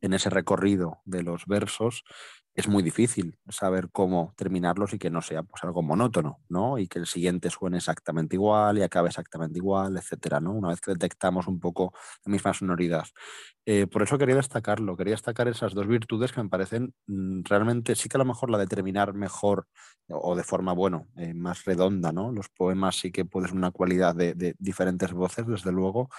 en 0.00 0.12
ese 0.12 0.30
recorrido 0.30 1.00
de 1.04 1.22
los 1.22 1.46
versos, 1.46 2.04
es 2.54 2.68
muy 2.68 2.82
difícil 2.82 3.38
saber 3.48 3.88
cómo 3.90 4.34
terminarlos 4.36 4.92
y 4.92 4.98
que 4.98 5.08
no 5.08 5.22
sea 5.22 5.42
pues, 5.42 5.64
algo 5.64 5.82
monótono, 5.82 6.40
¿no? 6.50 6.78
Y 6.78 6.86
que 6.86 6.98
el 6.98 7.06
siguiente 7.06 7.48
suene 7.48 7.78
exactamente 7.78 8.36
igual 8.36 8.76
y 8.76 8.82
acabe 8.82 9.08
exactamente 9.08 9.58
igual, 9.58 9.96
etcétera, 9.96 10.38
¿no? 10.38 10.52
Una 10.52 10.68
vez 10.68 10.80
que 10.80 10.90
detectamos 10.90 11.46
un 11.46 11.58
poco 11.58 11.94
la 12.26 12.30
misma 12.30 12.52
sonoridad. 12.52 13.06
Eh, 13.64 13.86
por 13.86 14.02
eso 14.02 14.18
quería 14.18 14.34
destacarlo, 14.34 14.96
quería 14.96 15.14
destacar 15.14 15.48
esas 15.48 15.72
dos 15.72 15.86
virtudes 15.86 16.32
que 16.32 16.42
me 16.42 16.50
parecen 16.50 16.94
mm, 17.06 17.42
realmente, 17.44 17.94
sí 17.94 18.08
que 18.08 18.18
a 18.18 18.18
lo 18.18 18.26
mejor 18.26 18.50
la 18.50 18.58
de 18.58 18.66
terminar 18.66 19.14
mejor 19.14 19.66
o 20.08 20.36
de 20.36 20.44
forma, 20.44 20.74
bueno, 20.74 21.06
eh, 21.16 21.32
más 21.32 21.64
redonda, 21.64 22.12
¿no? 22.12 22.32
Los 22.32 22.50
poemas 22.50 22.96
sí 22.96 23.10
que 23.10 23.24
pueden 23.24 23.56
una 23.56 23.70
cualidad 23.70 24.14
de, 24.14 24.34
de 24.34 24.54
diferentes 24.58 25.12
voces, 25.12 25.46
desde 25.46 25.72
luego, 25.72 26.10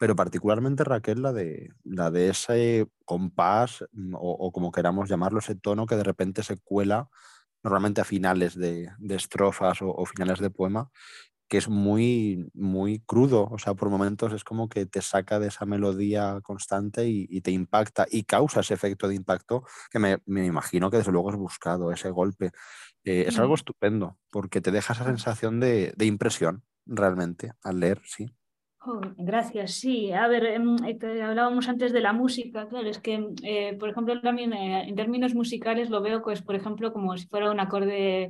pero 0.00 0.16
particularmente 0.16 0.82
Raquel, 0.82 1.20
la 1.20 1.34
de, 1.34 1.74
la 1.84 2.10
de 2.10 2.30
ese 2.30 2.88
compás 3.04 3.84
mm, 3.92 4.14
o, 4.18 4.50
como 4.50 4.72
queramos 4.72 5.10
llamarlo, 5.10 5.40
ese 5.40 5.56
tono 5.56 5.84
que 5.84 5.94
de 5.94 6.04
repente 6.04 6.42
se 6.42 6.56
cuela 6.56 7.10
normalmente 7.62 8.00
a 8.00 8.04
finales 8.04 8.54
de, 8.54 8.90
estrofas 9.10 9.80
o, 9.82 10.06
finales 10.06 10.38
de 10.38 10.48
poema, 10.48 10.90
que 11.48 11.58
es 11.58 11.68
muy, 11.68 12.50
muy 12.54 13.00
crudo, 13.00 13.46
o 13.50 13.58
sea, 13.58 13.74
por 13.74 13.90
momentos 13.90 14.32
es 14.32 14.42
como 14.42 14.70
que 14.70 14.86
te 14.86 15.02
saca 15.02 15.38
de 15.38 15.48
esa 15.48 15.66
melodía 15.66 16.40
constante 16.42 17.06
y, 17.06 17.42
te 17.42 17.50
impacta 17.50 18.06
y 18.10 18.22
causa 18.22 18.60
ese 18.60 18.72
efecto 18.72 19.06
de 19.06 19.16
impacto 19.16 19.64
que 19.90 19.98
me, 19.98 20.18
imagino 20.26 20.90
que 20.90 20.96
desde 20.96 21.12
luego 21.12 21.30
es 21.30 21.36
buscado, 21.36 21.92
ese 21.92 22.08
golpe. 22.08 22.52
Eh, 23.04 23.26
es 23.28 23.38
algo 23.38 23.54
estupendo 23.54 24.16
porque 24.30 24.62
te 24.62 24.70
deja 24.70 24.94
esa 24.94 25.04
sensación 25.04 25.60
de, 25.60 25.92
de 25.94 26.06
impresión 26.06 26.64
realmente 26.86 27.52
al 27.62 27.80
leer, 27.80 28.00
sí. 28.06 28.30
Gracias, 29.18 29.72
sí. 29.72 30.10
A 30.10 30.26
ver, 30.26 30.44
em, 30.46 30.76
eh, 30.86 31.22
hablábamos 31.22 31.68
antes 31.68 31.92
de 31.92 32.00
la 32.00 32.14
música, 32.14 32.66
claro, 32.66 32.88
es 32.88 32.98
que, 32.98 33.28
eh, 33.42 33.76
por 33.78 33.90
ejemplo, 33.90 34.18
también 34.22 34.54
eh, 34.54 34.88
en 34.88 34.94
términos 34.96 35.34
musicales 35.34 35.90
lo 35.90 36.00
veo, 36.00 36.22
pues, 36.22 36.40
por 36.40 36.54
ejemplo, 36.54 36.90
como 36.90 37.14
si 37.18 37.26
fuera 37.26 37.50
un 37.50 37.60
acorde 37.60 38.28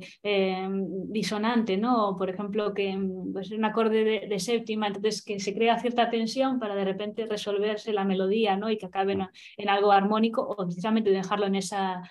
disonante, 1.07 1.77
¿no? 1.77 2.09
O, 2.09 2.17
por 2.17 2.29
ejemplo, 2.29 2.73
que 2.73 2.99
pues, 3.31 3.51
un 3.51 3.63
acorde 3.63 4.27
de, 4.27 4.39
séptima, 4.39 4.87
entonces 4.87 5.23
que 5.23 5.39
se 5.39 5.53
crea 5.53 5.79
cierta 5.79 6.09
tensión 6.09 6.59
para 6.59 6.75
de 6.75 6.83
repente 6.83 7.25
resolverse 7.27 7.93
la 7.93 8.03
melodía, 8.03 8.57
¿no? 8.57 8.69
Y 8.69 8.77
que 8.77 8.87
acabe 8.87 9.13
en 9.57 9.69
algo 9.69 9.91
armónico 9.93 10.41
o 10.41 10.55
precisamente 10.65 11.11
dejarlo 11.11 11.45
en 11.45 11.55
esa 11.55 12.01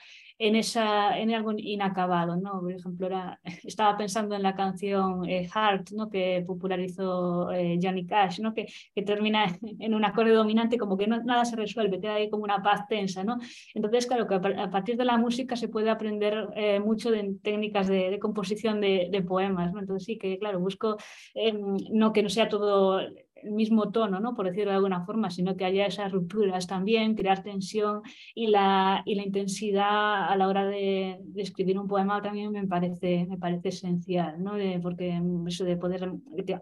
en, 0.41 0.57
esa, 0.57 1.19
en 1.19 1.33
algo 1.35 1.53
inacabado. 1.57 2.35
¿no? 2.37 2.61
Por 2.61 2.73
ejemplo, 2.73 3.09
estaba 3.65 3.97
pensando 3.97 4.35
en 4.35 4.43
la 4.43 4.55
canción 4.55 5.29
eh, 5.29 5.47
Heart, 5.47 5.91
¿no? 5.93 6.09
que 6.09 6.43
popularizó 6.47 7.53
eh, 7.53 7.79
Johnny 7.81 8.07
Cash, 8.07 8.41
¿no? 8.41 8.55
que, 8.55 8.67
que, 8.95 9.03
termina 9.03 9.45
en 9.79 9.95
un 9.95 10.05
acorde 10.05 10.33
dominante, 10.33 10.79
como 10.79 10.97
que 10.97 11.07
no, 11.07 11.23
nada 11.23 11.45
se 11.45 11.57
resuelve, 11.57 12.01
queda 12.01 12.15
ahí 12.15 12.31
como 12.31 12.45
una 12.45 12.63
paz 12.63 12.89
tensa. 12.89 13.23
¿no? 13.23 13.39
Entonces, 13.75 14.07
claro, 14.07 14.27
que 14.27 14.35
a 14.35 14.71
partir 14.71 14.97
de 14.97 15.05
la 15.05 15.19
música 15.19 15.57
se 15.57 15.69
puede 15.69 15.91
aprender 15.91 16.49
eh, 16.57 16.81
mucho 16.81 17.11
de 17.11 17.37
técnicas 17.43 17.87
de, 17.87 18.19
composición 18.19 18.81
de, 18.81 19.09
de, 19.11 19.23
poemas. 19.23 19.73
¿no? 19.75 19.81
Entonces, 19.81 20.07
sí 20.07 20.19
que, 20.19 20.39
claro, 20.39 20.59
busco 20.59 20.97
em, 21.35 21.77
no 21.93 22.13
que 22.13 22.23
no 22.23 22.31
sea 22.31 22.49
todo 22.49 23.01
el 23.43 23.53
mismo 23.53 23.91
tono, 23.91 24.21
¿no? 24.21 24.35
por 24.35 24.47
decirlo 24.47 24.71
de 24.71 24.77
alguna 24.77 25.05
forma, 25.05 25.31
sino 25.31 25.57
que 25.57 25.65
haya 25.65 25.87
esas 25.87 26.13
rupturas 26.13 26.67
también, 26.67 27.15
crear 27.15 27.43
tensión 27.43 28.03
y 28.35 28.49
la, 28.49 29.03
y 29.07 29.15
la 29.15 29.23
intensidad 29.25 30.29
a 30.31 30.37
la 30.37 30.49
hora 30.49 30.67
de, 30.67 31.21
escribir 31.37 31.79
un 31.79 31.89
poema 31.89 32.21
también 32.21 32.53
me 32.53 32.67
parece, 32.67 33.27
me 33.27 33.39
parece 33.39 33.69
esencial, 33.69 34.43
¿no? 34.43 34.55
De, 34.55 34.79
porque 34.81 35.21
eso 35.47 35.65
de 35.65 35.77
poder 35.77 36.13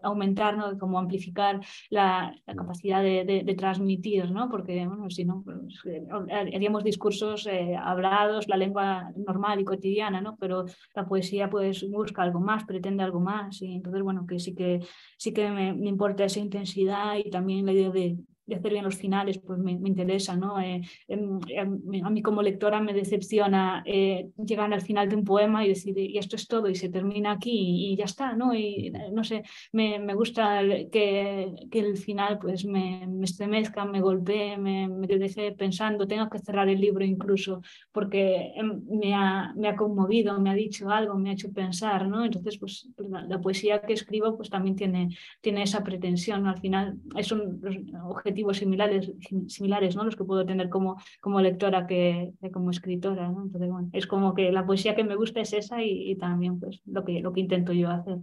aumentar, 0.02 0.56
¿no? 0.56 0.78
como 0.78 0.98
amplificar 0.98 1.60
la, 1.90 2.34
la 2.46 2.54
capacidad 2.54 3.02
de, 3.02 3.24
de, 3.24 3.54
transmitir, 3.54 4.30
¿no? 4.30 4.48
porque 4.48 4.86
bueno, 4.86 5.10
si 5.10 5.24
no, 5.24 5.42
pues, 5.44 5.80
eh, 5.86 6.06
haríamos 6.54 6.84
discursos 6.84 7.46
eh, 7.46 7.76
hablados, 7.76 8.46
la 8.48 8.56
lengua 8.56 9.10
normal 9.16 9.60
y 9.60 9.64
cotidiana, 9.64 10.20
¿no? 10.20 10.36
pero 10.38 10.66
la 10.94 11.06
poesía 11.06 11.50
pues 11.50 11.88
busca 11.90 12.22
algo 12.22 12.40
más, 12.40 12.64
pretende 12.64 13.02
algo 13.02 13.20
más, 13.20 13.60
y 13.62 13.74
entonces 13.74 14.02
bueno, 14.02 14.26
que 14.26 14.38
sí 14.38 14.54
que, 14.54 14.80
sí 15.16 15.32
que 15.32 15.50
me, 15.50 15.72
me 15.72 15.88
importa 15.88 16.24
esa 16.24 16.38
intensidad 16.38 16.67
y 16.76 17.30
también 17.30 17.66
la 17.66 17.72
idea 17.72 17.90
de, 17.90 18.18
de 18.48 18.56
hacer 18.56 18.72
bien 18.72 18.84
los 18.84 18.96
finales, 18.96 19.38
pues 19.38 19.58
me, 19.58 19.72
interesa, 19.72 20.34
¿no? 20.34 20.58
Eh, 20.58 20.80
em, 21.06 21.38
em, 21.48 22.04
a 22.04 22.10
mí 22.10 22.22
como 22.22 22.42
lectora 22.42 22.80
me 22.80 22.94
decepciona 22.94 23.82
eh, 23.86 24.30
llegar 24.42 24.72
al 24.72 24.80
final 24.80 25.08
de 25.08 25.16
un 25.16 25.24
poema 25.24 25.64
y 25.64 25.68
decir, 25.68 25.96
y 25.98 26.16
esto 26.16 26.36
es 26.36 26.48
todo, 26.48 26.68
y 26.68 26.74
se 26.74 26.88
termina 26.88 27.32
aquí 27.32 27.92
y, 27.92 27.96
ya 27.96 28.06
está, 28.06 28.34
¿no? 28.34 28.54
Y 28.54 28.92
no 29.12 29.22
sé, 29.22 29.42
me, 29.72 29.98
me 29.98 30.14
gusta 30.14 30.62
que, 30.90 31.52
que, 31.70 31.78
el 31.78 31.96
final 31.98 32.38
pues 32.38 32.64
me, 32.64 33.06
me 33.06 33.24
estremezca, 33.24 33.84
me 33.84 34.00
golpee, 34.00 34.56
me, 34.56 34.88
me, 34.88 35.06
deje 35.06 35.52
pensando, 35.52 36.06
tengo 36.06 36.28
que 36.30 36.38
cerrar 36.38 36.68
el 36.68 36.80
libro 36.80 37.04
incluso, 37.04 37.60
porque 37.92 38.52
em, 38.56 38.82
me 38.88 39.14
ha, 39.14 39.52
me 39.56 39.68
ha 39.68 39.76
conmovido, 39.76 40.40
me 40.40 40.50
ha 40.50 40.54
dicho 40.54 40.88
algo, 40.90 41.18
me 41.18 41.30
ha 41.30 41.32
hecho 41.34 41.52
pensar, 41.52 42.08
¿no? 42.08 42.24
Entonces, 42.24 42.58
pues 42.58 42.88
la, 42.96 43.38
poesía 43.40 43.80
que 43.82 43.92
escribo 43.92 44.36
pues 44.36 44.50
también 44.50 44.74
tiene, 44.74 45.08
tiene 45.40 45.62
esa 45.62 45.84
pretensión, 45.84 46.46
Al 46.46 46.58
final, 46.58 46.96
es 47.16 47.30
un 47.30 47.60
objetivo 48.04 48.37
similares, 48.54 49.12
similares 49.48 49.96
¿no? 49.96 50.04
los 50.04 50.16
que 50.16 50.24
puedo 50.24 50.44
tener 50.44 50.68
como, 50.68 51.00
como 51.20 51.40
lectora 51.40 51.86
que, 51.86 52.32
como 52.52 52.70
escritora. 52.70 53.26
Entonces, 53.26 53.70
bueno, 53.70 53.88
es 53.92 54.06
como 54.06 54.34
que 54.34 54.52
la 54.52 54.66
poesía 54.66 54.94
que 54.94 55.04
me 55.04 55.16
gusta 55.16 55.40
es 55.40 55.52
esa 55.52 55.82
y, 55.82 56.16
también 56.16 56.58
pues, 56.58 56.80
lo, 56.86 57.04
que, 57.04 57.20
lo 57.20 57.32
que 57.32 57.40
intento 57.40 57.72
yo 57.72 57.90
hacer. 57.90 58.18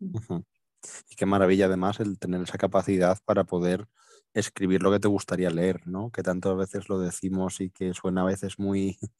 Y 0.00 1.16
qué 1.16 1.26
maravilla 1.26 1.66
además 1.66 2.00
el 2.00 2.18
tener 2.18 2.40
esa 2.40 2.58
capacidad 2.58 3.18
para 3.24 3.44
poder 3.44 3.86
escribir 4.34 4.82
lo 4.82 4.92
que 4.92 5.00
te 5.00 5.08
gustaría 5.08 5.50
leer, 5.50 5.86
¿no? 5.86 6.10
Que 6.10 6.22
tantas 6.22 6.56
veces 6.56 6.88
lo 6.88 6.98
decimos 6.98 7.60
y 7.60 7.70
que 7.70 7.94
suena 7.94 8.22
a 8.22 8.24
veces 8.24 8.58
muy, 8.58 8.96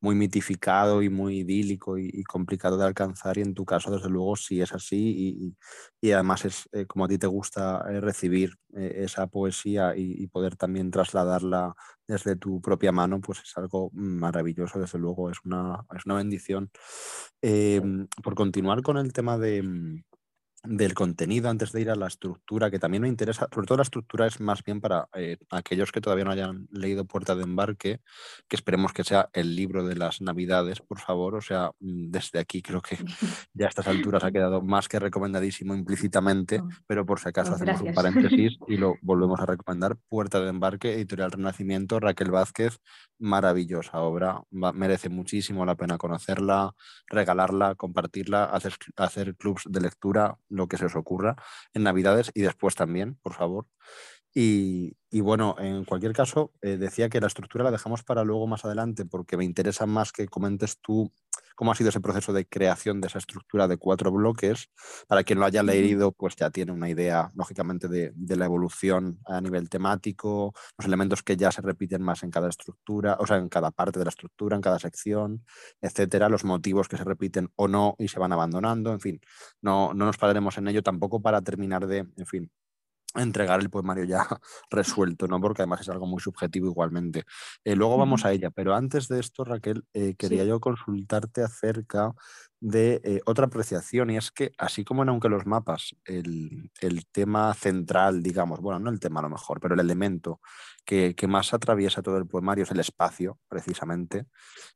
muy 0.00 0.14
mitificado 0.14 1.02
y 1.02 1.08
muy 1.08 1.38
idílico 1.40 1.98
y, 1.98 2.22
complicado 2.24 2.76
de 2.76 2.84
alcanzar 2.84 3.38
y 3.38 3.42
en 3.42 3.54
tu 3.54 3.64
caso 3.64 3.90
desde 3.90 4.10
luego 4.10 4.36
sí 4.36 4.60
es 4.60 4.72
así 4.72 5.56
y, 6.02 6.12
además 6.12 6.44
es 6.44 6.68
eh, 6.72 6.86
como 6.86 7.04
a 7.06 7.08
ti 7.08 7.18
te 7.18 7.26
gusta 7.26 7.84
eh, 7.90 8.00
recibir 8.00 8.56
eh, 8.76 9.04
esa 9.04 9.26
poesía 9.26 9.94
y, 9.96 10.26
poder 10.28 10.56
también 10.56 10.90
trasladarla 10.90 11.74
desde 12.06 12.36
tu 12.36 12.60
propia 12.60 12.92
mano, 12.92 13.20
pues 13.20 13.40
es 13.40 13.56
algo 13.56 13.90
maravilloso, 13.92 14.78
desde 14.78 14.98
luego, 14.98 15.30
es 15.30 15.38
una, 15.44 15.84
es 15.96 16.06
una 16.06 16.16
bendición. 16.16 16.70
Em, 17.42 18.06
por 18.22 18.34
continuar 18.34 18.82
con 18.82 18.98
el 18.98 19.12
tema 19.12 19.38
de 19.38 20.02
del 20.64 20.94
contenido 20.94 21.48
antes 21.48 21.72
de 21.72 21.80
ir 21.80 21.90
a 21.90 21.94
la 21.94 22.08
estructura, 22.08 22.70
que 22.70 22.78
también 22.78 23.02
me 23.02 23.08
interesa, 23.08 23.48
sobre 23.52 23.66
todo 23.66 23.78
la 23.78 23.82
estructura 23.82 24.26
es 24.26 24.40
más 24.40 24.64
bien 24.64 24.80
para 24.80 25.08
eh, 25.14 25.36
aquellos 25.50 25.92
que 25.92 26.00
todavía 26.00 26.24
no 26.24 26.32
hayan 26.32 26.66
leído 26.70 27.04
Puerta 27.04 27.36
de 27.36 27.44
Embarque, 27.44 28.00
que 28.48 28.56
esperemos 28.56 28.92
que 28.92 29.04
sea 29.04 29.30
el 29.32 29.54
libro 29.54 29.86
de 29.86 29.96
las 29.96 30.20
Navidades, 30.20 30.80
por 30.80 30.98
favor. 30.98 31.36
O 31.36 31.40
sea, 31.40 31.70
mm, 31.80 32.10
desde 32.10 32.40
aquí 32.40 32.60
creo 32.60 32.82
que 32.82 32.96
ya 33.54 33.66
a 33.66 33.68
estas 33.68 33.86
alturas 33.86 34.24
ha 34.24 34.32
quedado 34.32 34.60
más 34.60 34.88
que 34.88 34.98
recomendadísimo 34.98 35.74
implícitamente, 35.74 36.60
oh, 36.60 36.68
pero 36.86 37.06
por 37.06 37.20
si 37.20 37.28
acaso 37.28 37.52
oh, 37.52 37.54
hacemos 37.54 37.80
un 37.80 37.94
paréntesis 37.94 38.58
y 38.68 38.76
lo 38.76 38.94
volvemos 39.00 39.38
a 39.40 39.46
recomendar. 39.46 39.96
Puerta 40.08 40.40
de 40.40 40.50
Embarque, 40.50 40.94
Editorial 40.94 41.30
Renacimiento, 41.30 42.00
Raquel 42.00 42.30
Vázquez, 42.30 42.78
maravillosa 43.18 44.00
obra, 44.00 44.42
merece 44.50 45.08
muchísimo 45.08 45.64
la 45.64 45.76
pena 45.76 45.98
conocerla, 45.98 46.74
regalarla, 47.08 47.74
compartirla, 47.74 48.44
hacer, 48.44 48.74
hacer 48.96 49.36
clubs 49.36 49.64
de 49.68 49.80
lectura 49.80 50.36
lo 50.48 50.68
que 50.68 50.76
se 50.76 50.86
os 50.86 50.96
ocurra 50.96 51.36
en 51.72 51.84
Navidades 51.84 52.30
y 52.34 52.42
después 52.42 52.74
también, 52.74 53.16
por 53.22 53.34
favor. 53.34 53.66
Y, 54.34 54.97
bueno, 55.20 55.56
en 55.58 55.84
cualquier 55.84 56.12
caso, 56.12 56.52
eh, 56.60 56.76
decía 56.76 57.08
que 57.08 57.20
la 57.20 57.26
estructura 57.28 57.64
la 57.64 57.70
dejamos 57.70 58.02
para 58.02 58.24
luego 58.24 58.46
más 58.46 58.64
adelante 58.64 59.06
porque 59.06 59.36
me 59.36 59.44
interesa 59.44 59.86
más 59.86 60.12
que 60.12 60.28
comentes 60.28 60.78
tú 60.80 61.10
cómo 61.58 61.72
ha 61.72 61.74
sido 61.74 61.90
ese 61.90 62.00
proceso 62.00 62.32
de 62.32 62.46
creación 62.46 63.00
de 63.00 63.08
esa 63.08 63.18
estructura 63.18 63.66
de 63.66 63.78
cuatro 63.78 64.12
bloques. 64.12 64.70
Para 65.08 65.24
quien 65.24 65.40
lo 65.40 65.44
haya 65.44 65.64
leído, 65.64 66.12
pues 66.12 66.36
ya 66.36 66.50
tiene 66.50 66.70
una 66.70 66.88
idea, 66.88 67.30
lógicamente, 67.34 67.88
de, 67.88 68.12
la 68.36 68.44
evolución 68.44 69.18
a 69.26 69.40
nivel 69.40 69.68
temático, 69.68 70.54
los 70.78 70.86
elementos 70.86 71.24
que 71.24 71.36
ya 71.36 71.50
se 71.50 71.60
repiten 71.60 72.00
más 72.00 72.22
en 72.22 72.30
cada 72.30 72.48
estructura, 72.48 73.16
o 73.18 73.26
sea, 73.26 73.38
en 73.38 73.48
cada 73.48 73.72
parte 73.72 73.98
de 73.98 74.04
la 74.04 74.10
estructura, 74.10 74.54
en 74.54 74.62
cada 74.62 74.78
sección, 74.78 75.44
etcétera, 75.80 76.28
los 76.28 76.44
motivos 76.44 76.86
que 76.86 76.96
se 76.96 77.02
repiten 77.02 77.50
o 77.56 77.66
no 77.66 77.96
y 77.98 78.06
se 78.06 78.20
van 78.20 78.32
abandonando, 78.32 78.92
en 78.92 79.00
fin, 79.00 79.20
no, 79.60 79.92
no 79.94 80.04
nos 80.04 80.16
pararemos 80.16 80.58
en 80.58 80.68
ello 80.68 80.84
tampoco 80.84 81.20
para 81.20 81.42
terminar 81.42 81.88
de, 81.88 81.98
en 81.98 82.26
fin, 82.26 82.52
entregar 83.14 83.60
el 83.60 83.70
poemario 83.70 84.04
ya 84.04 84.26
resuelto, 84.70 85.26
¿no? 85.26 85.40
Porque 85.40 85.62
además 85.62 85.80
es 85.80 85.88
algo 85.88 86.06
muy 86.06 86.20
subjetivo 86.20 86.68
igualmente. 86.68 87.24
Eh, 87.64 87.74
luego 87.74 87.96
vamos 87.96 88.24
a 88.24 88.32
ella, 88.32 88.50
pero 88.50 88.74
antes 88.74 89.08
de 89.08 89.20
esto, 89.20 89.44
Raquel, 89.44 89.84
eh, 89.94 90.14
quería 90.16 90.44
yo 90.44 90.60
consultarte 90.60 91.42
acerca 91.42 92.12
de 92.60 93.00
eh, 93.04 93.20
otra 93.24 93.46
apreciación 93.46 94.10
y 94.10 94.16
es 94.16 94.32
que 94.32 94.50
así 94.58 94.84
como 94.84 95.04
en 95.04 95.10
Aunque 95.10 95.28
los 95.28 95.46
mapas, 95.46 95.94
el, 96.04 96.70
tema 97.12 97.54
central, 97.54 98.22
digamos, 98.22 98.60
bueno, 98.60 98.80
no 98.80 98.90
el 98.90 98.98
tema 98.98 99.20
a 99.20 99.22
lo 99.22 99.30
mejor, 99.30 99.60
pero 99.60 99.74
el 99.74 99.80
elemento 99.80 100.40
que, 100.84 101.14
más 101.28 101.54
atraviesa 101.54 102.02
todo 102.02 102.18
el 102.18 102.26
poemario 102.26 102.64
es 102.64 102.70
el 102.70 102.80
espacio, 102.80 103.38
precisamente, 103.48 104.26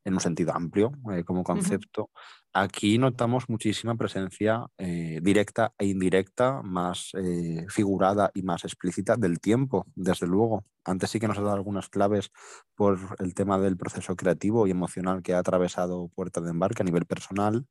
en 0.05 0.15
un 0.15 0.21
sentido 0.21 0.55
amplio 0.55 0.93
como 1.27 1.43
concepto. 1.43 2.11
Aquí 2.55 2.99
notamos 2.99 3.49
muchísima 3.49 3.95
presencia 3.95 4.67
eh, 4.77 5.21
directa 5.23 5.73
e 5.79 5.87
indirecta, 5.87 6.61
más 6.63 7.13
eh, 7.15 7.65
figurada 7.71 8.31
y 8.35 8.43
más 8.43 8.65
explícita 8.65 9.17
del 9.17 9.41
tiempo, 9.41 9.87
desde 9.95 10.27
luego. 10.27 10.67
Antes 10.85 11.09
sí 11.09 11.19
que 11.19 11.29
nos 11.29 11.39
ha 11.39 11.41
dado 11.41 11.55
algunas 11.55 11.89
claves 11.89 12.31
por 12.75 12.99
el 13.21 13.35
tema 13.35 13.59
del 13.59 13.79
proceso 13.79 14.17
creativo 14.17 14.67
y 14.67 14.71
emocional 14.71 15.23
que 15.23 15.33
ha 15.33 15.39
atravesado 15.39 16.11
Puerta 16.15 16.43
de 16.43 16.51
Embarque 16.51 16.83
a 16.83 16.85
nivel 16.85 17.07
personal, 17.07 17.67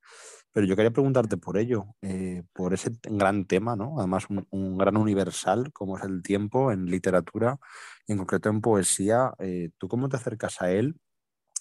pero 0.52 0.66
yo 0.66 0.76
quería 0.76 0.92
preguntarte 0.92 1.38
por 1.38 1.60
ello, 1.60 1.86
eh, 2.02 2.42
por 2.52 2.74
ese 2.74 2.92
gran 3.04 3.46
tema, 3.46 3.76
¿no? 3.76 4.00
además 4.00 4.26
un, 4.30 4.78
gran 4.80 4.98
universal 4.98 5.72
como 5.74 5.98
es 5.98 6.04
el 6.04 6.24
tiempo 6.24 6.72
en 6.72 6.88
literatura, 6.88 7.60
en 8.08 8.18
concreto 8.18 8.50
en 8.50 8.62
poesía. 8.62 9.34
¿Tú 9.78 9.88
cómo 9.88 10.10
te 10.10 10.18
acercas 10.18 10.60
a 10.62 10.72
él? 10.72 10.96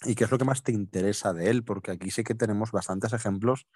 ¿Y 0.07 0.15
qué 0.15 0.25
es 0.25 0.31
lo 0.31 0.39
que 0.39 0.47
más 0.47 0.63
te 0.63 0.73
interesa 0.73 1.35
de 1.35 1.51
él? 1.51 1.63
Porque 1.63 1.91
aquí 1.91 2.11
sí 2.11 2.25
que 2.25 2.35
tenemos 2.35 2.73
bastantes 2.73 3.13
ejemplos 3.13 3.67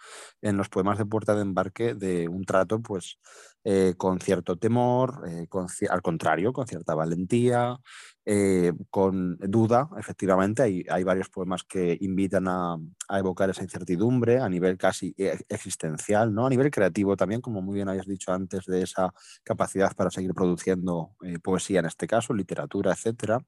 en 0.40 0.56
los 0.56 0.70
poemas 0.70 0.96
de 0.98 1.04
Puerta 1.04 1.34
de 1.34 1.42
Embarque 1.42 1.94
de 1.94 2.28
un 2.28 2.44
trato, 2.44 2.80
pues, 2.80 3.18
eh, 3.66 3.94
con 3.96 4.20
cierto 4.20 4.56
temor, 4.56 5.22
eh, 5.26 5.48
al 5.88 6.02
contrario, 6.02 6.52
con 6.52 6.66
cierta 6.66 6.94
valentía, 6.94 7.78
eh, 8.26 8.74
con 8.90 9.38
duda, 9.38 9.88
efectivamente. 9.98 10.62
Hay, 10.62 10.84
hay, 10.90 11.02
varios 11.02 11.30
poemas 11.30 11.64
que 11.64 11.96
invitan 12.02 12.46
a, 12.46 12.76
a, 13.08 13.18
evocar 13.18 13.48
esa 13.48 13.62
incertidumbre 13.62 14.38
a 14.38 14.50
nivel 14.50 14.76
casi 14.76 15.14
existencial, 15.48 16.34
¿no? 16.34 16.44
A 16.46 16.50
nivel 16.50 16.70
creativo 16.70 17.16
también, 17.16 17.40
como 17.40 17.62
muy 17.62 17.76
bien 17.76 17.88
habías 17.88 18.06
dicho 18.06 18.32
antes, 18.32 18.66
de 18.66 18.82
esa 18.82 19.14
capacidad 19.42 19.94
para 19.96 20.10
seguir 20.10 20.34
produciendo 20.34 21.12
poesía 21.42 21.80
en 21.80 21.86
este 21.86 22.06
caso, 22.06 22.34
literatura, 22.34 22.92
etcétera. 22.92 23.40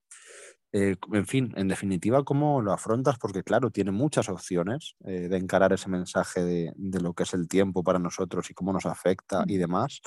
Eh, 0.72 0.96
en 1.12 1.26
fin, 1.26 1.54
en 1.56 1.68
definitiva, 1.68 2.22
¿cómo 2.24 2.60
lo 2.60 2.72
afrontas? 2.72 3.18
Porque 3.18 3.42
claro, 3.42 3.70
tiene 3.70 3.92
muchas 3.92 4.28
opciones 4.28 4.96
de 5.00 5.34
encarar 5.36 5.72
ese 5.72 5.88
mensaje 5.88 6.44
de, 6.44 7.00
lo 7.00 7.14
que 7.14 7.22
es 7.22 7.32
el 7.34 7.48
tiempo 7.48 7.82
para 7.82 7.98
nosotros 7.98 8.50
y 8.50 8.54
cómo 8.54 8.72
nos 8.72 8.84
afecta 8.84 9.44
y 9.46 9.56
demás. 9.56 10.00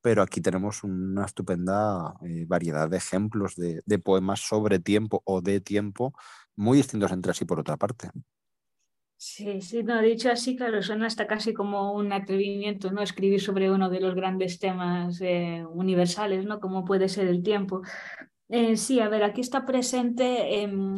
Pero 0.00 0.22
aquí 0.22 0.40
tenemos 0.40 0.82
una 0.82 1.24
estupenda 1.24 2.14
eh, 2.26 2.44
variedad 2.46 2.90
de 2.90 2.96
ejemplos 2.96 3.54
de, 3.56 3.98
poemas 3.98 4.40
sobre 4.40 4.80
tiempo 4.80 5.22
o 5.24 5.40
de 5.40 5.60
tiempo 5.60 6.12
muy 6.56 6.78
distintos 6.78 7.12
entre 7.12 7.34
sí 7.34 7.44
por 7.44 7.60
otra 7.60 7.76
parte. 7.76 8.10
Sí, 9.16 9.60
sí, 9.60 9.84
no, 9.84 10.02
dicho 10.02 10.32
así, 10.32 10.56
claro, 10.56 10.82
suena 10.82 11.06
hasta 11.06 11.28
casi 11.28 11.54
como 11.54 11.92
un 11.92 12.12
atrevimiento, 12.12 12.90
¿no? 12.90 13.02
Escribir 13.02 13.40
sobre 13.40 13.70
uno 13.70 13.88
de 13.88 14.00
los 14.00 14.16
grandes 14.16 14.58
temas 14.58 15.20
universales, 15.70 16.44
¿no? 16.44 16.58
Como 16.58 16.84
puede 16.84 17.08
ser 17.08 17.28
el 17.28 17.44
tiempo. 17.44 17.82
Eh, 18.54 18.76
sí, 18.76 19.00
a 19.00 19.08
ver, 19.08 19.24
aquí 19.24 19.40
está 19.40 19.64
presente, 19.64 20.60
em, 20.60 20.94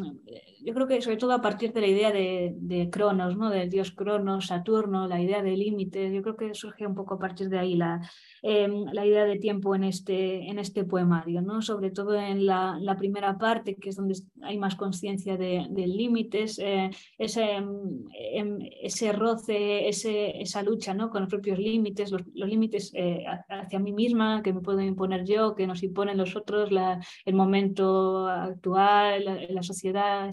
yo 0.64 0.72
creo 0.72 0.87
que 0.87 1.03
sobre 1.03 1.18
todo 1.18 1.33
a 1.33 1.42
partir 1.42 1.72
de 1.72 1.81
la 1.81 1.87
idea 1.87 2.11
de, 2.11 2.88
Cronos, 2.90 3.37
¿no? 3.37 3.50
del 3.50 3.68
dios 3.68 3.92
Cronos, 3.92 4.46
Saturno, 4.46 5.07
la 5.07 5.20
idea 5.20 5.42
de 5.42 5.57
límites, 5.57 6.12
yo 6.12 6.22
creo 6.22 6.37
que 6.37 6.55
surge 6.55 6.87
un 6.87 6.94
poco 6.94 7.14
a 7.14 7.18
partir 7.18 7.48
de 7.48 7.59
ahí 7.59 7.74
la, 7.77 8.00
em, 8.42 8.85
la 8.92 9.05
idea 9.05 9.24
de 9.24 9.38
tiempo 9.38 9.74
en 9.74 9.85
este, 9.85 10.48
en 10.48 10.59
este 10.59 10.85
poemario, 10.85 11.42
¿no? 11.42 11.61
sobre 11.61 11.90
todo 11.90 12.14
en 12.14 12.46
la, 12.46 12.96
primera 12.98 13.37
parte, 13.37 13.74
que 13.74 13.90
es 13.90 13.96
donde 13.96 14.14
hay 14.42 14.57
más 14.57 14.77
conciencia 14.77 15.37
de, 15.37 15.68
límites, 15.74 16.59
eh, 16.59 16.90
ese, 17.18 17.44
em, 17.53 18.59
ese 18.81 19.12
roce, 19.12 19.88
ese, 19.88 20.40
esa 20.40 20.62
lucha 20.62 20.94
¿no? 20.94 21.11
con 21.11 21.22
los 21.22 21.31
propios 21.31 21.59
límites, 21.59 22.11
los, 22.11 22.22
límites 22.35 22.92
eh, 22.94 23.24
hacia 23.48 23.79
mí 23.79 23.92
misma, 23.92 24.42
que 24.42 24.53
me 24.53 24.61
puedo 24.61 24.81
imponer 24.81 25.24
yo, 25.24 25.55
que 25.55 25.66
nos 25.66 25.83
imponen 25.83 26.16
los 26.16 26.37
otros, 26.37 26.72
la, 26.72 27.00
el 27.24 27.35
momento 27.35 28.29
actual, 28.29 29.24
la, 29.50 29.62
sociedad, 29.62 30.29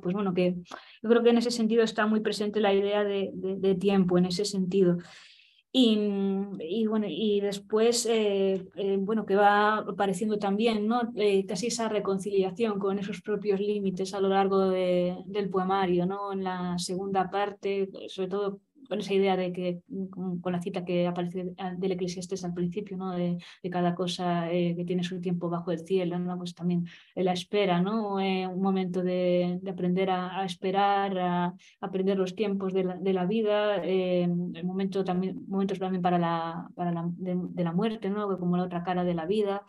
pues 0.00 0.14
bueno, 0.14 0.34
que 0.34 0.54
yo 1.02 1.08
creo 1.08 1.22
que 1.22 1.30
en 1.30 1.38
ese 1.38 1.50
sentido 1.50 1.82
está 1.82 2.06
muy 2.06 2.20
presente 2.20 2.60
la 2.60 2.72
idea 2.72 3.04
de, 3.04 3.76
tiempo, 3.80 4.18
en 4.18 4.26
ese 4.26 4.44
sentido. 4.44 4.98
Y, 5.76 6.86
bueno, 6.86 7.06
y 7.08 7.40
después, 7.40 8.06
eh, 8.06 8.64
eh, 8.76 8.96
bueno, 9.00 9.26
que 9.26 9.34
va 9.34 9.78
apareciendo 9.78 10.38
también, 10.38 10.86
¿no? 10.86 11.10
Eh, 11.16 11.44
casi 11.46 11.66
esa 11.66 11.88
reconciliación 11.88 12.78
con 12.78 13.00
esos 13.00 13.20
propios 13.20 13.58
límites 13.58 14.14
a 14.14 14.20
lo 14.20 14.28
largo 14.28 14.68
del 14.68 15.50
poemario, 15.50 16.06
¿no? 16.06 16.32
En 16.32 16.44
la 16.44 16.78
segunda 16.78 17.28
parte, 17.28 17.88
sobre 18.06 18.28
todo 18.28 18.60
con 18.94 19.00
esa 19.00 19.12
idea 19.12 19.36
de 19.36 19.52
que, 19.52 19.80
con, 20.08 20.52
la 20.52 20.62
cita 20.62 20.84
que 20.84 21.08
aparece 21.08 21.52
del 21.78 21.92
Eclesiastes 21.92 22.44
al 22.44 22.54
principio, 22.54 22.96
¿no? 22.96 23.10
de, 23.10 23.38
cada 23.68 23.92
cosa 23.96 24.52
eh, 24.52 24.76
que 24.76 24.84
tiene 24.84 25.02
su 25.02 25.20
tiempo 25.20 25.50
bajo 25.50 25.72
el 25.72 25.80
cielo, 25.80 26.16
¿no? 26.20 26.38
pues 26.38 26.54
también 26.54 26.86
la 27.16 27.32
espera, 27.32 27.80
¿no? 27.80 28.20
Eh, 28.20 28.46
un 28.46 28.62
momento 28.62 29.02
de, 29.02 29.58
aprender 29.68 30.10
a, 30.10 30.44
esperar, 30.44 31.18
a, 31.18 31.54
aprender 31.80 32.16
los 32.16 32.36
tiempos 32.36 32.72
de 32.72 32.84
la, 32.84 32.94
de 32.94 33.26
vida, 33.26 33.80
eh, 33.82 34.28
momento 34.62 35.02
también, 35.02 35.44
momentos 35.48 35.80
también 35.80 36.00
para 36.00 36.18
la, 36.20 36.68
para 36.76 36.92
la, 36.92 37.04
de, 37.16 37.64
la 37.64 37.72
muerte, 37.72 38.10
¿no? 38.10 38.38
como 38.38 38.56
la 38.56 38.64
otra 38.64 38.84
cara 38.84 39.02
de 39.02 39.14
la 39.14 39.26
vida. 39.26 39.62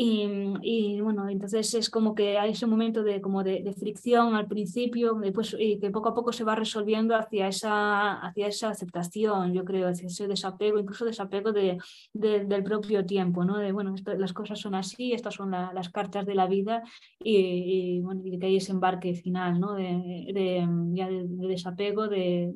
Y, 0.00 1.00
bueno, 1.00 1.28
entonces 1.28 1.74
es 1.74 1.90
como 1.90 2.14
que 2.14 2.38
hay 2.38 2.52
ese 2.52 2.66
momento 2.66 3.02
de, 3.02 3.20
como 3.20 3.42
de, 3.42 3.74
fricción 3.76 4.36
al 4.36 4.46
principio, 4.46 5.14
después, 5.14 5.56
y 5.58 5.80
que 5.80 5.90
poco 5.90 6.10
a 6.10 6.14
poco 6.14 6.32
se 6.32 6.44
va 6.44 6.54
resolviendo 6.54 7.16
hacia 7.16 7.48
esa, 7.48 8.12
hacia 8.20 8.46
esa 8.46 8.68
aceptación, 8.68 9.52
yo 9.52 9.64
creo, 9.64 9.88
hacia 9.88 10.06
ese 10.06 10.28
desapego, 10.28 10.78
incluso 10.78 11.04
desapego 11.04 11.50
de, 11.52 11.78
del 12.12 12.62
propio 12.62 13.04
tiempo, 13.06 13.44
¿no? 13.44 13.58
De, 13.58 13.72
bueno, 13.72 13.92
las 14.18 14.32
cosas 14.32 14.60
son 14.60 14.76
así, 14.76 15.14
estas 15.14 15.34
son 15.34 15.50
las 15.50 15.88
cartas 15.88 16.24
de 16.26 16.36
la 16.36 16.46
vida 16.46 16.84
y, 17.18 18.00
bueno, 18.00 18.22
y 18.24 18.38
que 18.38 18.46
hay 18.46 18.56
ese 18.58 18.70
embarque 18.70 19.14
final, 19.14 19.58
¿no? 19.58 19.74
De, 19.74 20.64
ya 20.92 21.08
de, 21.08 21.26
desapego, 21.26 22.06
de, 22.06 22.52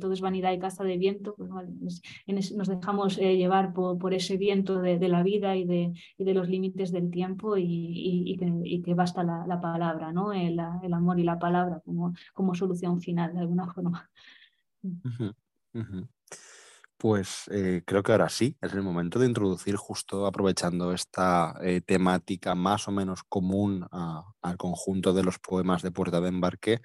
todo 0.00 0.14
es 0.14 0.22
vanidad 0.22 0.52
y 0.52 0.58
caza 0.58 0.82
de 0.82 0.96
viento, 0.96 1.34
pues, 1.36 2.00
nos 2.56 2.68
dejamos 2.68 3.18
eh, 3.18 3.36
llevar 3.36 3.74
por, 3.74 3.98
por, 3.98 4.14
ese 4.14 4.38
viento 4.38 4.80
de, 4.80 5.08
la 5.08 5.22
vida 5.22 5.56
y 5.56 5.66
de, 5.66 5.92
y 6.16 6.24
de 6.24 6.32
los 6.32 6.48
límites 6.48 6.85
del 6.92 7.10
tiempo 7.10 7.56
y, 7.56 8.36
que, 8.84 8.94
basta 8.94 9.22
la, 9.22 9.60
palabra, 9.60 10.12
¿no? 10.12 10.32
El, 10.32 10.58
amor 10.58 11.18
y 11.18 11.24
la 11.24 11.38
palabra 11.38 11.82
como, 12.34 12.54
solución 12.54 13.00
final 13.00 13.34
de 13.34 13.40
alguna 13.40 13.72
forma. 13.72 14.10
Pues 16.98 17.44
eh, 17.50 17.82
creo 17.84 18.02
que 18.02 18.12
ahora 18.12 18.30
sí, 18.30 18.56
es 18.62 18.72
el 18.72 18.82
momento 18.82 19.18
de 19.18 19.26
introducir 19.26 19.76
justo 19.76 20.26
aprovechando 20.26 20.94
esta 20.94 21.54
eh, 21.60 21.82
temática 21.82 22.54
más 22.54 22.88
o 22.88 22.90
menos 22.90 23.22
común 23.22 23.86
al 23.90 24.56
conjunto 24.56 25.12
de 25.12 25.22
los 25.22 25.38
poemas 25.38 25.82
de 25.82 25.90
Puerta 25.90 26.22
de 26.22 26.28
Embarque, 26.28 26.80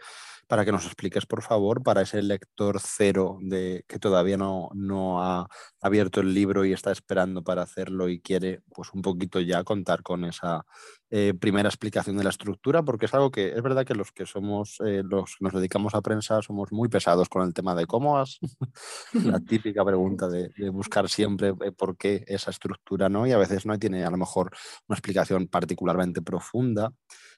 para 0.51 0.65
que 0.65 0.73
nos 0.73 0.85
expliques, 0.85 1.25
por 1.25 1.43
favor, 1.43 1.81
para 1.81 2.01
ese 2.01 2.21
lector 2.21 2.77
cero 2.81 3.37
de, 3.41 3.85
que 3.87 3.99
todavía 3.99 4.35
no, 4.35 4.67
no 4.73 5.23
ha 5.23 5.47
abierto 5.79 6.19
el 6.19 6.33
libro 6.33 6.65
y 6.65 6.73
está 6.73 6.91
esperando 6.91 7.41
para 7.41 7.61
hacerlo 7.61 8.09
y 8.09 8.19
quiere 8.19 8.61
pues 8.75 8.89
un 8.93 9.01
poquito 9.01 9.39
ya 9.39 9.63
contar 9.63 10.03
con 10.03 10.25
esa 10.25 10.65
eh, 11.09 11.33
primera 11.33 11.69
explicación 11.69 12.17
de 12.17 12.25
la 12.25 12.31
estructura, 12.31 12.83
porque 12.83 13.05
es 13.05 13.13
algo 13.13 13.31
que 13.31 13.53
es 13.53 13.61
verdad 13.63 13.85
que 13.85 13.95
los 13.95 14.11
que 14.11 14.25
somos, 14.25 14.75
eh, 14.85 15.03
los 15.05 15.37
que 15.37 15.45
nos 15.45 15.53
dedicamos 15.53 15.95
a 15.95 16.01
prensa, 16.01 16.41
somos 16.41 16.73
muy 16.73 16.89
pesados 16.89 17.29
con 17.29 17.47
el 17.47 17.53
tema 17.53 17.73
de 17.73 17.85
cómo 17.85 18.19
has, 18.19 18.37
la 19.13 19.39
típica 19.47 19.85
pregunta 19.85 20.27
de, 20.27 20.49
de, 20.57 20.69
buscar 20.69 21.07
siempre 21.07 21.53
eh, 21.63 21.71
por 21.71 21.95
qué 21.95 22.25
esa 22.27 22.51
estructura, 22.51 23.07
¿no? 23.07 23.25
Y 23.25 23.31
a 23.31 23.37
veces 23.37 23.65
no 23.65 23.79
tiene 23.79 24.03
a 24.03 24.09
lo 24.09 24.17
mejor 24.17 24.51
una 24.89 24.97
explicación 24.97 25.47
particularmente 25.47 26.21
profunda, 26.21 26.91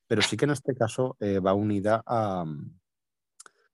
pero 0.08 0.24
sí 0.24 0.36
que 0.36 0.46
en 0.46 0.52
este 0.52 0.74
caso 0.74 1.16
va 1.22 1.54
unida 1.54 2.04
a, 2.06 2.44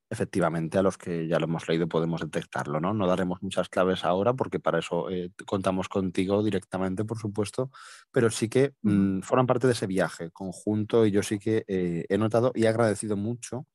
efectivamente 0.09 0.77
a 0.77 0.83
los 0.83 0.97
que 0.97 1.27
ya 1.27 1.39
lo 1.39 1.45
hemos 1.45 1.67
leído 1.67 1.87
podemos 1.87 2.21
detectarlo, 2.21 2.79
¿no? 2.79 2.93
No 2.93 3.07
daremos 3.07 3.41
muchas 3.43 3.69
claves 3.69 4.03
ahora 4.05 4.33
porque 4.33 4.59
para 4.59 4.79
eso 4.79 5.09
eh, 5.09 5.31
contamos 5.45 5.87
contigo 5.87 6.43
directamente, 6.43 7.05
por 7.05 7.19
supuesto, 7.19 7.69
pero 8.11 8.29
sí 8.31 8.49
que 8.49 8.73
mmm, 8.81 9.21
forman 9.21 9.47
parte 9.47 9.67
de 9.67 9.73
ese 9.73 9.87
viaje 9.87 10.31
conjunto 10.31 11.05
y 11.05 11.11
yo 11.11 11.21
sí 11.23 11.37
que 11.39 11.63
eh, 11.67 12.05
he 12.09 12.17
notado 12.17 12.51
y 12.55 12.63
he 12.63 12.67
agradecido 12.67 13.17
mucho 13.17 13.67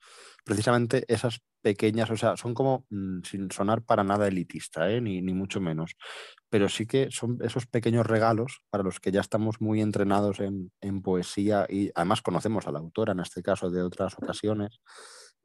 precisamente 0.44 1.04
esas 1.08 1.40
pequeñas, 1.62 2.10
o 2.10 2.16
sea, 2.16 2.36
son 2.36 2.52
como 2.52 2.84
mmm, 2.90 3.20
sin 3.22 3.50
sonar 3.50 3.82
para 3.82 4.04
nada 4.04 4.28
elitista, 4.28 4.90
¿eh? 4.90 5.00
ni, 5.00 5.22
ni 5.22 5.32
mucho 5.34 5.60
menos, 5.60 5.96
pero 6.50 6.68
sí 6.68 6.86
que 6.86 7.08
son 7.10 7.38
esos 7.42 7.66
pequeños 7.66 8.06
regalos 8.06 8.60
para 8.70 8.84
los 8.84 9.00
que 9.00 9.12
ya 9.12 9.20
estamos 9.20 9.60
muy 9.60 9.80
entrenados 9.80 10.40
en, 10.40 10.72
en 10.80 11.00
poesía 11.00 11.66
y 11.68 11.90
además 11.94 12.22
conocemos 12.22 12.66
a 12.66 12.72
la 12.72 12.80
autora, 12.80 13.12
en 13.12 13.20
este 13.20 13.42
caso 13.42 13.70
de 13.70 13.82
otras 13.82 14.14
ocasiones 14.14 14.80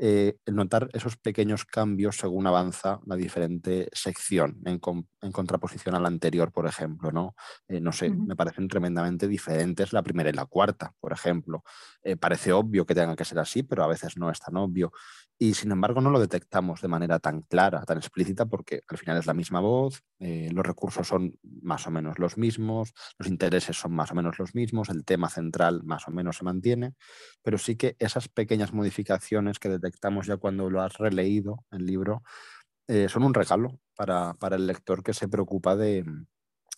eh, 0.01 0.37
notar 0.45 0.89
esos 0.93 1.17
pequeños 1.17 1.65
cambios 1.65 2.15
según 2.15 2.47
avanza 2.47 3.01
la 3.05 3.17
diferente 3.17 3.89
sección 3.91 4.57
en, 4.65 4.79
en 5.21 5.31
contraposición 5.33 5.93
a 5.93 5.99
la 5.99 6.07
anterior, 6.07 6.53
por 6.53 6.67
ejemplo. 6.67 7.11
No, 7.11 7.35
eh, 7.67 7.81
no 7.81 7.91
sé, 7.91 8.09
uh 8.09 8.13
-huh. 8.13 8.27
me 8.27 8.35
parecen 8.37 8.69
tremendamente 8.69 9.27
diferentes 9.27 9.91
la 9.91 10.01
primera 10.01 10.29
y 10.29 10.33
la 10.33 10.45
cuarta, 10.45 10.93
por 11.01 11.11
ejemplo. 11.11 11.63
Eh, 12.01 12.15
parece 12.15 12.53
obvio 12.53 12.85
que 12.85 12.95
tenga 12.95 13.15
que 13.17 13.25
ser 13.25 13.39
así, 13.39 13.63
pero 13.63 13.83
a 13.83 13.87
veces 13.87 14.15
no 14.15 14.31
es 14.31 14.39
tan 14.39 14.55
obvio. 14.55 14.93
Y 15.37 15.53
sin 15.53 15.71
embargo 15.71 16.01
no 16.01 16.09
lo 16.09 16.19
detectamos 16.19 16.81
de 16.81 16.87
manera 16.89 17.19
tan 17.19 17.41
clara, 17.43 17.83
tan 17.85 17.97
explícita, 17.97 18.45
porque 18.45 18.81
al 18.87 18.97
final 18.97 19.17
es 19.17 19.25
la 19.25 19.33
misma 19.33 19.61
voz, 19.61 20.03
los 20.19 20.65
recursos 20.65 21.07
son 21.07 21.39
más 21.61 21.87
o 21.87 21.91
menos 21.91 22.19
los 22.19 22.37
mismos, 22.37 22.93
los 23.17 23.29
intereses 23.29 23.77
son 23.77 23.93
más 23.93 24.11
o 24.11 24.15
menos 24.15 24.37
los 24.37 24.53
mismos, 24.53 24.89
el 24.89 25.05
tema 25.05 25.29
central 25.29 25.81
más 25.85 26.09
o 26.09 26.11
menos 26.11 26.37
se 26.37 26.43
mantiene, 26.43 26.93
pero 27.41 27.57
sí 27.57 27.77
que 27.77 27.95
esas 27.99 28.27
pequeñas 28.27 28.73
modificaciones 28.73 29.59
que 29.59 29.69
detectamos 29.69 29.88
ya 30.27 30.37
cuando 30.37 30.69
lo 30.69 30.81
has 30.81 30.97
releído 30.97 31.65
el 31.71 31.85
libro 31.85 32.23
eh, 32.87 33.07
son 33.09 33.23
un 33.23 33.33
regalo 33.33 33.79
para, 33.95 34.33
para 34.35 34.55
el 34.55 34.67
lector 34.67 35.03
que 35.03 35.13
se 35.13 35.27
preocupa 35.27 35.75
de, 35.75 36.03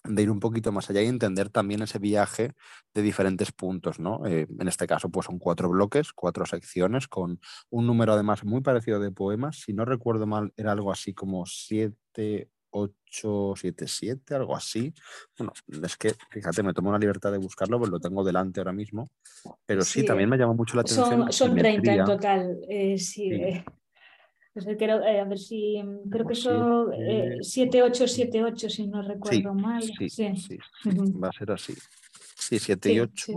de 0.03 0.21
ir 0.23 0.31
un 0.31 0.39
poquito 0.39 0.71
más 0.71 0.89
allá 0.89 1.01
y 1.01 1.07
entender 1.07 1.49
también 1.49 1.81
ese 1.81 1.99
viaje 1.99 2.53
de 2.93 3.01
diferentes 3.01 3.51
puntos, 3.51 3.99
¿no? 3.99 4.25
Eh, 4.25 4.47
en 4.59 4.67
este 4.67 4.87
caso, 4.87 5.09
pues 5.09 5.27
son 5.27 5.39
cuatro 5.39 5.69
bloques, 5.69 6.11
cuatro 6.13 6.45
secciones, 6.45 7.07
con 7.07 7.39
un 7.69 7.87
número 7.87 8.13
además 8.13 8.43
muy 8.43 8.61
parecido 8.61 8.99
de 8.99 9.11
poemas. 9.11 9.61
Si 9.61 9.73
no 9.73 9.85
recuerdo 9.85 10.25
mal, 10.25 10.53
era 10.57 10.71
algo 10.71 10.91
así 10.91 11.13
como 11.13 11.45
siete, 11.45 12.49
ocho, 12.71 13.53
siete, 13.55 13.87
siete, 13.87 14.35
algo 14.35 14.55
así. 14.55 14.93
Bueno, 15.37 15.53
es 15.83 15.97
que, 15.97 16.13
fíjate, 16.29 16.63
me 16.63 16.73
tomo 16.73 16.89
una 16.89 16.99
libertad 16.99 17.31
de 17.31 17.37
buscarlo, 17.37 17.79
pues 17.79 17.91
lo 17.91 17.99
tengo 17.99 18.23
delante 18.23 18.59
ahora 18.59 18.73
mismo. 18.73 19.09
Pero 19.65 19.83
sí, 19.83 20.01
sí 20.01 20.05
también 20.05 20.29
me 20.29 20.37
llama 20.37 20.53
mucho 20.53 20.75
la 20.75 20.81
atención. 20.81 21.31
Son, 21.31 21.31
son 21.31 21.55
30 21.55 21.93
en 21.93 22.05
total, 22.05 22.57
eh, 22.67 22.97
sí. 22.97 23.29
sí. 23.29 23.33
Eh. 23.33 23.65
Pues 24.53 24.65
creo, 24.77 25.01
eh, 25.03 25.21
a 25.21 25.23
ver 25.23 25.39
si 25.39 25.81
creo 26.09 26.27
que 26.27 26.35
son 26.35 26.91
eh, 26.93 27.37
7878, 27.41 28.69
si 28.69 28.87
no 28.87 29.01
recuerdo 29.01 29.55
sí, 29.55 29.61
mal. 29.61 29.81
Sí, 29.81 30.09
sí. 30.09 30.57
va 31.23 31.29
a 31.29 31.31
ser 31.31 31.51
así. 31.51 31.73
Sí, 32.35 32.59
7 32.59 32.91
y 32.91 32.99
8. 32.99 33.33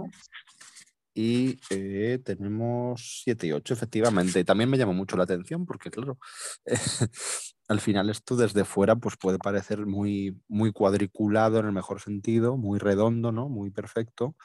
Y 1.16 1.60
eh, 1.70 2.18
tenemos 2.24 3.22
7 3.22 3.46
y 3.46 3.52
8, 3.52 3.74
efectivamente. 3.74 4.44
También 4.44 4.68
me 4.68 4.76
llamó 4.76 4.92
mucho 4.92 5.16
la 5.16 5.22
atención 5.22 5.64
porque, 5.64 5.88
claro, 5.88 6.18
al 7.68 7.80
final 7.80 8.10
esto 8.10 8.36
desde 8.36 8.64
fuera 8.64 8.96
pues 8.96 9.16
puede 9.16 9.38
parecer 9.38 9.86
muy, 9.86 10.40
muy 10.48 10.72
cuadriculado 10.72 11.58
en 11.58 11.66
el 11.66 11.72
mejor 11.72 12.00
sentido, 12.00 12.56
muy 12.56 12.78
redondo, 12.78 13.32
¿no? 13.32 13.48
Muy 13.48 13.70
perfecto. 13.70 14.36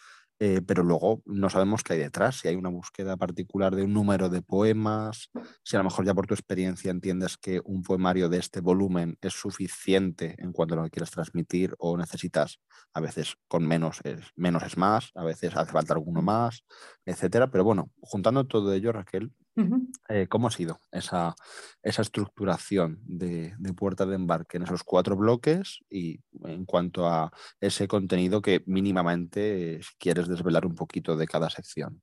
Eh, 0.41 0.61
pero 0.65 0.83
luego 0.83 1.21
no 1.25 1.49
sabemos 1.49 1.83
qué 1.83 1.93
hay 1.93 1.99
detrás, 1.99 2.37
si 2.37 2.47
hay 2.47 2.55
una 2.55 2.69
búsqueda 2.69 3.17
particular 3.17 3.75
de 3.75 3.83
un 3.83 3.91
número 3.91 4.29
de 4.29 4.41
poemas, 4.41 5.29
si 5.63 5.75
a 5.75 5.79
lo 5.79 5.83
mejor 5.83 6.05
ya 6.05 6.13
por 6.13 6.27
tu 6.27 6.33
experiencia 6.33 6.91
entiendes 6.91 7.35
que 7.35 7.59
un 7.65 7.83
poemario 7.83 8.29
de 8.29 8.37
este 8.37 8.61
volumen 8.61 9.17
es 9.19 9.33
suficiente 9.33 10.35
en 10.37 10.53
cuanto 10.53 10.75
a 10.75 10.77
lo 10.77 10.83
que 10.85 10.91
quieres 10.91 11.11
transmitir 11.11 11.75
o 11.77 11.97
necesitas 11.97 12.61
a 12.93 13.01
veces 13.01 13.35
con 13.49 13.67
menos 13.67 13.99
es, 14.05 14.27
menos 14.37 14.63
es 14.63 14.77
más, 14.77 15.11
a 15.13 15.25
veces 15.25 15.53
hace 15.57 15.73
falta 15.73 15.93
alguno 15.93 16.21
más, 16.21 16.63
etcétera. 17.05 17.51
Pero 17.51 17.65
bueno, 17.65 17.91
juntando 17.99 18.45
todo 18.47 18.73
ello, 18.73 18.93
Raquel, 18.93 19.33
Uh 19.59 19.65
-huh. 19.65 19.87
eh, 20.09 20.27
¿Cómo 20.27 20.47
ha 20.47 20.51
sido 20.51 20.79
esa, 20.91 21.35
esa 21.83 22.01
estructuración 22.01 22.99
de, 23.03 23.53
de, 23.57 23.73
puerta 23.73 24.05
de 24.05 24.15
embarque 24.15 24.57
en 24.57 24.63
esos 24.63 24.83
cuatro 24.83 25.17
bloques 25.17 25.79
y 25.89 26.19
en 26.45 26.65
cuanto 26.65 27.07
a 27.07 27.31
ese 27.59 27.87
contenido 27.87 28.41
que 28.41 28.63
mínimamente 28.65 29.75
eh, 29.75 29.81
quieres 29.97 30.27
desvelar 30.27 30.65
un 30.65 30.75
poquito 30.75 31.17
de 31.17 31.27
cada 31.27 31.49
sección? 31.49 32.01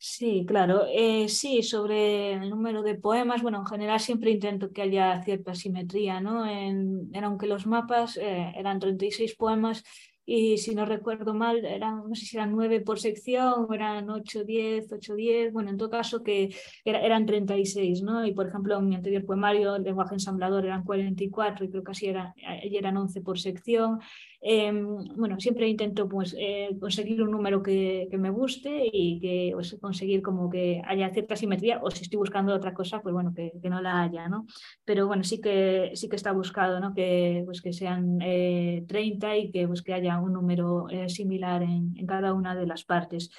Sí, 0.00 0.44
claro. 0.46 0.86
Eh, 0.88 1.28
sí, 1.28 1.62
sobre 1.64 2.34
el 2.34 2.50
número 2.50 2.82
de 2.84 2.94
poemas, 2.94 3.42
bueno, 3.42 3.58
en 3.58 3.66
general 3.66 3.98
siempre 3.98 4.30
intento 4.30 4.72
que 4.72 4.82
haya 4.82 5.20
cierta 5.24 5.56
simetría, 5.56 6.20
¿no? 6.20 6.46
En, 6.46 7.10
en 7.12 7.24
aunque 7.24 7.48
los 7.48 7.66
mapas 7.66 8.16
eh, 8.16 8.52
eran 8.56 8.78
36 8.78 9.34
poemas, 9.34 9.82
y 10.30 10.58
si 10.58 10.74
no 10.74 10.84
recuerdo 10.84 11.32
mal, 11.32 11.64
eran, 11.64 12.06
no 12.06 12.14
sé 12.14 12.26
si 12.26 12.36
eran 12.36 12.52
nueve 12.52 12.82
por 12.82 13.00
sección, 13.00 13.66
eran 13.72 14.10
8, 14.10 14.44
10, 14.44 14.92
8, 14.92 15.14
10, 15.14 15.52
bueno, 15.54 15.70
en 15.70 15.78
todo 15.78 15.88
caso 15.88 16.22
que 16.22 16.54
era, 16.84 17.00
eran 17.00 17.24
36, 17.24 18.02
¿no? 18.02 18.26
Y 18.26 18.34
por 18.34 18.46
ejemplo, 18.46 18.76
en 18.76 18.90
mi 18.90 18.94
anterior 18.94 19.24
poemario, 19.24 19.76
el 19.76 19.84
lenguaje 19.84 20.16
ensamblador 20.16 20.66
eran 20.66 20.84
44 20.84 21.64
y 21.64 21.70
creo 21.70 21.82
que 21.82 21.92
así 21.92 22.08
era, 22.08 22.34
eran 22.36 22.98
11 22.98 23.22
por 23.22 23.38
sección. 23.38 24.00
Eh, 24.40 24.70
bueno, 24.72 25.40
siempre 25.40 25.68
intento 25.68 26.08
pues, 26.08 26.34
eh, 26.38 26.70
conseguir 26.80 27.22
un 27.22 27.32
número 27.32 27.60
que, 27.60 28.06
que, 28.08 28.18
me 28.18 28.30
guste 28.30 28.88
y 28.92 29.20
que 29.20 29.50
pues, 29.52 29.76
conseguir 29.80 30.22
como 30.22 30.48
que 30.48 30.80
haya 30.86 31.10
cierta 31.10 31.34
simetría 31.34 31.80
o 31.82 31.90
si 31.90 32.02
estoy 32.02 32.18
buscando 32.18 32.54
otra 32.54 32.72
cosa, 32.72 33.00
pues 33.02 33.12
bueno, 33.12 33.32
que, 33.34 33.52
que 33.60 33.68
no 33.68 33.80
la 33.80 34.02
haya, 34.02 34.28
¿no? 34.28 34.46
Pero 34.84 35.08
bueno, 35.08 35.24
sí 35.24 35.40
que, 35.40 35.90
sí 35.94 36.08
que 36.08 36.16
está 36.16 36.30
buscado, 36.32 36.78
¿no? 36.78 36.94
Que, 36.94 37.42
pues, 37.46 37.60
que 37.60 37.72
sean 37.72 38.18
eh, 38.22 38.84
30 38.86 39.36
y 39.36 39.50
que, 39.50 39.66
pues, 39.66 39.82
que 39.82 39.94
haya 39.94 40.18
un 40.20 40.32
número 40.32 40.88
eh, 40.88 41.08
similar 41.08 41.62
en, 41.62 41.94
en, 41.96 42.06
cada 42.06 42.32
una 42.32 42.54
de 42.54 42.66
las 42.66 42.84
partes. 42.84 43.30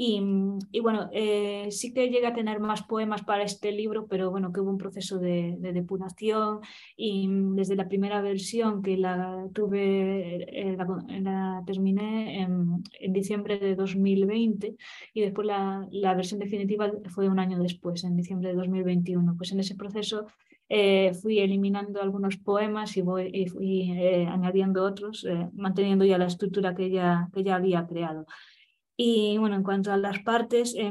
Y, 0.00 0.22
y 0.70 0.78
bueno, 0.78 1.10
eh, 1.12 1.72
sí 1.72 1.92
que 1.92 2.08
llegué 2.08 2.28
a 2.28 2.32
tener 2.32 2.60
más 2.60 2.84
poemas 2.84 3.24
para 3.24 3.42
este 3.42 3.72
libro, 3.72 4.06
pero 4.06 4.30
bueno, 4.30 4.52
que 4.52 4.60
hubo 4.60 4.70
un 4.70 4.78
proceso 4.78 5.18
de, 5.18 5.56
de 5.58 5.72
depuración 5.72 6.60
y 6.96 7.26
desde 7.56 7.74
la 7.74 7.88
primera 7.88 8.20
versión 8.20 8.80
que 8.80 8.96
la 8.96 9.48
tuve, 9.52 10.44
eh, 10.44 10.76
la, 10.76 10.86
la, 11.20 11.62
terminé 11.66 12.42
en, 12.42 12.80
en, 13.00 13.12
diciembre 13.12 13.58
de 13.58 13.74
2020 13.74 14.76
y 15.14 15.20
después 15.20 15.48
la, 15.48 15.84
la 15.90 16.14
versión 16.14 16.38
definitiva 16.38 16.88
fue 17.08 17.28
un 17.28 17.40
año 17.40 17.58
después, 17.58 18.04
en 18.04 18.14
diciembre 18.14 18.50
de 18.50 18.54
2021. 18.54 19.34
Pues 19.36 19.50
en 19.50 19.58
ese 19.58 19.74
proceso 19.74 20.26
eh, 20.68 21.12
fui 21.14 21.38
eliminando 21.38 22.00
algunos 22.02 22.36
poemas 22.36 22.96
y, 22.96 23.02
voy, 23.02 23.30
y 23.32 23.46
fui 23.46 23.90
eh, 23.92 24.26
añadiendo 24.28 24.84
otros, 24.84 25.24
eh, 25.24 25.48
manteniendo 25.54 26.04
ya 26.04 26.18
la 26.18 26.26
estructura 26.26 26.74
que 26.74 26.90
ya, 26.90 27.28
que 27.32 27.42
ya 27.42 27.56
había 27.56 27.86
creado. 27.86 28.26
Y 29.00 29.38
bueno, 29.38 29.54
en 29.54 29.62
cuanto 29.62 29.92
a 29.92 29.96
las 29.96 30.18
partes, 30.18 30.74
eh, 30.76 30.90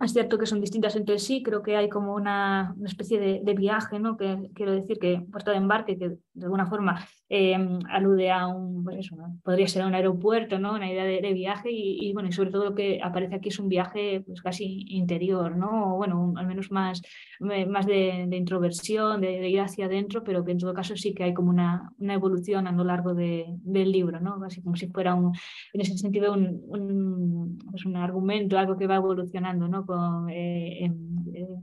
es 0.00 0.12
cierto 0.14 0.38
que 0.38 0.46
son 0.46 0.62
distintas 0.62 0.96
entre 0.96 1.18
sí, 1.18 1.42
creo 1.42 1.62
que 1.62 1.76
hay 1.76 1.90
como 1.90 2.14
una, 2.14 2.74
una 2.78 2.88
especie 2.88 3.20
de, 3.20 3.54
viaje, 3.54 4.00
¿no? 4.00 4.16
Que 4.16 4.50
quiero 4.54 4.72
decir 4.72 4.98
que 4.98 5.20
puerta 5.30 5.50
de 5.50 5.58
embarque, 5.58 5.98
que 5.98 6.16
de 6.34 6.44
alguna 6.44 6.66
forma 6.66 7.06
eh, 7.28 7.56
alude 7.90 8.30
a 8.30 8.46
un, 8.46 8.84
pues 8.84 8.98
eso, 8.98 9.16
podría 9.42 9.68
ser 9.68 9.84
un 9.84 9.94
aeropuerto, 9.94 10.58
¿no? 10.58 10.74
Una 10.74 10.90
idea 10.90 11.04
de, 11.04 11.32
viaje 11.32 11.70
y, 11.70 12.08
y, 12.08 12.12
bueno, 12.12 12.28
y 12.28 12.32
sobre 12.32 12.50
todo 12.50 12.64
lo 12.64 12.74
que 12.74 13.00
aparece 13.02 13.34
aquí 13.36 13.48
es 13.48 13.58
un 13.58 13.68
viaje 13.68 14.22
pues 14.26 14.42
casi 14.42 14.84
interior, 14.88 15.56
¿no? 15.56 15.94
O 15.94 15.96
bueno, 15.96 16.34
al 16.36 16.46
menos 16.46 16.70
más, 16.70 17.02
más 17.40 17.86
de, 17.86 18.26
de 18.28 18.36
introversión, 18.36 19.20
de, 19.20 19.48
ir 19.48 19.60
hacia 19.60 19.86
adentro, 19.86 20.24
pero 20.24 20.44
que 20.44 20.52
en 20.52 20.58
todo 20.58 20.74
caso 20.74 20.96
sí 20.96 21.14
que 21.14 21.24
hay 21.24 21.34
como 21.34 21.50
una, 21.50 21.90
una 21.98 22.14
evolución 22.14 22.66
a 22.66 22.72
lo 22.72 22.84
largo 22.84 23.14
del 23.14 23.92
libro, 23.92 24.20
¿no? 24.20 24.38
Casi 24.40 24.62
como 24.62 24.76
si 24.76 24.88
fuera 24.88 25.14
un, 25.14 25.32
en 25.72 25.80
ese 25.80 25.96
sentido 25.98 26.32
un, 26.32 26.60
un, 26.66 27.58
pues 27.70 27.84
un 27.84 27.96
argumento, 27.96 28.58
algo 28.58 28.76
que 28.76 28.86
va 28.86 28.96
evolucionando, 28.96 29.68
¿no? 29.68 29.86
Con, 29.86 30.28
eh, 30.30 30.84
en, 30.84 31.12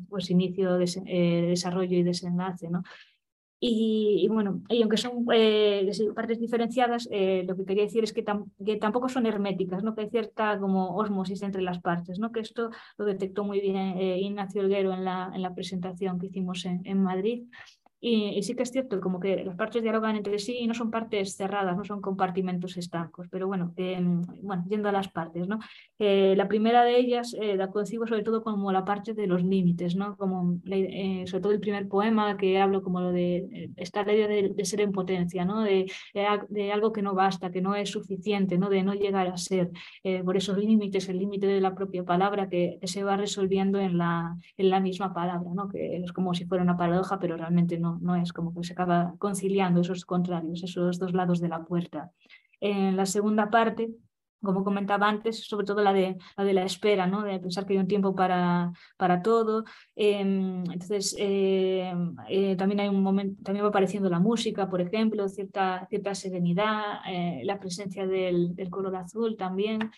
pues 0.10 0.29
inicio, 0.29 0.77
des, 0.77 1.01
eh, 1.05 1.45
desarrollo 1.47 1.97
y 1.97 2.03
desenlace, 2.03 2.69
¿no? 2.69 2.84
Y, 3.61 4.25
bueno, 4.29 4.61
y 4.69 4.81
aunque 4.81 4.95
son 4.95 5.25
eh, 5.33 5.91
partes 6.15 6.39
diferenciadas, 6.39 7.09
eh, 7.11 7.43
lo 7.45 7.57
que 7.57 7.65
quería 7.65 7.83
decir 7.83 8.05
es 8.05 8.13
que, 8.13 8.23
que, 8.65 8.77
tampoco 8.77 9.09
son 9.09 9.25
herméticas, 9.25 9.83
¿no? 9.83 9.95
que 9.95 10.01
hay 10.01 10.09
cierta 10.09 10.57
como 10.57 10.95
osmosis 10.95 11.41
entre 11.41 11.61
las 11.61 11.79
partes, 11.79 12.19
¿no? 12.19 12.31
que 12.31 12.39
esto 12.39 12.69
lo 12.97 13.03
detectó 13.03 13.43
muy 13.43 13.59
bien 13.59 13.97
eh, 13.97 14.17
Ignacio 14.21 14.61
Elguero 14.61 14.93
en 14.93 15.03
la, 15.03 15.29
en 15.33 15.41
la 15.41 15.53
presentación 15.53 16.19
que 16.19 16.27
hicimos 16.27 16.63
en, 16.63 16.81
en 16.85 17.03
Madrid. 17.03 17.43
Y, 18.01 18.41
sí 18.43 18.55
que 18.55 18.63
es 18.63 18.71
cierto, 18.71 19.01
como 19.01 19.19
que 19.19 19.43
las 19.43 19.57
partes 19.57 19.83
dialogan 19.83 20.15
entre 20.15 20.39
sí 20.39 20.57
y 20.60 20.67
no 20.67 20.73
son 20.73 20.89
partes 20.89 21.35
cerradas, 21.35 21.75
no 21.75 21.83
son 21.83 21.99
compartimentos 21.99 22.77
estancos. 22.77 23.27
Pero 23.29 23.47
bueno, 23.47 23.73
em, 23.75 24.21
bueno 24.41 24.63
yendo 24.69 24.87
a 24.87 24.93
las 24.93 25.10
partes, 25.10 25.47
¿no? 25.47 25.60
Eh, 26.00 26.33
la 26.37 26.47
primera 26.47 26.83
de 26.83 26.97
ellas 26.97 27.35
eh, 27.39 27.56
la 27.58 27.69
concibo 27.69 28.08
sobre 28.08 28.23
todo 28.23 28.41
como 28.41 28.71
la 28.71 28.85
parte 28.85 29.13
de 29.13 29.27
los 29.27 29.43
límites, 29.43 29.95
¿no? 29.95 30.15
Como 30.15 30.60
eh, 30.71 31.25
sobre 31.27 31.41
todo 31.41 31.52
el 31.52 31.60
primer 31.60 31.87
poema 31.87 32.37
que 32.37 32.60
hablo 32.60 32.81
como 32.81 33.02
lo 33.02 33.12
de 33.12 33.71
esta 33.75 34.02
idea 34.04 34.27
de, 34.27 34.65
ser 34.65 34.81
en 34.81 34.91
potencia, 34.91 35.43
¿no? 35.45 35.62
De, 35.62 35.91
de, 36.13 36.71
algo 36.71 36.93
que 36.93 37.02
no 37.02 37.13
basta, 37.13 37.52
que 37.52 37.62
no 37.62 37.75
es 37.75 37.89
suficiente, 37.89 38.58
¿no? 38.58 38.69
De 38.69 38.83
no 38.83 38.93
llegar 38.93 39.27
a 39.27 39.37
ser. 39.37 39.71
por 40.23 40.37
esos 40.37 40.58
límites, 40.58 41.10
el 41.10 41.19
límite 41.19 41.47
de 41.47 41.62
la 41.62 41.75
propia 41.75 42.04
palabra 42.04 42.50
que, 42.50 42.79
se 42.83 43.04
va 43.04 43.17
resolviendo 43.17 43.79
en 43.79 43.97
la, 43.97 44.35
en 44.58 44.69
la 44.69 44.79
misma 44.79 45.13
palabra, 45.13 45.50
¿no? 45.54 45.67
Que 45.67 45.97
es 45.97 46.12
como 46.13 46.33
si 46.33 46.45
fuera 46.45 46.63
una 46.63 46.77
paradoja, 46.77 47.19
pero 47.19 47.37
realmente 47.37 47.77
no 47.77 47.89
no, 48.02 48.15
es 48.15 48.33
como 48.33 48.54
que 48.54 48.63
se 48.63 48.73
acaba 48.73 49.15
conciliando 49.17 49.81
esos 49.81 50.06
contrarios, 50.06 50.63
esos 50.63 51.00
dos 51.00 51.13
lados 51.13 51.39
de 51.39 51.50
la 51.50 51.63
puerta. 51.63 52.12
En 52.60 52.97
la 52.97 53.06
segunda 53.06 53.50
parte, 53.50 53.89
como 54.42 54.63
comentaba 54.63 55.08
antes, 55.08 55.46
sobre 55.48 55.65
todo 55.65 55.81
la 55.81 55.94
de 55.94 56.17
la, 56.37 56.44
de 56.44 56.54
la 56.54 56.63
espera, 56.63 57.08
¿no? 57.08 57.23
de 57.23 57.40
pensar 57.40 57.65
que 57.65 57.73
hay 57.73 57.79
un 57.79 57.87
tiempo 57.87 58.15
para, 58.15 58.71
para 58.98 59.21
todo. 59.21 59.65
Em, 59.96 60.63
entonces, 60.71 61.15
em, 61.17 62.15
eh, 62.29 62.56
también 62.56 62.79
hay 62.81 62.90
un 62.90 63.02
momento, 63.04 63.42
también 63.44 63.65
va 63.65 63.69
apareciendo 63.69 64.10
la 64.10 64.19
música, 64.19 64.69
por 64.69 64.81
ejemplo, 64.81 65.27
cierta, 65.27 65.87
cierta 65.90 66.15
serenidad, 66.15 67.00
eh, 67.08 67.42
la 67.44 67.60
presencia 67.60 68.08
del, 68.08 68.56
del, 68.56 68.69
color 68.69 68.96
azul 68.96 69.35
también 69.37 69.92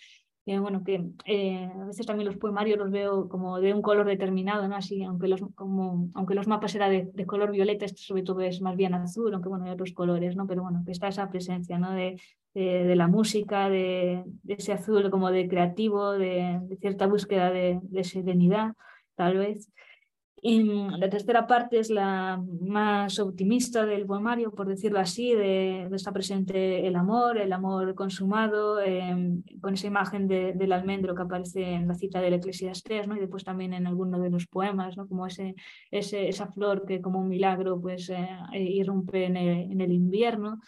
bueno, 0.60 0.84
que 0.84 1.12
eh, 1.26 1.70
a 1.74 1.86
veces 1.86 2.06
también 2.06 2.28
los 2.28 2.38
poemarios 2.38 2.78
los 2.78 2.92
veo 2.92 3.30
como 3.30 3.60
de 3.60 3.74
un 3.74 3.82
color 3.82 4.08
determinado, 4.08 4.68
¿no? 4.68 4.76
Así, 4.76 5.04
aunque 5.04 5.28
los, 5.28 5.42
como, 5.56 6.10
aunque 6.14 6.36
los 6.36 6.48
mapas 6.48 6.76
eran 6.76 7.12
de, 7.14 7.26
color 7.26 7.52
violeta, 7.52 7.86
esto 7.86 8.02
sobre 8.02 8.24
todo 8.24 8.42
es 8.42 8.62
más 8.62 8.76
bien 8.76 8.94
azul, 8.94 9.34
aunque 9.34 9.50
bueno, 9.50 9.66
hay 9.66 9.72
otros 9.72 9.94
colores, 9.94 10.36
¿no? 10.36 10.48
Pero 10.48 10.64
bueno, 10.64 10.84
que 10.86 10.92
está 10.92 11.08
esa 11.08 11.30
presencia, 11.30 11.78
¿no? 11.78 11.92
De, 11.92 12.20
de, 12.54 12.96
la 12.96 13.08
música, 13.08 13.70
de, 13.70 14.24
ese 14.48 14.74
azul 14.74 15.10
como 15.10 15.32
de 15.32 15.48
creativo, 15.48 16.12
de, 16.14 16.60
cierta 16.80 17.08
búsqueda 17.08 17.52
de, 17.52 18.04
serenidad, 18.04 18.74
tal 19.16 19.38
vez. 19.38 19.70
Y 20.44 20.64
la 20.64 21.08
tercera 21.08 21.46
parte 21.46 21.78
es 21.78 21.92
la 21.92 22.44
más 22.62 23.20
optimista 23.20 23.86
del 23.86 24.08
poemario, 24.08 24.52
por 24.52 24.68
decirlo 24.68 25.00
así, 25.00 25.36
de, 25.36 25.88
está 25.94 26.12
presente 26.12 26.88
el 26.88 26.96
amor, 26.96 27.38
el 27.38 27.54
amor 27.54 27.94
consumado, 27.94 28.82
em, 28.82 29.44
con 29.62 29.76
esa 29.76 29.86
imagen 29.86 30.28
del 30.28 30.72
almendro 30.72 31.14
que 31.14 31.22
aparece 31.22 31.74
en 31.74 31.88
la 31.88 31.94
cita 31.94 32.20
del 32.22 32.34
Eclesiastés, 32.34 33.08
¿no? 33.08 33.16
y 33.16 33.20
después 33.20 33.44
también 33.44 33.74
en 33.74 33.86
alguno 33.86 34.20
de 34.20 34.32
los 34.32 34.48
poemas, 34.48 34.98
¿no? 34.98 35.08
como 35.08 35.28
ese, 35.28 35.54
ese, 35.92 36.28
esa 36.28 36.48
flor 36.48 36.86
que 36.88 37.02
como 37.02 37.20
un 37.20 37.28
milagro 37.30 37.80
pues, 37.80 38.10
eh, 38.10 38.28
irrumpe 38.52 39.26
en 39.26 39.38
el, 39.38 39.72
en 39.72 39.80
el 39.80 39.92
invierno. 39.92 40.60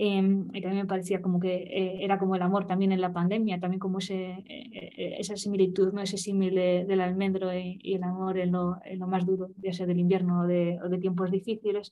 Em, 0.00 0.46
y 0.54 0.60
también 0.62 0.84
me 0.84 0.86
parecía 0.86 1.20
como 1.20 1.40
que 1.40 1.54
eh, 1.56 2.04
era 2.04 2.18
como 2.18 2.36
el 2.36 2.42
amor 2.42 2.68
también 2.68 2.92
en 2.92 3.00
la 3.00 3.12
pandemia, 3.12 3.58
también 3.58 3.80
como 3.80 3.98
ese, 3.98 4.30
eh, 4.46 4.92
eh, 4.96 5.16
esa 5.18 5.36
similitud, 5.36 5.92
¿no? 5.92 6.00
ese 6.00 6.16
símil 6.16 6.54
del 6.54 7.00
almendro 7.00 7.52
y, 7.52 7.80
el 7.94 8.04
amor 8.04 8.38
en 8.38 8.52
lo, 8.52 8.76
en 8.84 9.00
lo, 9.00 9.08
más 9.08 9.26
duro, 9.26 9.48
ya 9.56 9.72
sea 9.72 9.86
del 9.86 9.98
invierno 9.98 10.42
o 10.42 10.46
de, 10.46 10.78
o 10.84 10.88
de 10.88 10.98
tiempos 10.98 11.32
difíciles. 11.32 11.90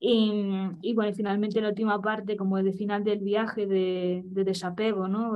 Y, 0.00 0.32
y, 0.80 0.94
bueno, 0.94 1.12
finalmente 1.12 1.60
la 1.60 1.68
última 1.68 2.00
parte, 2.00 2.36
como 2.36 2.56
de 2.62 2.72
final 2.72 3.04
del 3.04 3.18
viaje 3.18 3.66
de, 3.66 4.22
de 4.24 4.44
desapego, 4.44 5.06
¿no? 5.08 5.34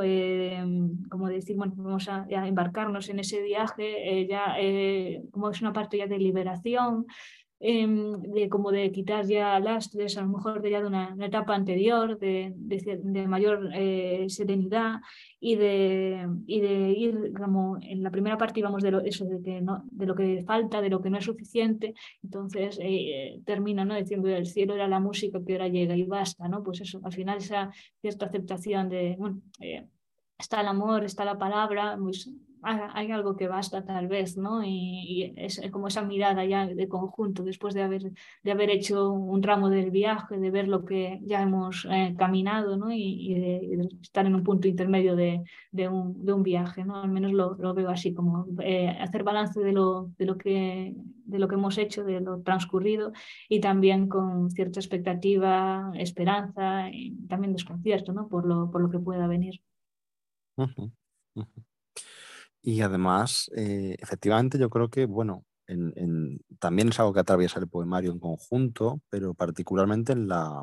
como 1.10 1.28
decir, 1.28 1.56
bueno, 1.56 1.74
vamos 1.76 2.08
a, 2.08 2.22
a, 2.22 2.48
embarcarnos 2.48 3.10
en 3.10 3.18
ese 3.18 3.42
viaje, 3.42 4.26
ya 4.28 4.56
como 5.30 5.50
es 5.50 5.60
una 5.60 5.74
parte 5.74 5.98
ya 5.98 6.06
de 6.06 6.18
liberación, 6.18 7.06
Em, 7.64 8.20
de 8.34 8.48
como 8.48 8.72
de 8.72 8.90
quitar 8.90 9.24
ya 9.24 9.60
lastres, 9.60 10.18
a 10.18 10.22
lo 10.22 10.30
mejor 10.30 10.60
de 10.60 10.70
ya 10.72 10.80
de 10.80 10.88
una, 10.88 11.14
etapa 11.20 11.54
anterior, 11.54 12.18
de, 12.18 12.52
de, 12.56 13.28
mayor 13.28 13.70
eh, 13.72 14.26
serenidad 14.28 14.96
y 15.38 15.54
de, 15.54 16.26
y 16.48 16.60
de 16.60 16.90
ir 16.90 17.32
como 17.32 17.78
en 17.80 18.02
la 18.02 18.10
primera 18.10 18.36
parte 18.36 18.58
íbamos 18.58 18.82
de 18.82 18.90
lo, 18.90 19.00
eso, 19.00 19.26
de, 19.26 19.40
que 19.40 19.60
no, 19.60 19.84
de 19.92 20.06
lo 20.06 20.16
que 20.16 20.42
falta, 20.44 20.80
de 20.80 20.90
lo 20.90 21.00
que 21.00 21.10
no 21.10 21.18
es 21.18 21.24
suficiente, 21.24 21.94
entonces 22.24 22.80
eh, 22.82 23.40
termina 23.44 23.84
¿no? 23.84 23.94
diciendo 23.94 24.28
el 24.28 24.46
cielo 24.46 24.74
era 24.74 24.88
la 24.88 24.98
música 24.98 25.38
que 25.46 25.52
ahora 25.52 25.68
llega 25.68 25.96
y 25.96 26.02
basta, 26.02 26.48
¿no? 26.48 26.64
Pues 26.64 26.80
eso, 26.80 27.00
al 27.04 27.12
final 27.12 27.38
esa 27.38 27.70
cierta 28.00 28.26
aceptación 28.26 28.88
de, 28.88 29.14
bueno, 29.16 29.40
eh, 29.60 29.86
está 30.36 30.62
el 30.62 30.66
amor, 30.66 31.04
está 31.04 31.24
la 31.24 31.38
palabra, 31.38 31.96
pues 31.96 32.28
hay 32.62 33.10
algo 33.10 33.36
que 33.36 33.48
basta 33.48 33.84
tal 33.84 34.08
vez, 34.08 34.36
¿no? 34.36 34.62
Y, 34.64 35.32
es 35.36 35.60
como 35.70 35.88
esa 35.88 36.02
mirada 36.02 36.44
ya 36.44 36.66
de 36.66 36.88
conjunto 36.88 37.42
después 37.42 37.74
de 37.74 37.82
haber, 37.82 38.12
de 38.42 38.52
haber 38.52 38.70
hecho 38.70 39.10
un 39.10 39.40
tramo 39.40 39.68
del 39.68 39.90
viaje, 39.90 40.38
de 40.38 40.50
ver 40.50 40.68
lo 40.68 40.84
que 40.84 41.20
ya 41.22 41.42
hemos 41.42 41.86
eh, 41.90 42.14
caminado, 42.16 42.76
¿no? 42.76 42.92
Y, 42.92 43.34
estar 44.02 44.26
en 44.26 44.34
un 44.34 44.44
punto 44.44 44.68
intermedio 44.68 45.16
de, 45.16 45.42
de, 45.70 45.88
un, 45.88 46.24
de 46.24 46.32
un, 46.32 46.42
viaje, 46.42 46.84
¿no? 46.84 47.02
Al 47.02 47.10
menos 47.10 47.32
lo, 47.32 47.54
lo 47.54 47.74
veo 47.74 47.88
así, 47.90 48.14
como 48.14 48.46
eh, 48.60 48.88
hacer 48.88 49.24
balance 49.24 49.60
de 49.60 49.72
lo, 49.72 50.10
de, 50.18 50.26
lo 50.26 50.36
que, 50.36 50.94
de 51.24 51.38
lo 51.38 51.48
que 51.48 51.54
hemos 51.54 51.78
hecho, 51.78 52.04
de 52.04 52.20
lo 52.20 52.42
transcurrido 52.42 53.12
y 53.48 53.60
también 53.60 54.08
con 54.08 54.50
cierta 54.50 54.80
expectativa, 54.80 55.92
esperanza 55.96 56.90
y 56.90 57.12
también 57.26 57.52
desconcierto, 57.52 58.12
¿no? 58.12 58.28
Por 58.28 58.46
lo, 58.46 58.70
por 58.70 58.82
lo 58.82 58.90
que 58.90 58.98
pueda 58.98 59.26
venir. 59.26 59.60
Y 62.62 62.80
además, 62.80 63.50
eh, 63.56 63.96
efectivamente, 63.98 64.56
yo 64.56 64.70
creo 64.70 64.88
que, 64.88 65.04
bueno, 65.06 65.44
también 66.60 66.88
es 66.90 67.00
algo 67.00 67.12
que 67.12 67.20
atraviesa 67.20 67.58
el 67.58 67.68
poemario 67.68 68.12
en 68.12 68.20
conjunto, 68.20 69.00
pero 69.10 69.34
particularmente 69.34 70.12
en 70.12 70.28
la, 70.28 70.62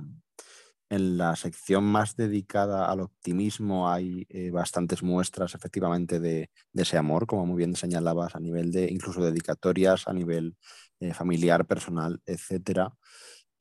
en 0.90 1.18
la 1.18 1.36
sección 1.36 1.84
más 1.84 2.16
dedicada 2.16 2.90
al 2.90 3.02
optimismo 3.02 3.92
hay 3.92 4.26
eh, 4.30 4.50
bastantes 4.52 5.04
muestras 5.04 5.56
efectivamente 5.56 6.20
de, 6.22 6.50
ese 6.74 6.98
amor, 6.98 7.28
como 7.28 7.46
muy 7.46 7.58
bien 7.58 7.76
señalabas, 7.76 8.36
a 8.36 8.40
nivel 8.40 8.72
de 8.72 8.90
incluso 8.90 9.22
dedicatorias, 9.22 10.08
a 10.08 10.14
nivel 10.14 10.56
eh, 11.02 11.14
familiar, 11.14 11.66
personal, 11.66 12.22
etc. 12.26 12.92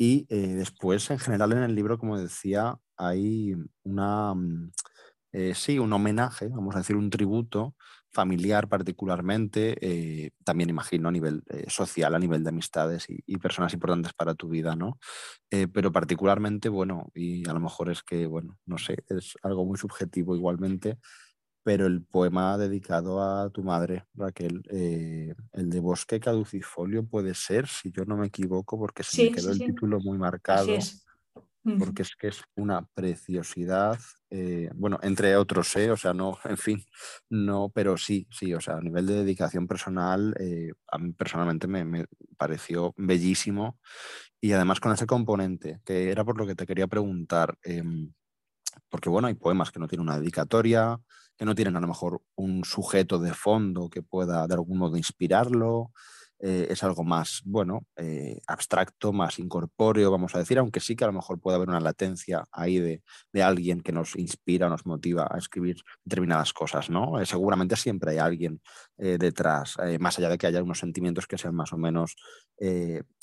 Y 0.01 0.27
después, 0.29 1.11
en 1.11 1.19
general, 1.19 1.53
en 1.53 1.65
el 1.65 1.75
libro, 1.75 1.99
como 1.99 2.19
decía, 2.19 2.79
hay 2.97 3.57
una, 3.83 4.33
mm, 4.35 4.71
sí, 5.55 5.79
un 5.81 5.93
homenaje, 5.93 6.49
vamos 6.49 6.77
a 6.77 6.79
decir, 6.79 6.95
un 6.95 7.11
tributo 7.11 7.75
familiar 8.19 8.69
particularmente, 8.69 9.77
eh, 9.81 10.33
también 10.43 10.71
imagino 10.71 11.09
a 11.09 11.13
nivel 11.13 11.45
eh, 11.51 11.67
social, 11.69 12.17
a 12.17 12.19
nivel 12.19 12.43
de 12.43 12.49
amistades 12.49 13.07
y, 13.09 13.39
personas 13.39 13.73
importantes 13.73 14.13
para 14.13 14.35
tu 14.35 14.49
vida, 14.49 14.75
¿no? 14.75 14.99
Eh, 15.53 15.69
pero 15.73 15.93
particularmente, 15.93 16.69
bueno, 16.69 17.13
y 17.15 17.49
a 17.49 17.53
lo 17.53 17.61
mejor 17.61 17.91
es 17.91 18.03
que, 18.03 18.27
bueno, 18.27 18.59
no 18.67 18.77
sé, 18.77 19.05
es 19.09 19.37
algo 19.45 19.65
muy 19.65 19.79
subjetivo 19.79 20.35
igualmente, 20.35 20.99
pero 21.63 21.87
el 21.87 22.03
poema 22.03 22.59
dedicado 22.59 23.23
a 23.23 23.51
tu 23.51 23.63
madre, 23.63 24.07
Raquel, 24.15 24.63
el 25.53 25.71
de 25.71 25.81
Bosque 25.81 26.19
Caducifolio 26.19 27.07
puede 27.07 27.35
ser, 27.35 27.69
si 27.69 27.93
yo 27.93 28.05
no 28.05 28.17
me 28.17 28.27
equivoco, 28.27 28.77
porque 28.81 29.05
se 29.05 29.27
me 29.27 29.31
quedó 29.31 29.53
el 29.53 29.61
título 29.61 30.01
muy 30.01 30.19
marcado 30.19 30.77
porque 31.79 32.03
es 32.03 32.15
que 32.17 32.29
es 32.29 32.43
una 32.55 32.87
preciosidad, 32.95 33.99
eh, 34.31 34.71
bueno, 34.75 34.99
entre 35.03 35.37
otros, 35.37 35.75
¿eh? 35.77 35.91
o 35.91 35.97
sea, 35.97 36.15
no, 36.15 36.39
en 36.45 36.57
fin, 36.57 36.85
no, 37.29 37.71
pero 37.75 37.97
sí, 37.97 38.27
sí, 38.31 38.55
o 38.55 38.61
sea, 38.61 38.77
a 38.77 38.81
nivel 38.81 39.07
de 39.07 39.15
dedicación 39.15 39.67
personal, 39.67 40.35
eh, 40.39 40.73
a 40.91 40.99
mí 40.99 41.13
personalmente 41.13 41.67
me, 41.67 42.07
pareció 42.37 42.95
bellísimo 42.97 43.79
y 44.41 44.53
además 44.53 44.81
con 44.81 44.93
ese 44.93 45.07
componente, 45.07 45.81
que 45.85 46.11
era 46.11 46.25
por 46.25 46.39
lo 46.39 46.47
que 46.47 46.55
te 46.55 46.67
quería 46.67 46.87
preguntar, 46.87 47.59
em, 47.63 48.13
porque 48.89 49.09
bueno, 49.09 49.29
hay 49.29 49.35
poemas 49.35 49.71
que 49.71 49.81
no 49.81 49.89
tienen 49.89 50.09
una 50.09 50.19
dedicatoria, 50.19 51.01
que 51.37 51.45
no 51.45 51.55
tienen 51.55 51.77
a 51.77 51.81
lo 51.81 51.89
mejor 51.89 52.23
un 52.37 52.65
sujeto 52.65 53.19
de 53.19 53.35
fondo 53.35 53.89
que 53.89 54.03
pueda 54.03 54.47
de 54.47 54.55
algún 54.55 54.79
modo 54.79 54.97
inspirarlo, 54.97 55.93
eh, 56.41 56.69
es 56.71 56.85
algo 56.85 57.03
más, 57.03 57.43
bueno, 57.45 57.87
eh, 57.97 58.41
abstracto, 58.47 59.13
más 59.13 59.41
incorpóreo, 59.41 60.11
vamos 60.11 60.37
a 60.37 60.39
decir, 60.39 60.59
aunque 60.59 60.79
sí 60.79 60.95
que 60.95 61.03
a 61.03 61.09
lo 61.09 61.13
mejor 61.13 61.41
puede 61.41 61.57
haber 61.57 61.69
una 61.69 61.81
latencia 61.81 62.45
ahí 62.53 62.79
de, 62.79 63.03
alguien 63.43 63.81
que 63.81 63.93
nos 63.93 64.17
inspira, 64.17 64.69
nos 64.69 64.85
motiva 64.87 65.29
a 65.31 65.39
escribir 65.39 65.77
determinadas 66.05 66.53
cosas, 66.53 66.91
¿no? 66.91 67.21
Eh, 67.21 67.27
seguramente 67.27 67.77
siempre 67.77 68.13
hay 68.13 68.19
alguien 68.19 68.61
detrás, 68.97 69.77
más 70.01 70.19
allá 70.19 70.29
de 70.29 70.39
que 70.39 70.49
haya 70.49 70.61
unos 70.61 70.81
sentimientos 70.81 71.29
que 71.29 71.39
sean 71.39 71.55
más 71.55 71.73
o 71.73 71.79
menos 71.79 72.17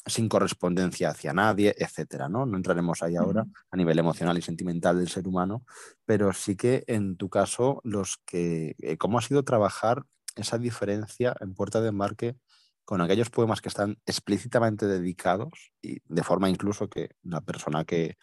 sin 0.05 0.29
correspondencia 0.29 1.09
hacia 1.09 1.33
nadie, 1.33 1.75
etcétera, 1.77 2.29
¿no? 2.29 2.45
No 2.45 2.55
entraremos 2.55 3.03
ahí 3.03 3.17
ahora 3.17 3.45
a 3.71 3.77
nivel 3.77 3.99
emocional 3.99 4.37
y 4.37 4.41
sentimental 4.41 4.97
del 4.97 5.09
ser 5.09 5.27
humano, 5.27 5.65
pero 6.05 6.31
sí 6.31 6.55
que 6.55 6.85
en 6.87 7.17
tu 7.17 7.29
caso, 7.29 7.81
los 7.83 8.21
que, 8.25 8.77
¿cómo 8.97 9.19
ha 9.19 9.21
sido 9.21 9.43
trabajar 9.43 10.05
esa 10.35 10.57
diferencia 10.57 11.35
en 11.41 11.53
Puerta 11.53 11.81
de 11.81 11.89
Embarque 11.89 12.37
con 12.85 13.01
aquellos 13.01 13.29
poemas 13.29 13.61
que 13.61 13.69
están 13.69 13.97
explícitamente 14.05 14.85
dedicados 14.85 15.73
y 15.81 15.97
de 16.05 16.23
forma 16.23 16.49
incluso 16.49 16.89
que 16.89 17.09
la 17.23 17.41
persona 17.41 17.83
que, 17.83 18.17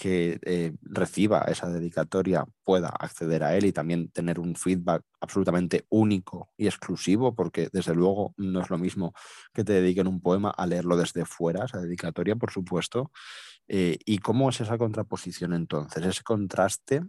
que 0.00 0.40
eh, 0.46 0.72
reciba 0.80 1.40
esa 1.42 1.68
dedicatoria 1.68 2.46
pueda 2.64 2.88
acceder 2.88 3.44
a 3.44 3.54
él 3.54 3.66
y 3.66 3.72
también 3.72 4.10
tener 4.10 4.40
un 4.40 4.56
feedback 4.56 5.04
absolutamente 5.20 5.84
único 5.90 6.54
y 6.56 6.66
exclusivo, 6.66 7.34
porque 7.34 7.68
desde 7.70 7.94
luego 7.94 8.32
no 8.38 8.62
es 8.62 8.70
lo 8.70 8.78
mismo 8.78 9.12
que 9.52 9.62
te 9.62 9.74
dediquen 9.74 10.06
un 10.06 10.22
poema 10.22 10.48
a 10.48 10.66
leerlo 10.66 10.96
desde 10.96 11.26
fuera, 11.26 11.66
esa 11.66 11.82
dedicatoria, 11.82 12.34
por 12.34 12.50
supuesto. 12.50 13.12
Eh, 13.68 13.98
¿Y 14.06 14.18
cómo 14.20 14.48
es 14.48 14.62
esa 14.62 14.78
contraposición 14.78 15.52
entonces? 15.52 16.02
Ese 16.02 16.22
contraste, 16.22 17.02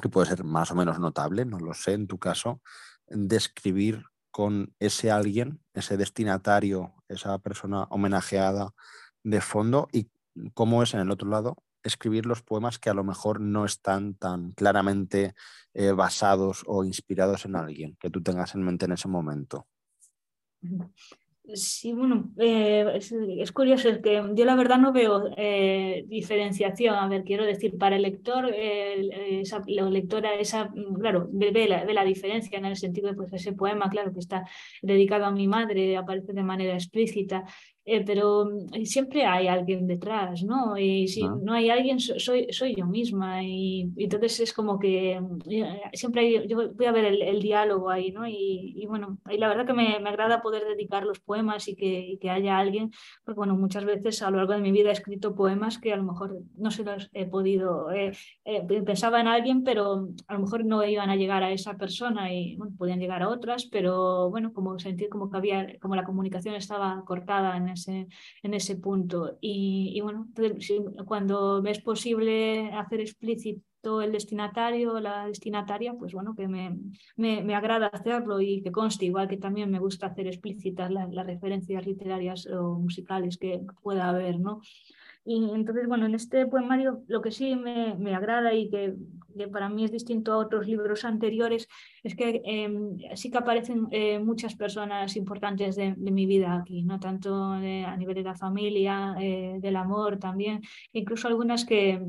que 0.00 0.08
puede 0.08 0.28
ser 0.28 0.44
más 0.44 0.70
o 0.70 0.76
menos 0.76 1.00
notable, 1.00 1.44
no 1.44 1.58
lo 1.58 1.74
sé 1.74 1.94
en 1.94 2.06
tu 2.06 2.20
caso, 2.20 2.62
describir 3.08 4.04
con 4.32 4.74
ese 4.80 5.12
alguien, 5.12 5.60
ese 5.74 5.96
destinatario, 5.96 6.94
esa 7.08 7.38
persona 7.38 7.84
homenajeada 7.84 8.74
de 9.22 9.40
fondo 9.40 9.88
y 9.92 10.10
cómo 10.54 10.82
es 10.82 10.94
en 10.94 11.00
el 11.00 11.10
otro 11.10 11.28
lado 11.28 11.56
escribir 11.84 12.26
los 12.26 12.42
poemas 12.42 12.78
que 12.78 12.90
a 12.90 12.94
lo 12.94 13.04
mejor 13.04 13.40
no 13.40 13.64
están 13.64 14.14
tan 14.14 14.52
claramente 14.52 15.34
eh, 15.74 15.92
basados 15.92 16.64
o 16.66 16.84
inspirados 16.84 17.44
en 17.44 17.56
alguien 17.56 17.96
que 18.00 18.10
tú 18.10 18.22
tengas 18.22 18.54
en 18.54 18.62
mente 18.62 18.86
en 18.86 18.92
ese 18.92 19.08
momento. 19.08 19.66
Sí, 21.54 21.92
bueno, 21.92 22.30
eh, 22.38 22.86
es, 22.94 23.50
curioso, 23.52 23.88
es 23.88 23.98
que 23.98 24.22
yo 24.34 24.44
la 24.44 24.54
verdad 24.54 24.78
no 24.78 24.92
veo 24.92 25.24
eh, 25.36 26.04
diferenciación. 26.06 26.94
A 26.94 27.08
ver, 27.08 27.24
quiero 27.24 27.44
decir, 27.44 27.76
para 27.76 27.96
el 27.96 28.02
lector, 28.02 28.48
esa, 28.54 29.60
la 29.66 29.90
lectora, 29.90 30.34
esa, 30.36 30.70
claro, 31.00 31.28
ve, 31.32 31.66
la, 31.66 31.84
ve, 31.84 31.94
la, 31.94 32.04
diferencia 32.04 32.56
en 32.56 32.64
el 32.64 32.76
sentido 32.76 33.08
de 33.08 33.14
pues, 33.14 33.32
ese 33.32 33.52
poema, 33.54 33.90
claro, 33.90 34.12
que 34.12 34.20
está 34.20 34.48
dedicado 34.82 35.24
a 35.24 35.32
mi 35.32 35.48
madre, 35.48 35.96
aparece 35.96 36.32
de 36.32 36.44
manera 36.44 36.74
explícita 36.74 37.44
eh, 37.84 38.04
pero 38.04 38.46
mm, 38.46 38.84
siempre 38.84 39.26
hay 39.26 39.48
alguien 39.48 39.86
detrás, 39.86 40.44
¿no? 40.44 40.78
Y 40.78 41.08
si 41.08 41.22
ah. 41.22 41.34
no 41.42 41.52
hay 41.52 41.68
alguien, 41.68 41.98
soy, 41.98 42.46
soy 42.52 42.76
yo 42.76 42.86
misma. 42.86 43.42
Y, 43.42 43.92
entonces 43.96 44.40
es 44.40 44.52
como 44.52 44.78
que 44.78 45.20
mm, 45.20 45.38
eh, 45.50 45.80
siempre 45.92 46.20
hay, 46.22 46.48
yo 46.48 46.72
voy 46.72 46.86
a 46.86 46.92
ver 46.92 47.06
el, 47.06 47.42
diálogo 47.42 47.90
ahí, 47.90 48.12
¿no? 48.12 48.26
Y, 48.26 48.86
bueno, 48.88 49.18
y 49.28 49.36
la 49.36 49.48
verdad 49.48 49.66
que 49.66 49.72
me, 49.72 49.98
me, 49.98 50.10
agrada 50.10 50.42
poder 50.42 50.64
dedicar 50.64 51.04
los 51.04 51.18
poemas 51.18 51.66
y 51.66 51.74
que, 51.74 52.18
que, 52.20 52.30
haya 52.30 52.58
alguien, 52.58 52.92
porque 53.24 53.38
bueno, 53.38 53.56
muchas 53.56 53.84
veces 53.84 54.22
a 54.22 54.30
lo 54.30 54.36
largo 54.36 54.52
de 54.52 54.60
mi 54.60 54.70
vida 54.70 54.90
he 54.90 54.92
escrito 54.92 55.34
poemas 55.34 55.78
que 55.78 55.92
a 55.92 55.96
lo 55.96 56.04
mejor 56.04 56.38
no 56.56 56.70
se 56.70 56.84
los 56.84 57.10
he 57.12 57.26
podido, 57.26 57.90
eh, 57.92 58.12
pensaba 58.84 59.20
en 59.20 59.26
alguien, 59.26 59.64
pero 59.64 60.08
a 60.28 60.34
lo 60.34 60.40
mejor 60.40 60.64
no 60.64 60.84
iban 60.84 61.10
a 61.10 61.16
llegar 61.16 61.42
a 61.42 61.50
esa 61.50 61.76
persona 61.76 62.32
y 62.32 62.56
bueno, 62.56 62.74
podían 62.78 63.00
llegar 63.00 63.22
a 63.22 63.28
otras, 63.28 63.64
pero 63.66 64.30
bueno, 64.30 64.52
como 64.52 64.78
sentir 64.78 65.08
como 65.08 65.30
que 65.30 65.36
había, 65.36 65.78
como 65.80 65.96
la 65.96 66.04
comunicación 66.04 66.54
estaba 66.54 67.02
cortada 67.04 67.56
en 67.56 67.71
ese, 67.72 68.08
en 68.42 68.54
ese 68.54 68.76
punto. 68.76 69.38
Y, 69.40 70.00
bueno, 70.02 70.28
cuando 71.06 71.62
es 71.64 71.80
posible 71.80 72.70
hacer 72.72 73.00
explícito 73.00 74.00
el 74.00 74.12
destinatario 74.12 74.94
o 74.94 75.00
la 75.00 75.26
destinataria, 75.26 75.94
pues 75.94 76.12
bueno, 76.12 76.34
que 76.36 76.46
me, 76.46 76.78
me, 77.16 77.54
agrada 77.54 77.88
hacerlo 77.88 78.40
y 78.40 78.62
que 78.62 78.70
conste, 78.70 79.06
igual 79.06 79.28
que 79.28 79.36
también 79.36 79.70
me 79.70 79.80
gusta 79.80 80.06
hacer 80.06 80.28
explícitas 80.28 80.90
las, 80.90 81.12
las 81.12 81.26
referencias 81.26 81.84
literarias 81.84 82.46
o 82.46 82.78
musicales 82.78 83.38
que 83.38 83.60
pueda 83.82 84.08
haber, 84.08 84.38
¿no? 84.38 84.60
Y 85.24 85.50
entonces, 85.50 85.86
bueno, 85.86 86.06
en 86.06 86.14
este 86.14 86.46
poemario 86.46 87.04
lo 87.06 87.22
que 87.22 87.30
sí 87.30 87.54
me, 87.54 87.94
me 87.94 88.14
agrada 88.14 88.54
y 88.54 88.68
que, 88.68 88.96
para 89.52 89.68
mí 89.68 89.84
es 89.84 89.92
distinto 89.92 90.32
a 90.32 90.38
otros 90.38 90.66
libros 90.66 91.04
anteriores 91.04 91.68
es 92.02 92.14
que 92.14 92.42
em, 92.44 92.98
sí 93.14 93.30
que 93.30 93.38
aparecen 93.38 93.88
eh, 93.90 94.18
muchas 94.18 94.54
personas 94.54 95.16
importantes 95.16 95.76
de, 95.76 95.94
mi 95.96 96.26
vida 96.26 96.56
aquí, 96.56 96.82
no 96.82 97.00
tanto 97.00 97.34
a 97.52 97.96
nivel 97.96 98.14
de 98.14 98.22
la 98.22 98.34
familia, 98.34 99.14
eh, 99.20 99.56
del 99.60 99.76
amor 99.76 100.18
también, 100.18 100.60
incluso 100.92 101.28
algunas 101.28 101.64
que 101.64 102.00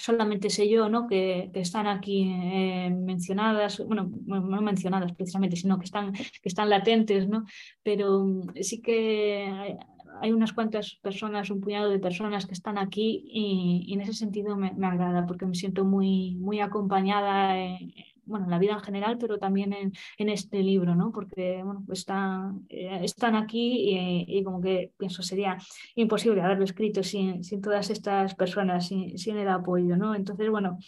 solamente 0.00 0.50
sé 0.50 0.68
yo, 0.68 0.88
¿no? 0.88 1.06
Que, 1.06 1.50
que 1.52 1.60
están 1.60 1.86
aquí 1.86 2.32
eh, 2.32 2.90
mencionadas, 2.90 3.78
bueno, 3.86 4.10
no 4.26 4.62
mencionadas 4.62 5.12
precisamente, 5.12 5.56
sino 5.56 5.78
que 5.78 5.84
están, 5.84 6.12
que 6.12 6.48
están 6.48 6.70
latentes, 6.70 7.28
¿no? 7.28 7.44
Pero 7.82 8.26
sí 8.60 8.80
que 8.80 9.76
hay 10.20 10.32
unas 10.32 10.52
cuantas 10.52 10.98
personas, 11.02 11.50
un 11.50 11.60
puñado 11.60 11.90
de 11.90 11.98
personas 11.98 12.46
que 12.46 12.52
están 12.52 12.78
aquí 12.78 13.24
y, 13.26 13.92
en 13.92 14.00
ese 14.00 14.12
sentido 14.12 14.56
me, 14.56 14.68
agrada 14.86 15.26
porque 15.26 15.46
me 15.46 15.54
siento 15.54 15.84
muy, 15.84 16.36
muy 16.36 16.60
acompañada 16.60 17.58
en, 17.58 17.92
bueno, 18.24 18.44
en 18.46 18.50
la 18.50 18.58
vida 18.58 18.74
en 18.74 18.80
general, 18.80 19.18
pero 19.18 19.38
también 19.38 19.72
en, 19.72 19.92
en 20.18 20.28
este 20.28 20.62
libro, 20.62 20.94
¿no? 20.94 21.10
Porque 21.12 21.62
bueno, 21.64 21.82
pues 21.86 22.00
están, 22.00 22.66
eh, 22.68 23.00
están 23.02 23.34
aquí 23.34 24.26
y, 24.28 24.44
como 24.44 24.60
que 24.60 24.92
pienso 24.98 25.22
sería 25.22 25.58
imposible 25.96 26.40
haberlo 26.40 26.64
escrito 26.64 27.02
sin, 27.02 27.42
sin 27.42 27.60
todas 27.60 27.90
estas 27.90 28.34
personas, 28.34 28.86
sin, 28.86 29.18
sin 29.18 29.36
el 29.36 29.48
apoyo, 29.48 29.96
¿no? 29.96 30.14
Entonces, 30.14 30.48
bueno, 30.48 30.78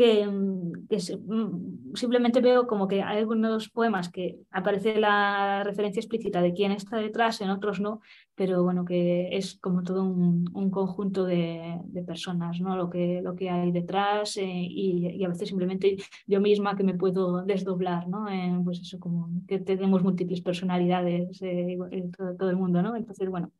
que, 0.00 0.26
mm, 0.26 0.86
mm, 1.28 1.94
simplemente 1.94 2.40
veo 2.40 2.66
como 2.66 2.88
que 2.88 3.02
hay 3.02 3.18
algunos 3.18 3.68
poemas 3.68 4.08
que 4.08 4.38
aparece 4.50 4.98
la 4.98 5.62
referencia 5.62 6.00
explícita 6.00 6.40
de 6.40 6.54
quién 6.54 6.72
está 6.72 6.96
detrás, 6.96 7.42
en 7.42 7.50
otros 7.50 7.80
no, 7.80 8.00
pero 8.34 8.62
bueno, 8.62 8.86
que 8.86 9.28
es 9.36 9.58
como 9.60 9.82
todo 9.82 10.04
un, 10.04 10.70
conjunto 10.70 11.26
de, 11.26 11.78
personas, 12.06 12.60
¿no? 12.62 12.76
Lo 12.76 12.88
que, 12.88 13.20
lo 13.22 13.36
que 13.36 13.50
hay 13.50 13.72
detrás 13.72 14.38
eh, 14.38 14.46
y, 14.46 15.22
a 15.22 15.28
veces 15.28 15.48
simplemente 15.48 15.96
yo 16.26 16.40
misma 16.40 16.76
que 16.76 16.84
me 16.84 16.94
puedo 16.94 17.42
desdoblar, 17.44 18.08
¿no? 18.08 18.24
pues 18.64 18.80
eso, 18.80 18.98
como 18.98 19.28
que 19.46 19.58
tenemos 19.58 20.02
múltiples 20.02 20.40
personalidades, 20.40 21.42
eh, 21.42 21.76
todo, 22.16 22.36
todo, 22.36 22.50
el 22.50 22.56
mundo, 22.56 22.80
¿no? 22.82 22.96
Entonces, 22.96 23.28
bueno, 23.28 23.52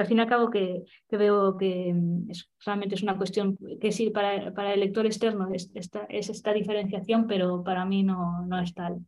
al 0.00 0.06
fin 0.06 0.18
y 0.18 0.20
al 0.20 0.28
cabo 0.28 0.50
que, 0.50 0.84
veo 1.10 1.56
que 1.56 1.92
mm, 1.94 2.30
es, 2.30 2.50
solamente 2.58 2.94
es 2.94 3.02
una 3.02 3.16
cuestión 3.16 3.56
que 3.80 3.92
sí, 3.92 4.10
para, 4.10 4.52
para 4.52 4.74
el 4.74 4.80
lector 4.80 5.06
externo 5.06 5.48
es 5.52 5.70
esta, 5.74 6.04
es 6.08 6.28
esta 6.28 6.52
diferenciación, 6.52 7.26
pero 7.26 7.62
para 7.62 7.84
mí 7.84 8.02
no, 8.02 8.44
no 8.46 8.60
es 8.60 8.74
tal. 8.74 9.00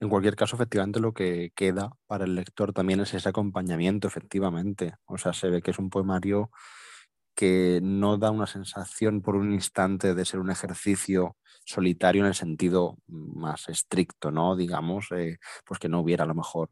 En 0.00 0.08
cualquier 0.08 0.36
caso, 0.36 0.56
efectivamente, 0.56 1.00
lo 1.00 1.12
que 1.12 1.52
queda 1.54 1.92
para 2.06 2.24
el 2.24 2.34
lector 2.34 2.72
también 2.72 3.00
es 3.00 3.14
ese 3.14 3.28
acompañamiento, 3.28 4.08
efectivamente. 4.08 4.94
O 5.06 5.18
sea, 5.18 5.32
se 5.32 5.50
ve 5.50 5.62
que 5.62 5.72
es 5.72 5.78
un 5.78 5.90
poemario 5.90 6.50
que 7.34 7.80
no 7.82 8.18
da 8.18 8.30
una 8.30 8.46
sensación 8.46 9.22
por 9.22 9.36
un 9.36 9.52
instante 9.52 10.14
de 10.14 10.24
ser 10.24 10.40
un 10.40 10.50
ejercicio 10.50 11.36
solitario 11.64 12.22
en 12.22 12.28
el 12.28 12.34
sentido 12.34 12.98
más 13.06 13.68
estricto, 13.68 14.30
¿no? 14.30 14.56
Digamos, 14.56 15.08
eh, 15.12 15.38
pues 15.64 15.80
que 15.80 15.88
no 15.88 16.00
hubiera 16.00 16.24
a 16.24 16.26
lo 16.26 16.34
mejor 16.34 16.70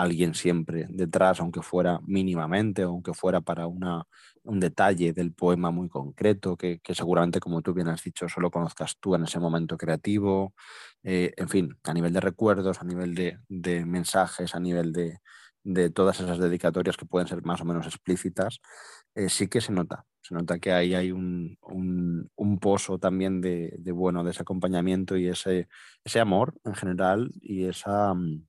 alguien 0.00 0.34
siempre 0.34 0.86
detrás, 0.88 1.40
aunque 1.40 1.62
fuera 1.62 2.00
mínimamente, 2.06 2.82
aunque 2.82 3.14
fuera 3.14 3.40
para 3.40 3.66
una, 3.66 4.04
un 4.44 4.60
detalle 4.60 5.12
del 5.12 5.32
poema 5.32 5.70
muy 5.70 5.88
concreto, 5.88 6.56
que, 6.56 6.80
seguramente, 6.94 7.40
como 7.40 7.62
tú 7.62 7.74
bien 7.74 7.88
has 7.88 8.02
dicho, 8.02 8.28
solo 8.28 8.50
conozcas 8.50 8.96
tú 8.98 9.14
en 9.14 9.24
ese 9.24 9.38
momento 9.38 9.76
creativo, 9.76 10.54
eh, 11.02 11.32
en 11.36 11.48
fin, 11.48 11.78
a 11.84 11.92
nivel 11.92 12.12
de 12.12 12.20
recuerdos, 12.20 12.80
a 12.80 12.84
nivel 12.84 13.14
de, 13.14 13.84
mensajes, 13.84 14.54
a 14.54 14.60
nivel 14.60 14.92
de, 14.92 15.20
todas 15.90 16.20
esas 16.20 16.38
dedicatorias 16.38 16.96
que 16.96 17.06
pueden 17.06 17.28
ser 17.28 17.44
más 17.44 17.60
o 17.60 17.64
menos 17.64 17.86
explícitas, 17.86 18.60
eh, 19.14 19.28
sí 19.28 19.48
que 19.48 19.60
se 19.60 19.72
nota. 19.72 20.06
Se 20.22 20.34
nota 20.34 20.58
que 20.58 20.72
ahí 20.72 20.94
hay 20.94 21.12
un, 21.12 21.58
un, 21.62 22.58
pozo 22.60 22.98
también 22.98 23.40
de, 23.40 23.74
de, 23.78 23.92
bueno, 23.92 24.22
de 24.22 24.30
ese 24.30 24.42
acompañamiento 24.42 25.16
y 25.16 25.28
ese, 25.28 25.68
ese 26.04 26.20
amor 26.20 26.54
en 26.64 26.74
general 26.74 27.30
y 27.40 27.64
esa, 27.64 28.14
mm, 28.14 28.46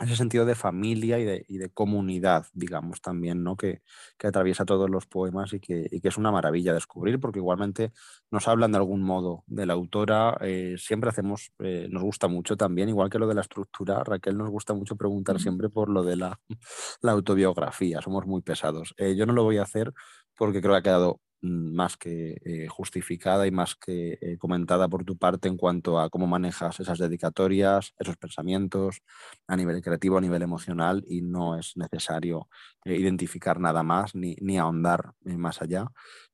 ese 0.00 0.16
sentido 0.16 0.46
de 0.46 0.54
familia 0.54 1.18
y 1.18 1.24
de, 1.24 1.44
y 1.48 1.58
de 1.58 1.70
comunidad, 1.70 2.46
digamos, 2.52 3.00
también, 3.00 3.42
¿no? 3.42 3.56
Que, 3.56 3.82
que, 4.18 4.26
atraviesa 4.26 4.64
todos 4.64 4.88
los 4.90 5.06
poemas 5.06 5.52
y 5.52 5.60
que, 5.60 5.86
y 5.90 6.00
que, 6.00 6.08
es 6.08 6.16
una 6.16 6.32
maravilla 6.32 6.72
descubrir, 6.72 7.20
porque 7.20 7.38
igualmente 7.38 7.92
nos 8.30 8.48
hablan 8.48 8.72
de 8.72 8.78
algún 8.78 9.02
modo 9.02 9.44
de 9.46 9.66
la 9.66 9.74
autora, 9.74 10.38
eh, 10.40 10.76
siempre 10.78 11.10
hacemos, 11.10 11.52
eh, 11.58 11.88
nos 11.90 12.02
gusta 12.02 12.28
mucho 12.28 12.56
también, 12.56 12.88
igual 12.88 13.10
que 13.10 13.18
lo 13.18 13.26
de 13.28 13.34
la 13.34 13.42
estructura, 13.42 14.02
Raquel 14.04 14.36
nos 14.38 14.50
gusta 14.50 14.74
mucho 14.74 14.96
preguntar 14.96 15.40
siempre 15.40 15.68
por 15.68 15.88
lo 15.90 16.02
de 16.02 16.16
la, 16.16 16.40
la 17.02 17.12
autobiografía, 17.12 18.00
somos 18.00 18.26
muy 18.26 18.42
pesados. 18.42 18.94
Eh, 18.96 19.14
yo 19.16 19.26
no 19.26 19.32
lo 19.32 19.44
voy 19.44 19.58
a 19.58 19.62
hacer 19.62 19.92
porque 20.36 20.60
creo 20.60 20.72
que 20.74 20.78
ha 20.78 20.82
quedado 20.82 21.20
más 21.42 21.96
que 21.96 22.40
eh, 22.44 22.68
justificada 22.68 23.46
y 23.46 23.50
más 23.50 23.74
que 23.74 24.18
eh, 24.20 24.38
comentada 24.38 24.88
por 24.88 25.04
tu 25.04 25.16
parte 25.18 25.48
en 25.48 25.56
cuanto 25.56 25.98
a 25.98 26.08
cómo 26.08 26.26
manejas 26.26 26.78
esas 26.80 26.98
dedicatorias, 26.98 27.94
esos 27.98 28.16
pensamientos 28.16 29.02
a 29.48 29.56
nivel 29.56 29.82
creativo, 29.82 30.18
a 30.18 30.20
nivel 30.20 30.42
emocional 30.42 31.04
y 31.06 31.20
no 31.22 31.58
es 31.58 31.76
necesario 31.76 32.48
eh, 32.84 32.96
identificar 32.96 33.58
nada 33.58 33.82
más 33.82 34.14
ni, 34.14 34.36
ni 34.40 34.56
ahondar 34.58 35.12
más 35.24 35.60
allá. 35.60 35.88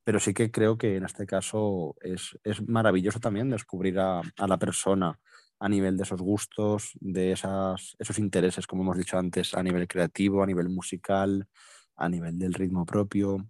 Pero 0.05 0.21
sí 0.21 0.35
que 0.35 0.51
creo 0.51 0.77
que 0.77 0.97
en 0.97 1.05
este 1.05 1.27
caso 1.27 1.97
es, 2.03 2.39
es 2.45 2.67
maravilloso 2.69 3.19
también 3.19 3.51
descubrir 3.51 3.99
a, 3.99 4.21
a, 4.21 4.47
la 4.47 4.59
persona 4.59 5.19
a 5.59 5.69
nivel 5.69 5.97
de 5.97 6.03
esos 6.05 6.21
gustos, 6.21 6.93
de 7.01 7.33
esas, 7.33 7.97
esos 7.99 8.19
intereses, 8.19 8.67
como 8.67 8.83
hemos 8.83 8.99
dicho 8.99 9.19
antes, 9.19 9.55
a 9.55 9.63
nivel 9.63 9.89
creativo, 9.89 10.43
a 10.43 10.47
nivel 10.47 10.69
musical, 10.69 11.49
a 11.97 12.09
nivel 12.09 12.39
del 12.39 12.55
ritmo 12.55 12.87
propio, 12.87 13.45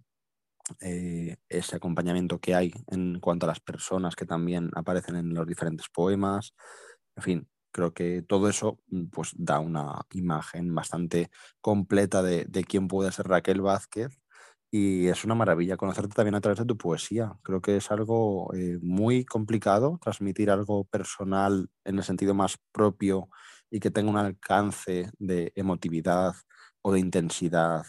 eh, 0.81 1.37
ese 1.49 1.75
acompañamiento 1.75 2.39
que 2.39 2.55
hay 2.55 2.73
en 2.87 3.19
cuanto 3.19 3.45
a 3.45 3.49
las 3.49 3.59
personas 3.59 4.15
que 4.15 4.25
también 4.25 4.69
aparecen 4.75 5.15
en 5.15 5.33
los 5.33 5.47
diferentes 5.47 5.87
poemas. 5.89 6.53
En 7.15 7.23
fin, 7.23 7.47
Creo 7.71 7.93
que 7.93 8.23
todo 8.23 8.49
eso 8.49 8.79
mm, 8.87 9.05
pues, 9.07 9.31
da 9.37 9.59
una 9.59 10.01
imagen 10.13 10.73
bastante 10.73 11.29
completa 11.61 12.23
de, 12.23 12.45
de 12.45 12.63
quién 12.63 12.87
puede 12.87 13.11
ser 13.11 13.27
Raquel 13.27 13.61
Vázquez 13.61 14.19
y 14.71 15.07
es 15.07 15.25
una 15.25 15.35
maravilla 15.35 15.77
conocerte 15.77 16.13
también 16.15 16.35
a 16.35 16.41
través 16.41 16.59
de 16.59 16.65
tu 16.65 16.77
poesía. 16.77 17.33
Creo 17.43 17.61
que 17.61 17.77
es 17.77 17.91
algo 17.91 18.53
eh, 18.53 18.77
muy 18.81 19.25
complicado 19.25 19.99
transmitir 20.01 20.51
algo 20.51 20.85
personal 20.85 21.69
en 21.85 21.97
el 21.97 22.03
sentido 22.03 22.33
más 22.33 22.57
propio 22.71 23.29
y 23.71 23.79
que 23.79 23.91
tenga 23.91 24.11
un 24.11 24.17
alcance 24.17 25.11
de 25.19 25.51
emotividad 25.55 26.33
o 26.81 26.93
de 26.93 26.99
intensidad 26.99 27.83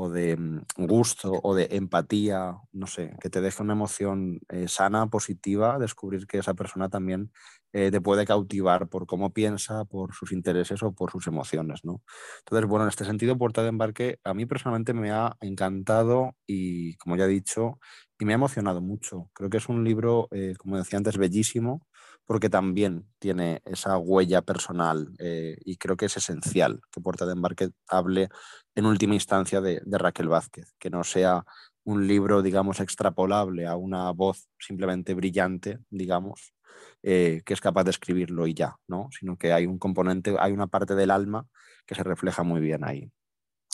o 0.00 0.10
de 0.10 0.36
mm, 0.36 0.60
gusto 0.86 1.32
o 1.42 1.54
de 1.54 1.68
empatía, 1.72 2.56
no 2.72 2.86
sé, 2.86 3.14
que 3.20 3.30
te 3.30 3.40
deje 3.40 3.62
una 3.62 3.74
emoción 3.74 4.40
eh, 4.48 4.68
sana, 4.68 5.08
positiva, 5.08 5.78
descubrir 5.78 6.26
que 6.26 6.38
esa 6.38 6.54
persona 6.54 6.88
también 6.88 7.30
eh, 7.72 7.90
te 7.90 8.00
puede 8.00 8.24
cautivar 8.26 8.88
por 8.88 9.06
cómo 9.06 9.32
piensa, 9.32 9.84
por 9.84 10.14
sus 10.14 10.32
intereses 10.32 10.82
o 10.82 10.92
por 10.92 11.10
sus 11.12 11.26
emociones, 11.26 11.80
¿no? 11.84 12.02
Entonces, 12.40 12.68
bueno, 12.68 12.84
en 12.84 12.88
este 12.88 13.04
sentido, 13.04 13.38
Puerta 13.38 13.62
de 13.62 13.68
Embarque 13.68 14.18
a 14.24 14.34
mí 14.34 14.46
personalmente 14.46 14.92
me 14.94 15.10
ha 15.12 15.36
encantado 15.40 16.34
y, 16.46 16.96
como 16.96 17.16
ya 17.16 17.24
he 17.26 17.28
dicho, 17.28 17.78
y 18.18 18.24
me 18.24 18.32
ha 18.32 18.36
emocionado 18.36 18.80
mucho. 18.80 19.30
Creo 19.34 19.50
que 19.50 19.58
es 19.58 19.68
un 19.68 19.84
libro, 19.84 20.28
eh, 20.32 20.54
como 20.58 20.78
decía 20.78 20.96
antes, 20.98 21.16
bellísimo, 21.18 21.86
porque 22.30 22.48
también 22.48 23.08
tiene 23.18 23.60
esa 23.64 23.98
huella 23.98 24.40
personal 24.42 25.16
eh, 25.18 25.56
y 25.64 25.78
creo 25.78 25.96
que 25.96 26.06
es 26.06 26.16
esencial 26.16 26.80
que 26.92 27.00
Puerta 27.00 27.26
de 27.26 27.32
Embarque 27.32 27.70
hable 27.88 28.28
en 28.76 28.86
última 28.86 29.14
instancia 29.14 29.60
de, 29.60 29.82
Raquel 29.84 30.28
Vázquez, 30.28 30.72
que 30.78 30.90
no 30.90 31.02
sea 31.02 31.44
un 31.82 32.06
libro, 32.06 32.40
digamos, 32.40 32.78
extrapolable 32.78 33.66
a 33.66 33.74
una 33.74 34.12
voz 34.12 34.48
simplemente 34.60 35.12
brillante, 35.14 35.80
digamos, 35.90 36.54
eh, 37.02 37.42
que 37.44 37.52
es 37.52 37.60
capaz 37.60 37.82
de 37.82 37.90
escribirlo 37.90 38.46
y 38.46 38.54
ya, 38.54 38.76
¿no? 38.86 39.08
Sino 39.10 39.36
que 39.36 39.52
hay 39.52 39.66
un 39.66 39.80
componente, 39.80 40.36
hay 40.38 40.52
una 40.52 40.68
parte 40.68 40.94
del 40.94 41.10
alma 41.10 41.48
que 41.84 41.96
se 41.96 42.04
refleja 42.04 42.44
muy 42.44 42.60
bien 42.60 42.84
ahí. 42.84 43.10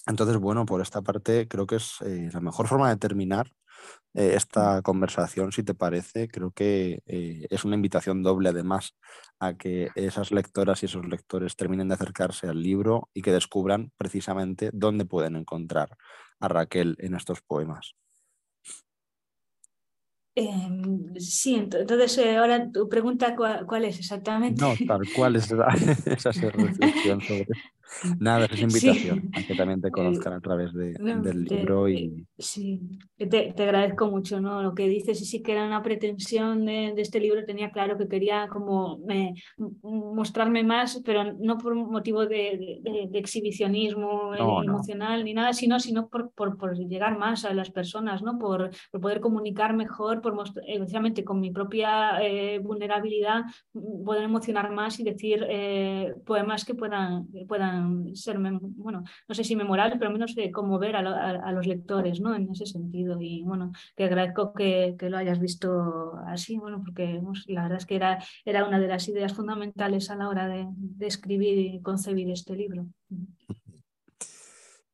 Entonces, 0.07 0.39
bueno, 0.39 0.65
por 0.65 0.81
esta 0.81 1.03
parte 1.03 1.47
creo 1.47 1.67
que 1.67 1.77
es 1.77 2.01
eh, 2.07 2.31
la 2.33 2.41
mejor 2.41 2.69
forma 2.69 2.89
de 2.89 2.97
terminar 2.97 3.53
eh, 4.15 4.33
esta 4.35 4.81
conversación, 4.83 5.53
si 5.53 5.63
te 5.63 5.75
parece. 5.75 6.29
Creo 6.29 6.51
que 6.51 7.03
eh, 7.07 7.47
es 7.51 7.65
una 7.65 7.77
invitación 7.77 8.23
doble, 8.23 8.49
además, 8.49 8.97
a 9.39 9.55
que 9.55 9.91
esas 9.95 10.33
lectoras 10.33 10.83
y 10.83 10.87
esos 10.87 11.07
lectores 11.07 11.55
terminen 11.57 11.89
de 11.89 11.95
acercarse 11.95 12.49
al 12.49 12.63
libro 12.63 13.11
y 13.13 13.23
que 13.23 13.33
descubran 13.33 13.93
precisamente 13.99 14.71
dónde 14.73 15.05
pueden 15.05 15.37
encontrar 15.37 15.97
a 16.41 16.49
Raquel 16.49 16.97
en 16.99 17.15
estos 17.15 17.43
poemas. 17.43 17.95
Em, 20.39 21.19
sí, 21.19 21.55
entonces 21.55 22.19
eh, 22.19 22.37
ahora 22.37 22.71
tu 22.71 22.91
pregunta 22.91 23.35
cuál, 23.35 23.85
es 23.87 23.99
exactamente. 23.99 24.61
No, 24.61 24.75
tal 24.87 25.01
cual 25.15 25.37
es 25.37 25.51
esa 26.07 26.51
reflexión 26.51 27.21
sobre 27.23 27.47
Nada, 28.19 28.47
es 28.47 28.61
invitación 28.61 29.31
a 29.35 29.43
que 29.43 29.55
también 29.55 29.81
te 29.81 29.91
conozcan 29.91 30.33
a 30.33 30.41
través 30.41 30.73
de, 30.73 30.93
del 30.93 31.45
libro. 31.45 31.89
Y... 31.89 32.27
Sí, 32.39 32.81
te, 33.17 33.55
agradezco 33.63 34.11
mucho 34.11 34.41
¿no? 34.41 34.63
lo 34.63 34.75
que 34.75 34.89
dices 34.89 35.21
y 35.21 35.25
sí 35.25 35.43
que 35.43 35.53
era 35.53 35.67
una 35.67 35.83
pretensión 35.83 36.67
de, 36.67 36.95
este 36.97 37.21
libro, 37.21 37.45
tenía 37.45 37.71
claro 37.71 37.97
que 37.97 38.09
quería 38.09 38.49
como 38.49 39.01
eh, 39.09 39.35
mostrarme 39.83 40.65
más, 40.65 41.01
pero 41.05 41.33
no 41.35 41.59
por 41.59 41.75
motivo 41.75 42.27
de, 42.27 42.81
exhibicionismo 43.15 44.35
eh, 44.35 44.39
emocional 44.65 45.25
ni 45.25 45.35
nada, 45.35 45.53
sino, 45.53 45.79
sino 45.81 46.09
por, 46.09 46.31
por, 46.33 46.57
por, 46.59 46.77
llegar 46.77 47.19
más 47.19 47.45
a 47.45 47.55
las 47.55 47.71
personas, 47.71 48.23
¿no? 48.23 48.39
por, 48.39 48.71
por 48.91 49.01
poder 49.01 49.21
comunicar 49.21 49.75
mejor, 49.75 50.21
por 50.21 50.37
especialmente 50.67 51.25
con 51.25 51.41
mi 51.41 51.51
propia 51.51 52.23
eh, 52.23 52.59
vulnerabilidad, 52.59 53.45
poder 54.05 54.25
emocionar 54.25 54.73
más 54.73 55.01
y 55.01 55.05
decir 55.05 55.47
poemas 56.25 56.65
que 56.65 56.75
puedan, 56.75 57.27
puedan 57.47 57.76
ser, 58.15 58.39
bueno, 58.39 59.05
no 59.29 59.35
sé 59.35 59.45
si 59.45 59.57
memorable, 59.57 59.97
pero 59.97 60.09
al 60.09 60.13
menos 60.13 60.35
de 60.35 60.51
conmover 60.51 60.97
a, 60.97 61.53
los 61.53 61.67
lectores, 61.67 62.21
¿no? 62.21 62.35
En 62.35 62.51
ese 62.51 62.67
sentido. 62.67 63.21
Y 63.21 63.43
bueno, 63.43 63.73
te 63.95 64.05
agradezco 64.05 64.53
que, 64.53 64.97
lo 65.01 65.17
hayas 65.19 65.41
visto 65.41 66.17
así, 66.27 66.57
bueno, 66.57 66.83
porque 66.85 67.21
la 67.47 67.63
verdad 67.63 67.79
es 67.79 67.87
que 67.87 67.97
era, 67.97 68.23
era 68.45 68.67
una 68.67 68.79
de 68.79 68.89
las 68.89 69.09
ideas 69.09 69.33
fundamentales 69.35 70.11
a 70.11 70.17
la 70.17 70.29
hora 70.29 70.49
de, 70.49 70.67
escribir 71.01 71.59
y 71.59 71.81
concebir 71.83 72.31
este 72.31 72.57
libro. 72.57 72.87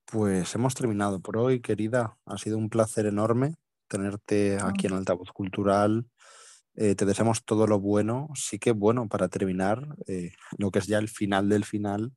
Pues 0.05 0.55
hemos 0.55 0.75
terminado 0.75 1.21
por 1.21 1.39
hoy, 1.39 1.61
querida. 1.61 2.19
Ha 2.27 2.37
sido 2.37 2.59
un 2.59 2.69
placer 2.69 3.07
enorme 3.07 3.55
tenerte 3.93 4.59
aquí 4.61 4.87
en 4.87 4.95
Altavoz 4.95 5.33
Cultural. 5.33 6.07
Eh, 6.75 6.95
te 6.95 7.05
deseamos 7.05 7.45
todo 7.45 7.67
lo 7.67 7.79
bueno. 7.79 8.29
Sí 8.35 8.59
que, 8.59 8.73
bueno, 8.73 9.07
para 9.09 9.29
terminar, 9.29 9.97
eh, 10.07 10.33
lo 10.57 10.71
que 10.71 10.79
es 10.79 10.87
ya 10.87 10.99
el 10.99 11.09
final 11.09 11.49
del 11.51 11.65
final, 11.65 12.13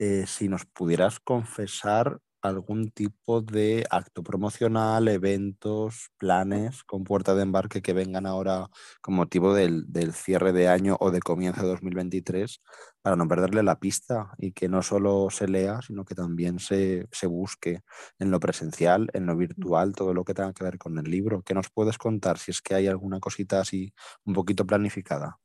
eh, 0.00 0.24
si 0.26 0.48
nos 0.48 0.64
pudieras 0.64 1.20
confesar 1.20 2.20
algún 2.42 2.90
tipo 2.90 3.42
de 3.42 3.84
acto 3.90 4.22
promocional, 4.22 5.08
eventos, 5.08 6.10
planes 6.16 6.84
con 6.84 7.04
puerta 7.04 7.34
de 7.34 7.42
embarque 7.42 7.82
que 7.82 7.92
vengan 7.92 8.24
ahora 8.24 8.68
con 9.02 9.14
motivo 9.14 9.52
del, 9.54 9.84
cierre 10.14 10.52
de 10.52 10.68
año 10.68 10.96
o 11.00 11.10
de 11.10 11.20
comienzo 11.20 11.62
de 11.62 11.68
2023 11.68 12.62
para 13.02 13.16
no 13.16 13.28
perderle 13.28 13.62
la 13.62 13.78
pista 13.78 14.32
y 14.38 14.52
que 14.52 14.70
no 14.70 14.82
solo 14.82 15.28
se 15.30 15.48
lea, 15.48 15.80
sino 15.82 16.06
que 16.06 16.14
también 16.14 16.60
se, 16.60 17.06
se 17.12 17.26
busque 17.26 17.82
en 18.18 18.30
lo 18.30 18.40
presencial, 18.40 19.10
en 19.12 19.26
lo 19.26 19.36
virtual, 19.36 19.92
todo 19.94 20.14
lo 20.14 20.24
que 20.24 20.32
tenga 20.32 20.54
que 20.54 20.64
ver 20.64 20.78
con 20.78 20.98
el 20.98 21.10
libro. 21.10 21.42
¿Qué 21.42 21.52
nos 21.52 21.68
puedes 21.70 21.98
contar 21.98 22.38
si 22.38 22.52
es 22.52 22.62
que 22.62 22.74
hay 22.74 22.86
alguna 22.86 23.20
cosita 23.20 23.60
así 23.60 23.92
un 24.24 24.32
poquito 24.34 24.66
planificada? 24.66 25.38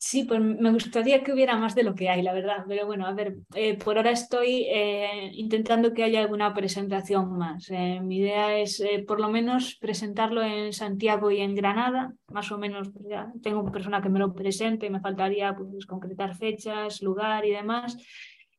Sí, 0.00 0.22
pues 0.24 0.40
me 0.40 0.70
gustaría 0.70 1.24
que 1.24 1.32
hubiera 1.32 1.56
más 1.56 1.74
de 1.74 1.82
lo 1.82 1.94
que 1.96 2.08
hay, 2.08 2.22
la 2.22 2.32
verdad. 2.32 2.64
Pero 2.68 2.86
bueno, 2.86 3.04
a 3.06 3.12
ver, 3.14 3.34
eh, 3.54 3.76
por 3.76 3.96
ahora 3.96 4.12
estoy 4.12 4.64
eh, 4.70 5.30
intentando 5.34 5.92
que 5.92 6.04
haya 6.04 6.20
alguna 6.20 6.54
presentación 6.54 7.36
más. 7.36 7.68
Eh, 7.70 7.98
mi 8.00 8.18
idea 8.18 8.56
es 8.58 8.80
por 9.08 9.18
lo 9.20 9.28
menos 9.28 9.76
presentarlo 9.80 10.40
en 10.42 10.72
Santiago 10.72 11.32
y 11.32 11.40
en 11.40 11.56
Granada. 11.56 12.14
Más 12.28 12.52
o 12.52 12.58
menos, 12.58 12.90
pues 12.92 13.06
ya 13.10 13.32
tengo 13.42 13.60
una 13.60 13.72
persona 13.72 14.00
que 14.00 14.08
me 14.08 14.20
lo 14.20 14.32
presente, 14.34 14.88
me 14.88 15.00
faltaría 15.00 15.54
pues, 15.56 15.84
concretar 15.84 16.36
fechas, 16.36 17.02
lugar 17.02 17.44
y 17.44 17.50
demás. 17.50 17.96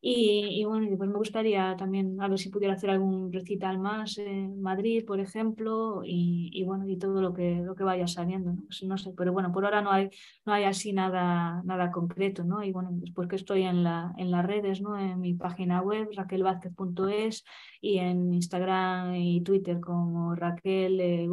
Y, 0.01 0.63
bueno, 0.63 0.87
pues 0.97 1.09
me 1.09 1.17
gustaría 1.17 1.75
también 1.75 2.21
a 2.21 2.29
ver 2.29 2.39
si 2.39 2.49
pudiera 2.49 2.73
hacer 2.73 2.89
algún 2.89 3.33
recital 3.33 3.79
más 3.79 4.17
en 4.17 4.61
Madrid, 4.61 5.03
por 5.05 5.19
ejemplo, 5.19 6.01
y, 6.05 6.63
bueno, 6.65 6.87
y 6.87 6.97
todo 6.97 7.21
lo 7.21 7.33
que, 7.33 7.55
lo 7.55 7.75
que 7.75 7.83
vaya 7.83 8.07
saliendo, 8.07 8.53
¿no? 8.53 8.63
Pues 8.63 8.81
no 8.83 8.97
sé, 8.97 9.13
pero 9.17 9.33
bueno, 9.33 9.51
por 9.51 9.65
ahora 9.65 9.81
no 9.81 9.91
hay, 9.91 10.09
no 10.45 10.53
hay 10.53 10.63
así 10.63 10.93
nada, 10.93 11.61
nada 11.65 11.91
concreto, 11.91 12.45
¿no? 12.45 12.63
Y 12.63 12.71
bueno, 12.71 12.91
después 12.93 13.27
que 13.27 13.35
estoy 13.35 13.63
en, 13.63 13.83
la, 13.83 14.13
en 14.17 14.31
las 14.31 14.45
redes, 14.45 14.81
¿no? 14.81 14.97
En 14.97 15.19
mi 15.19 15.33
página 15.33 15.81
web, 15.81 16.07
raquelvázquez.es, 16.15 17.43
y 17.81 17.97
en 17.97 18.33
Instagram 18.33 19.15
y 19.15 19.41
Twitter 19.41 19.81
como 19.81 20.33
Raquel 20.35 20.99
eh, 21.01 21.27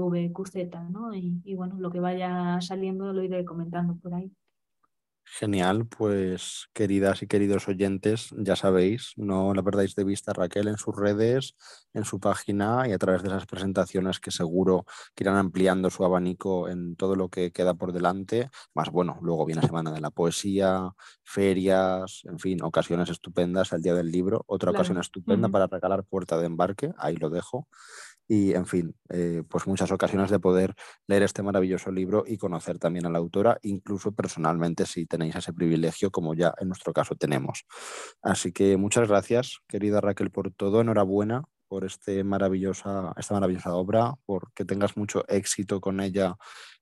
¿no? 0.91 1.15
Y, 1.15 1.41
y 1.45 1.55
bueno, 1.55 1.77
lo 1.79 1.91
que 1.91 2.01
vaya 2.01 2.61
saliendo 2.61 3.13
lo 3.13 3.23
iré 3.23 3.45
comentando 3.45 3.97
por 3.97 4.15
ahí. 4.15 4.31
Genial, 5.29 5.87
pues 5.89 6.69
queridas 6.73 7.21
y 7.21 7.27
queridos 7.27 7.67
oyentes, 7.67 8.31
ya 8.39 8.55
sabéis, 8.55 9.13
no 9.17 9.55
la 9.55 9.63
perdáis 9.65 9.97
de 9.97 10.05
vista 10.05 10.33
Raquel 10.33 10.69
en 10.69 10.79
sus 10.79 10.95
redes, 10.95 11.57
en 11.93 12.05
su 12.05 12.21
página 12.21 12.87
y 12.89 12.93
a 12.93 12.99
través 12.99 13.23
de 13.23 13.29
esas 13.29 13.45
presentaciones 13.45 14.21
que 14.21 14.31
seguro 14.31 14.87
que 15.17 15.25
irán 15.25 15.37
ampliando 15.37 15.91
su 15.91 16.05
abanico 16.05 16.69
en 16.69 16.95
todo 16.95 17.17
lo 17.17 17.29
que 17.29 17.51
queda 17.51 17.75
por 17.75 17.93
delante. 17.93 18.51
Más 18.73 18.91
bueno, 18.91 19.19
luego 19.21 19.45
viene 19.45 19.63
Semana 19.63 19.91
de 19.91 20.01
la 20.01 20.13
Poesía, 20.13 20.91
ferias, 21.25 22.23
en 22.25 22.39
fin, 22.39 22.63
ocasiones 22.63 23.11
estupendas, 23.11 23.73
el 23.73 23.83
Día 23.83 23.95
del 23.95 24.13
Libro, 24.13 24.45
otra 24.47 24.71
ocasión 24.71 24.99
estupenda 24.99 25.49
para 25.49 25.67
regalar 25.67 26.05
puerta 26.05 26.39
de 26.39 26.47
embarque, 26.47 26.93
ahí 26.99 27.17
lo 27.17 27.31
dejo 27.31 27.67
y, 28.29 28.53
en 28.55 28.67
fin, 28.67 28.95
eh, 29.09 29.43
pues 29.49 29.67
muchas 29.67 29.93
ocasiones 29.93 30.31
de 30.31 30.41
poder 30.41 30.75
leer 31.07 31.23
este 31.23 31.43
maravilloso 31.43 31.91
libro 31.91 32.25
y 32.27 32.39
conocer 32.39 32.79
también 32.79 33.07
a 33.07 33.11
la 33.11 33.19
autora, 33.19 33.59
incluso 33.63 34.13
personalmente 34.13 34.87
si 34.87 35.07
tenéis 35.07 35.37
ese 35.37 35.53
privilegio, 35.53 36.11
como 36.11 36.35
ya 36.35 36.53
en 36.59 36.69
nuestro 36.69 36.93
caso 36.93 37.15
tenemos. 37.15 37.65
Así 38.23 38.53
que 38.53 38.77
muchas 38.77 39.09
gracias, 39.09 39.59
querida 39.69 40.01
Raquel, 40.01 40.31
por 40.31 40.53
todo. 40.53 40.81
Enhorabuena 40.81 41.45
por 41.69 41.85
este 41.85 42.25
maravillosa, 42.25 43.13
esta 43.17 43.35
maravillosa 43.35 43.75
obra, 43.75 44.15
por 44.25 44.53
que 44.55 44.65
tengas 44.65 44.97
mucho 44.97 45.25
éxito 45.29 45.81
con 45.81 46.01
ella 46.01 46.37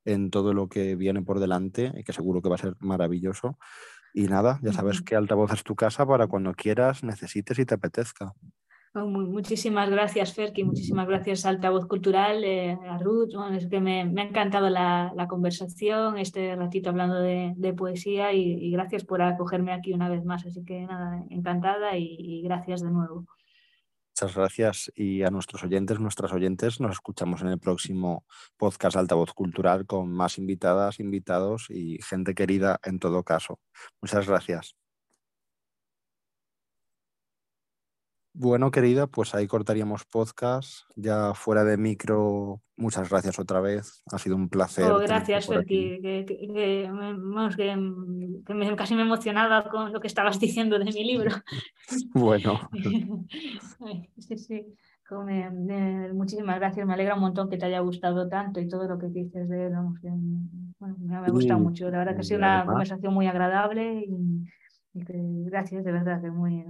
en 0.05 0.31
todo 0.31 0.53
lo 0.53 0.69
que 0.69 0.97
viene 0.97 1.23
por 1.23 1.41
delante 1.41 1.93
y 1.97 2.05
que 2.05 2.13
seguro 2.13 2.43
que 2.43 2.49
va 2.49 2.57
a 2.57 2.59
ser 2.59 2.75
maravilloso. 2.81 3.59
Y 4.13 4.29
nada, 4.29 4.61
ya 4.63 4.73
sabes 4.73 5.03
que 5.03 5.17
altavoz 5.17 5.53
es 5.53 5.65
tu 5.65 5.75
casa 5.75 6.07
para 6.07 6.27
cuando 6.29 6.55
quieras, 6.55 7.03
necesites 7.03 7.59
y 7.59 7.67
te 7.67 7.75
apetezca. 7.75 8.33
Oh, 8.97 9.07
muchísimas 9.07 9.91
gracias, 9.91 10.35
Ferki, 10.35 10.63
muchísimas 10.63 11.09
gracias 11.09 11.45
Altavoz 11.45 11.87
Cultural, 11.87 12.45
eh, 12.45 12.79
a 12.89 12.97
Ruth. 12.99 13.31
es 13.53 13.67
que 13.67 13.81
me, 13.81 14.03
ha 14.03 14.23
encantado 14.23 14.71
la, 14.71 15.27
conversación, 15.29 16.17
este 16.17 16.55
ratito 16.55 16.91
hablando 16.91 17.17
de, 17.21 17.75
poesía 17.77 18.33
y, 18.33 18.71
gracias 18.71 19.05
por 19.05 19.21
acogerme 19.21 19.73
aquí 19.73 19.93
una 19.93 20.09
vez 20.09 20.25
más. 20.25 20.47
Así 20.47 20.65
que 20.65 20.87
nada, 20.87 21.25
encantada 21.29 21.97
y 21.97 22.43
gracias 22.43 22.83
de 22.83 22.91
nuevo. 22.91 23.27
Muchas 24.17 24.37
gracias 24.37 24.93
y 24.95 25.25
a 25.25 25.31
nuestros 25.31 25.65
oyentes, 25.65 25.99
nuestras 25.99 26.33
oyentes, 26.33 26.81
nos 26.81 26.93
escuchamos 26.93 27.43
en 27.43 27.49
el 27.49 27.59
próximo 27.59 28.25
podcast 28.57 28.97
Altavoz 28.97 29.35
Cultural 29.35 29.87
con 29.87 30.09
más 30.09 30.39
invitadas, 30.39 31.01
invitados 31.01 31.67
y 31.69 31.99
gente 32.01 32.33
querida 32.37 32.79
en 32.85 33.01
todo 33.01 33.25
caso. 33.25 33.59
Muchas 34.01 34.29
gracias. 34.29 34.77
Bueno, 38.37 38.73
querida, 38.73 39.07
pues 39.07 39.33
ahí 39.33 39.47
cortaríamos 39.47 40.05
podcast. 40.07 40.91
Ya 40.97 41.35
fuera 41.35 41.63
de 41.63 41.77
micro, 41.77 42.61
muchas 42.77 43.09
gracias 43.09 43.39
otra 43.39 43.61
vez. 43.61 44.03
Ha 44.11 44.19
sido 44.19 44.35
un 44.35 44.49
placer. 44.49 44.91
Oh, 44.91 44.99
gracias, 44.99 45.47
Ferti, 45.47 46.01
que, 46.03 46.91
casi 48.77 48.95
me 48.97 49.03
emocionaba 49.03 49.71
con 49.71 49.93
lo 49.93 50.01
que 50.01 50.09
estabas 50.09 50.41
diciendo 50.41 50.81
de 50.81 50.85
mi 50.85 51.05
libro. 51.05 51.31
bueno. 52.13 52.59
sí, 54.19 54.37
sí. 54.37 54.67
muchísimas 56.13 56.57
gracias, 56.57 56.85
me 56.89 56.95
alegra 56.95 57.15
un 57.15 57.21
montón 57.21 57.49
que 57.49 57.57
te 57.57 57.67
haya 57.67 57.79
gustado 57.79 58.29
tanto 58.29 58.59
y 58.59 58.67
todo 58.67 58.89
lo 58.89 58.99
que 58.99 59.11
dices 59.11 59.49
de 59.49 59.67
él. 59.67 59.75
me 60.81 61.17
ha 61.17 61.31
gustado 61.31 61.61
mucho, 61.61 61.89
la 61.89 61.99
verdad 61.99 62.15
que 62.15 62.23
ha 62.23 62.25
sido 62.25 62.39
una 62.39 62.67
conversación 62.67 63.15
muy 63.15 63.29
agradable 63.29 64.07
y, 64.09 64.45
gracias, 64.95 65.85
de 65.85 65.93
verdad, 65.93 66.23
que 66.23 66.31
muy 66.31 66.65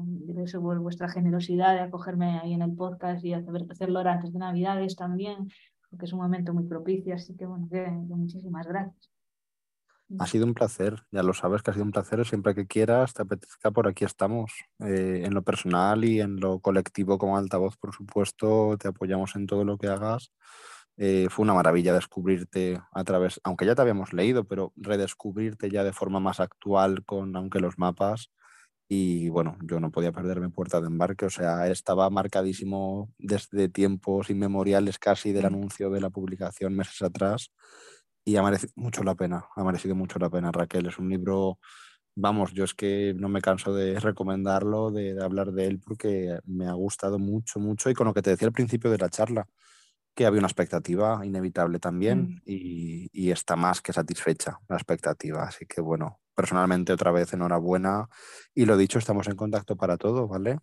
por 0.60 0.78
vuestra 0.78 1.08
generosidad 1.08 1.74
de 1.74 1.80
acogerme 1.80 2.38
ahí 2.40 2.54
en 2.54 2.62
el 2.62 2.74
podcast 2.74 3.24
y 3.24 3.34
hacerlo 3.34 3.98
ahora 3.98 4.14
antes 4.14 4.32
de 4.32 4.38
Navidades 4.38 4.96
también, 4.96 5.48
porque 5.90 6.06
es 6.06 6.12
un 6.12 6.20
momento 6.20 6.52
muy 6.52 6.64
propicio, 6.64 7.14
así 7.14 7.36
que 7.36 7.46
bueno, 7.46 7.68
muchísimas 8.16 8.66
gracias. 8.66 9.10
Ha 10.18 10.26
sido 10.26 10.46
un 10.46 10.54
placer, 10.54 11.02
ya 11.10 11.22
lo 11.22 11.32
sabes 11.32 11.62
que 11.62 11.70
ha 11.70 11.74
sido 11.74 11.86
un 11.86 11.90
placer, 11.90 12.24
siempre 12.26 12.54
que 12.54 12.66
quieras, 12.66 13.14
te 13.14 13.22
apetezca, 13.22 13.70
por 13.70 13.88
aquí 13.88 14.04
estamos, 14.04 14.52
eh, 14.80 15.22
en 15.24 15.34
lo 15.34 15.42
personal 15.42 16.04
y 16.04 16.20
en 16.20 16.40
lo 16.40 16.60
colectivo 16.60 17.18
como 17.18 17.36
altavoz, 17.36 17.76
por 17.78 17.94
supuesto, 17.94 18.76
te 18.78 18.88
apoyamos 18.88 19.34
en 19.34 19.46
todo 19.46 19.64
lo 19.64 19.78
que 19.78 19.88
hagas 19.88 20.30
eh, 20.96 21.26
fue 21.30 21.42
una 21.42 21.54
maravilla 21.54 21.92
descubrirte 21.92 22.80
a 22.92 23.04
través, 23.04 23.40
aunque 23.44 23.66
ya 23.66 23.74
te 23.74 23.82
habíamos 23.82 24.12
leído, 24.12 24.44
pero 24.44 24.72
redescubrirte 24.76 25.70
ya 25.70 25.82
de 25.82 25.92
forma 25.92 26.20
más 26.20 26.40
actual 26.40 27.04
con, 27.04 27.34
aunque 27.36 27.60
los 27.60 27.78
mapas. 27.78 28.30
Y 28.88 29.28
bueno, 29.30 29.56
yo 29.62 29.80
no 29.80 29.90
podía 29.90 30.12
perderme 30.12 30.50
puerta 30.50 30.80
de 30.80 30.88
embarque, 30.88 31.26
o 31.26 31.30
sea, 31.30 31.68
estaba 31.68 32.10
marcadísimo 32.10 33.10
desde 33.18 33.68
tiempos 33.68 34.30
inmemoriales 34.30 34.98
casi 34.98 35.32
del 35.32 35.44
mm. 35.44 35.46
anuncio 35.46 35.90
de 35.90 36.00
la 36.00 36.10
publicación 36.10 36.76
meses 36.76 37.02
atrás 37.02 37.50
y 38.24 38.36
ha 38.36 38.42
merecido 38.42 38.72
mucho 38.76 39.02
la 39.02 39.14
pena, 39.14 39.46
ha 39.56 39.64
merecido 39.64 39.94
mucho 39.94 40.18
la 40.18 40.30
pena 40.30 40.52
Raquel. 40.52 40.86
Es 40.86 40.98
un 40.98 41.08
libro, 41.10 41.58
vamos, 42.14 42.52
yo 42.52 42.64
es 42.64 42.74
que 42.74 43.14
no 43.16 43.28
me 43.28 43.40
canso 43.40 43.74
de 43.74 43.98
recomendarlo, 44.00 44.90
de 44.90 45.22
hablar 45.22 45.52
de 45.52 45.66
él 45.66 45.80
porque 45.80 46.38
me 46.44 46.66
ha 46.68 46.72
gustado 46.74 47.18
mucho, 47.18 47.60
mucho 47.60 47.90
y 47.90 47.94
con 47.94 48.06
lo 48.06 48.14
que 48.14 48.22
te 48.22 48.30
decía 48.30 48.48
al 48.48 48.54
principio 48.54 48.90
de 48.90 48.98
la 48.98 49.10
charla, 49.10 49.48
que 50.14 50.26
había 50.26 50.38
una 50.38 50.48
expectativa 50.48 51.24
inevitable 51.24 51.78
también 51.78 52.36
mm. 52.36 52.42
y, 52.46 53.30
está 53.30 53.56
más 53.56 53.80
que 53.80 53.92
satisfecha 53.92 54.60
la 54.68 54.76
expectativa. 54.76 55.42
Así 55.42 55.66
que 55.66 55.80
bueno, 55.80 56.20
personalmente 56.34 56.92
otra 56.92 57.10
vez 57.10 57.32
enhorabuena 57.32 58.08
y 58.54 58.64
lo 58.64 58.76
dicho, 58.76 58.98
estamos 58.98 59.26
en 59.26 59.36
contacto 59.36 59.76
para 59.76 59.96
todo, 59.96 60.28
¿vale? 60.28 60.60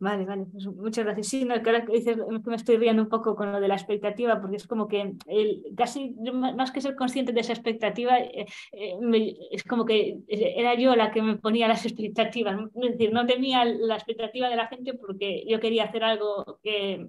Vale, 0.00 0.24
vale, 0.26 0.46
pues 0.52 0.64
muchas 0.66 1.04
gracias. 1.04 1.26
Sí, 1.26 1.44
no, 1.44 1.60
que 1.60 1.70
ahora 1.70 1.84
que 1.84 1.92
dices, 1.92 2.16
me 2.44 2.54
estoy 2.54 2.76
riendo 2.76 3.02
un 3.02 3.08
poco 3.08 3.34
con 3.34 3.50
lo 3.50 3.60
de 3.60 3.66
la 3.66 3.74
expectativa, 3.74 4.40
porque 4.40 4.56
es 4.56 4.66
como 4.68 4.86
que 4.86 5.14
el, 5.26 5.64
casi 5.76 6.14
más 6.54 6.70
que 6.70 6.80
ser 6.80 6.94
consciente 6.94 7.32
de 7.32 7.40
esa 7.40 7.52
expectativa, 7.52 8.16
eh, 8.20 8.46
eh, 8.72 9.36
es 9.50 9.64
como 9.64 9.84
que 9.84 10.20
era 10.28 10.74
yo 10.76 10.94
la 10.94 11.10
que 11.10 11.20
me 11.20 11.36
ponía 11.36 11.66
las 11.66 11.84
expectativas. 11.84 12.56
Es 12.80 12.92
decir, 12.92 13.12
no 13.12 13.26
temía 13.26 13.64
la 13.64 13.96
expectativa 13.96 14.48
de 14.48 14.54
la 14.54 14.68
gente 14.68 14.94
porque 14.94 15.44
yo 15.48 15.58
quería 15.58 15.84
hacer 15.84 16.04
algo 16.04 16.60
que 16.62 17.08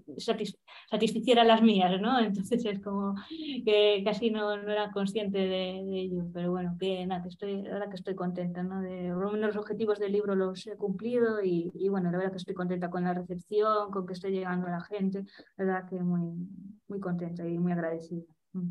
satisficiera 0.90 1.44
las 1.44 1.62
mías, 1.62 2.02
¿no? 2.02 2.20
Entonces 2.20 2.66
es 2.66 2.80
como 2.80 3.14
que 3.66 4.02
casi 4.04 4.32
no, 4.32 4.58
no 4.58 4.72
era 4.72 4.90
consciente 4.90 5.38
de, 5.38 5.80
ello. 5.94 6.24
Pero 6.34 6.52
bueno, 6.52 6.76
que 6.80 7.06
nada, 7.06 7.22
que 7.22 7.30
estoy, 7.30 7.68
ahora 7.68 7.88
que 7.88 7.98
estoy 7.98 8.16
contenta, 8.16 8.64
¿no? 8.64 8.82
De, 8.82 9.10
los 9.10 9.56
objetivos 9.58 10.00
del 10.00 10.12
libro 10.12 10.36
los 10.36 10.66
he 10.66 10.76
cumplido 10.76 11.44
y, 11.44 11.72
y 11.76 11.88
bueno, 11.90 12.12
la 12.12 12.18
verdad 12.18 12.32
que 12.32 12.38
estoy 12.38 12.56
contenta 12.56 12.79
con 12.88 13.04
la 13.04 13.14
recepción, 13.14 13.92
con 13.92 14.06
que 14.06 14.14
estoy 14.14 14.32
llegando 14.32 14.68
la 14.68 14.82
gente, 14.82 15.26
la 15.58 15.66
verdad 15.66 15.90
que 15.90 16.02
muy, 16.02 16.48
muy 16.88 17.00
contenta 17.00 17.48
y 17.48 17.58
muy 17.60 17.72
agradecida. 17.72 18.24
Mm. 18.54 18.70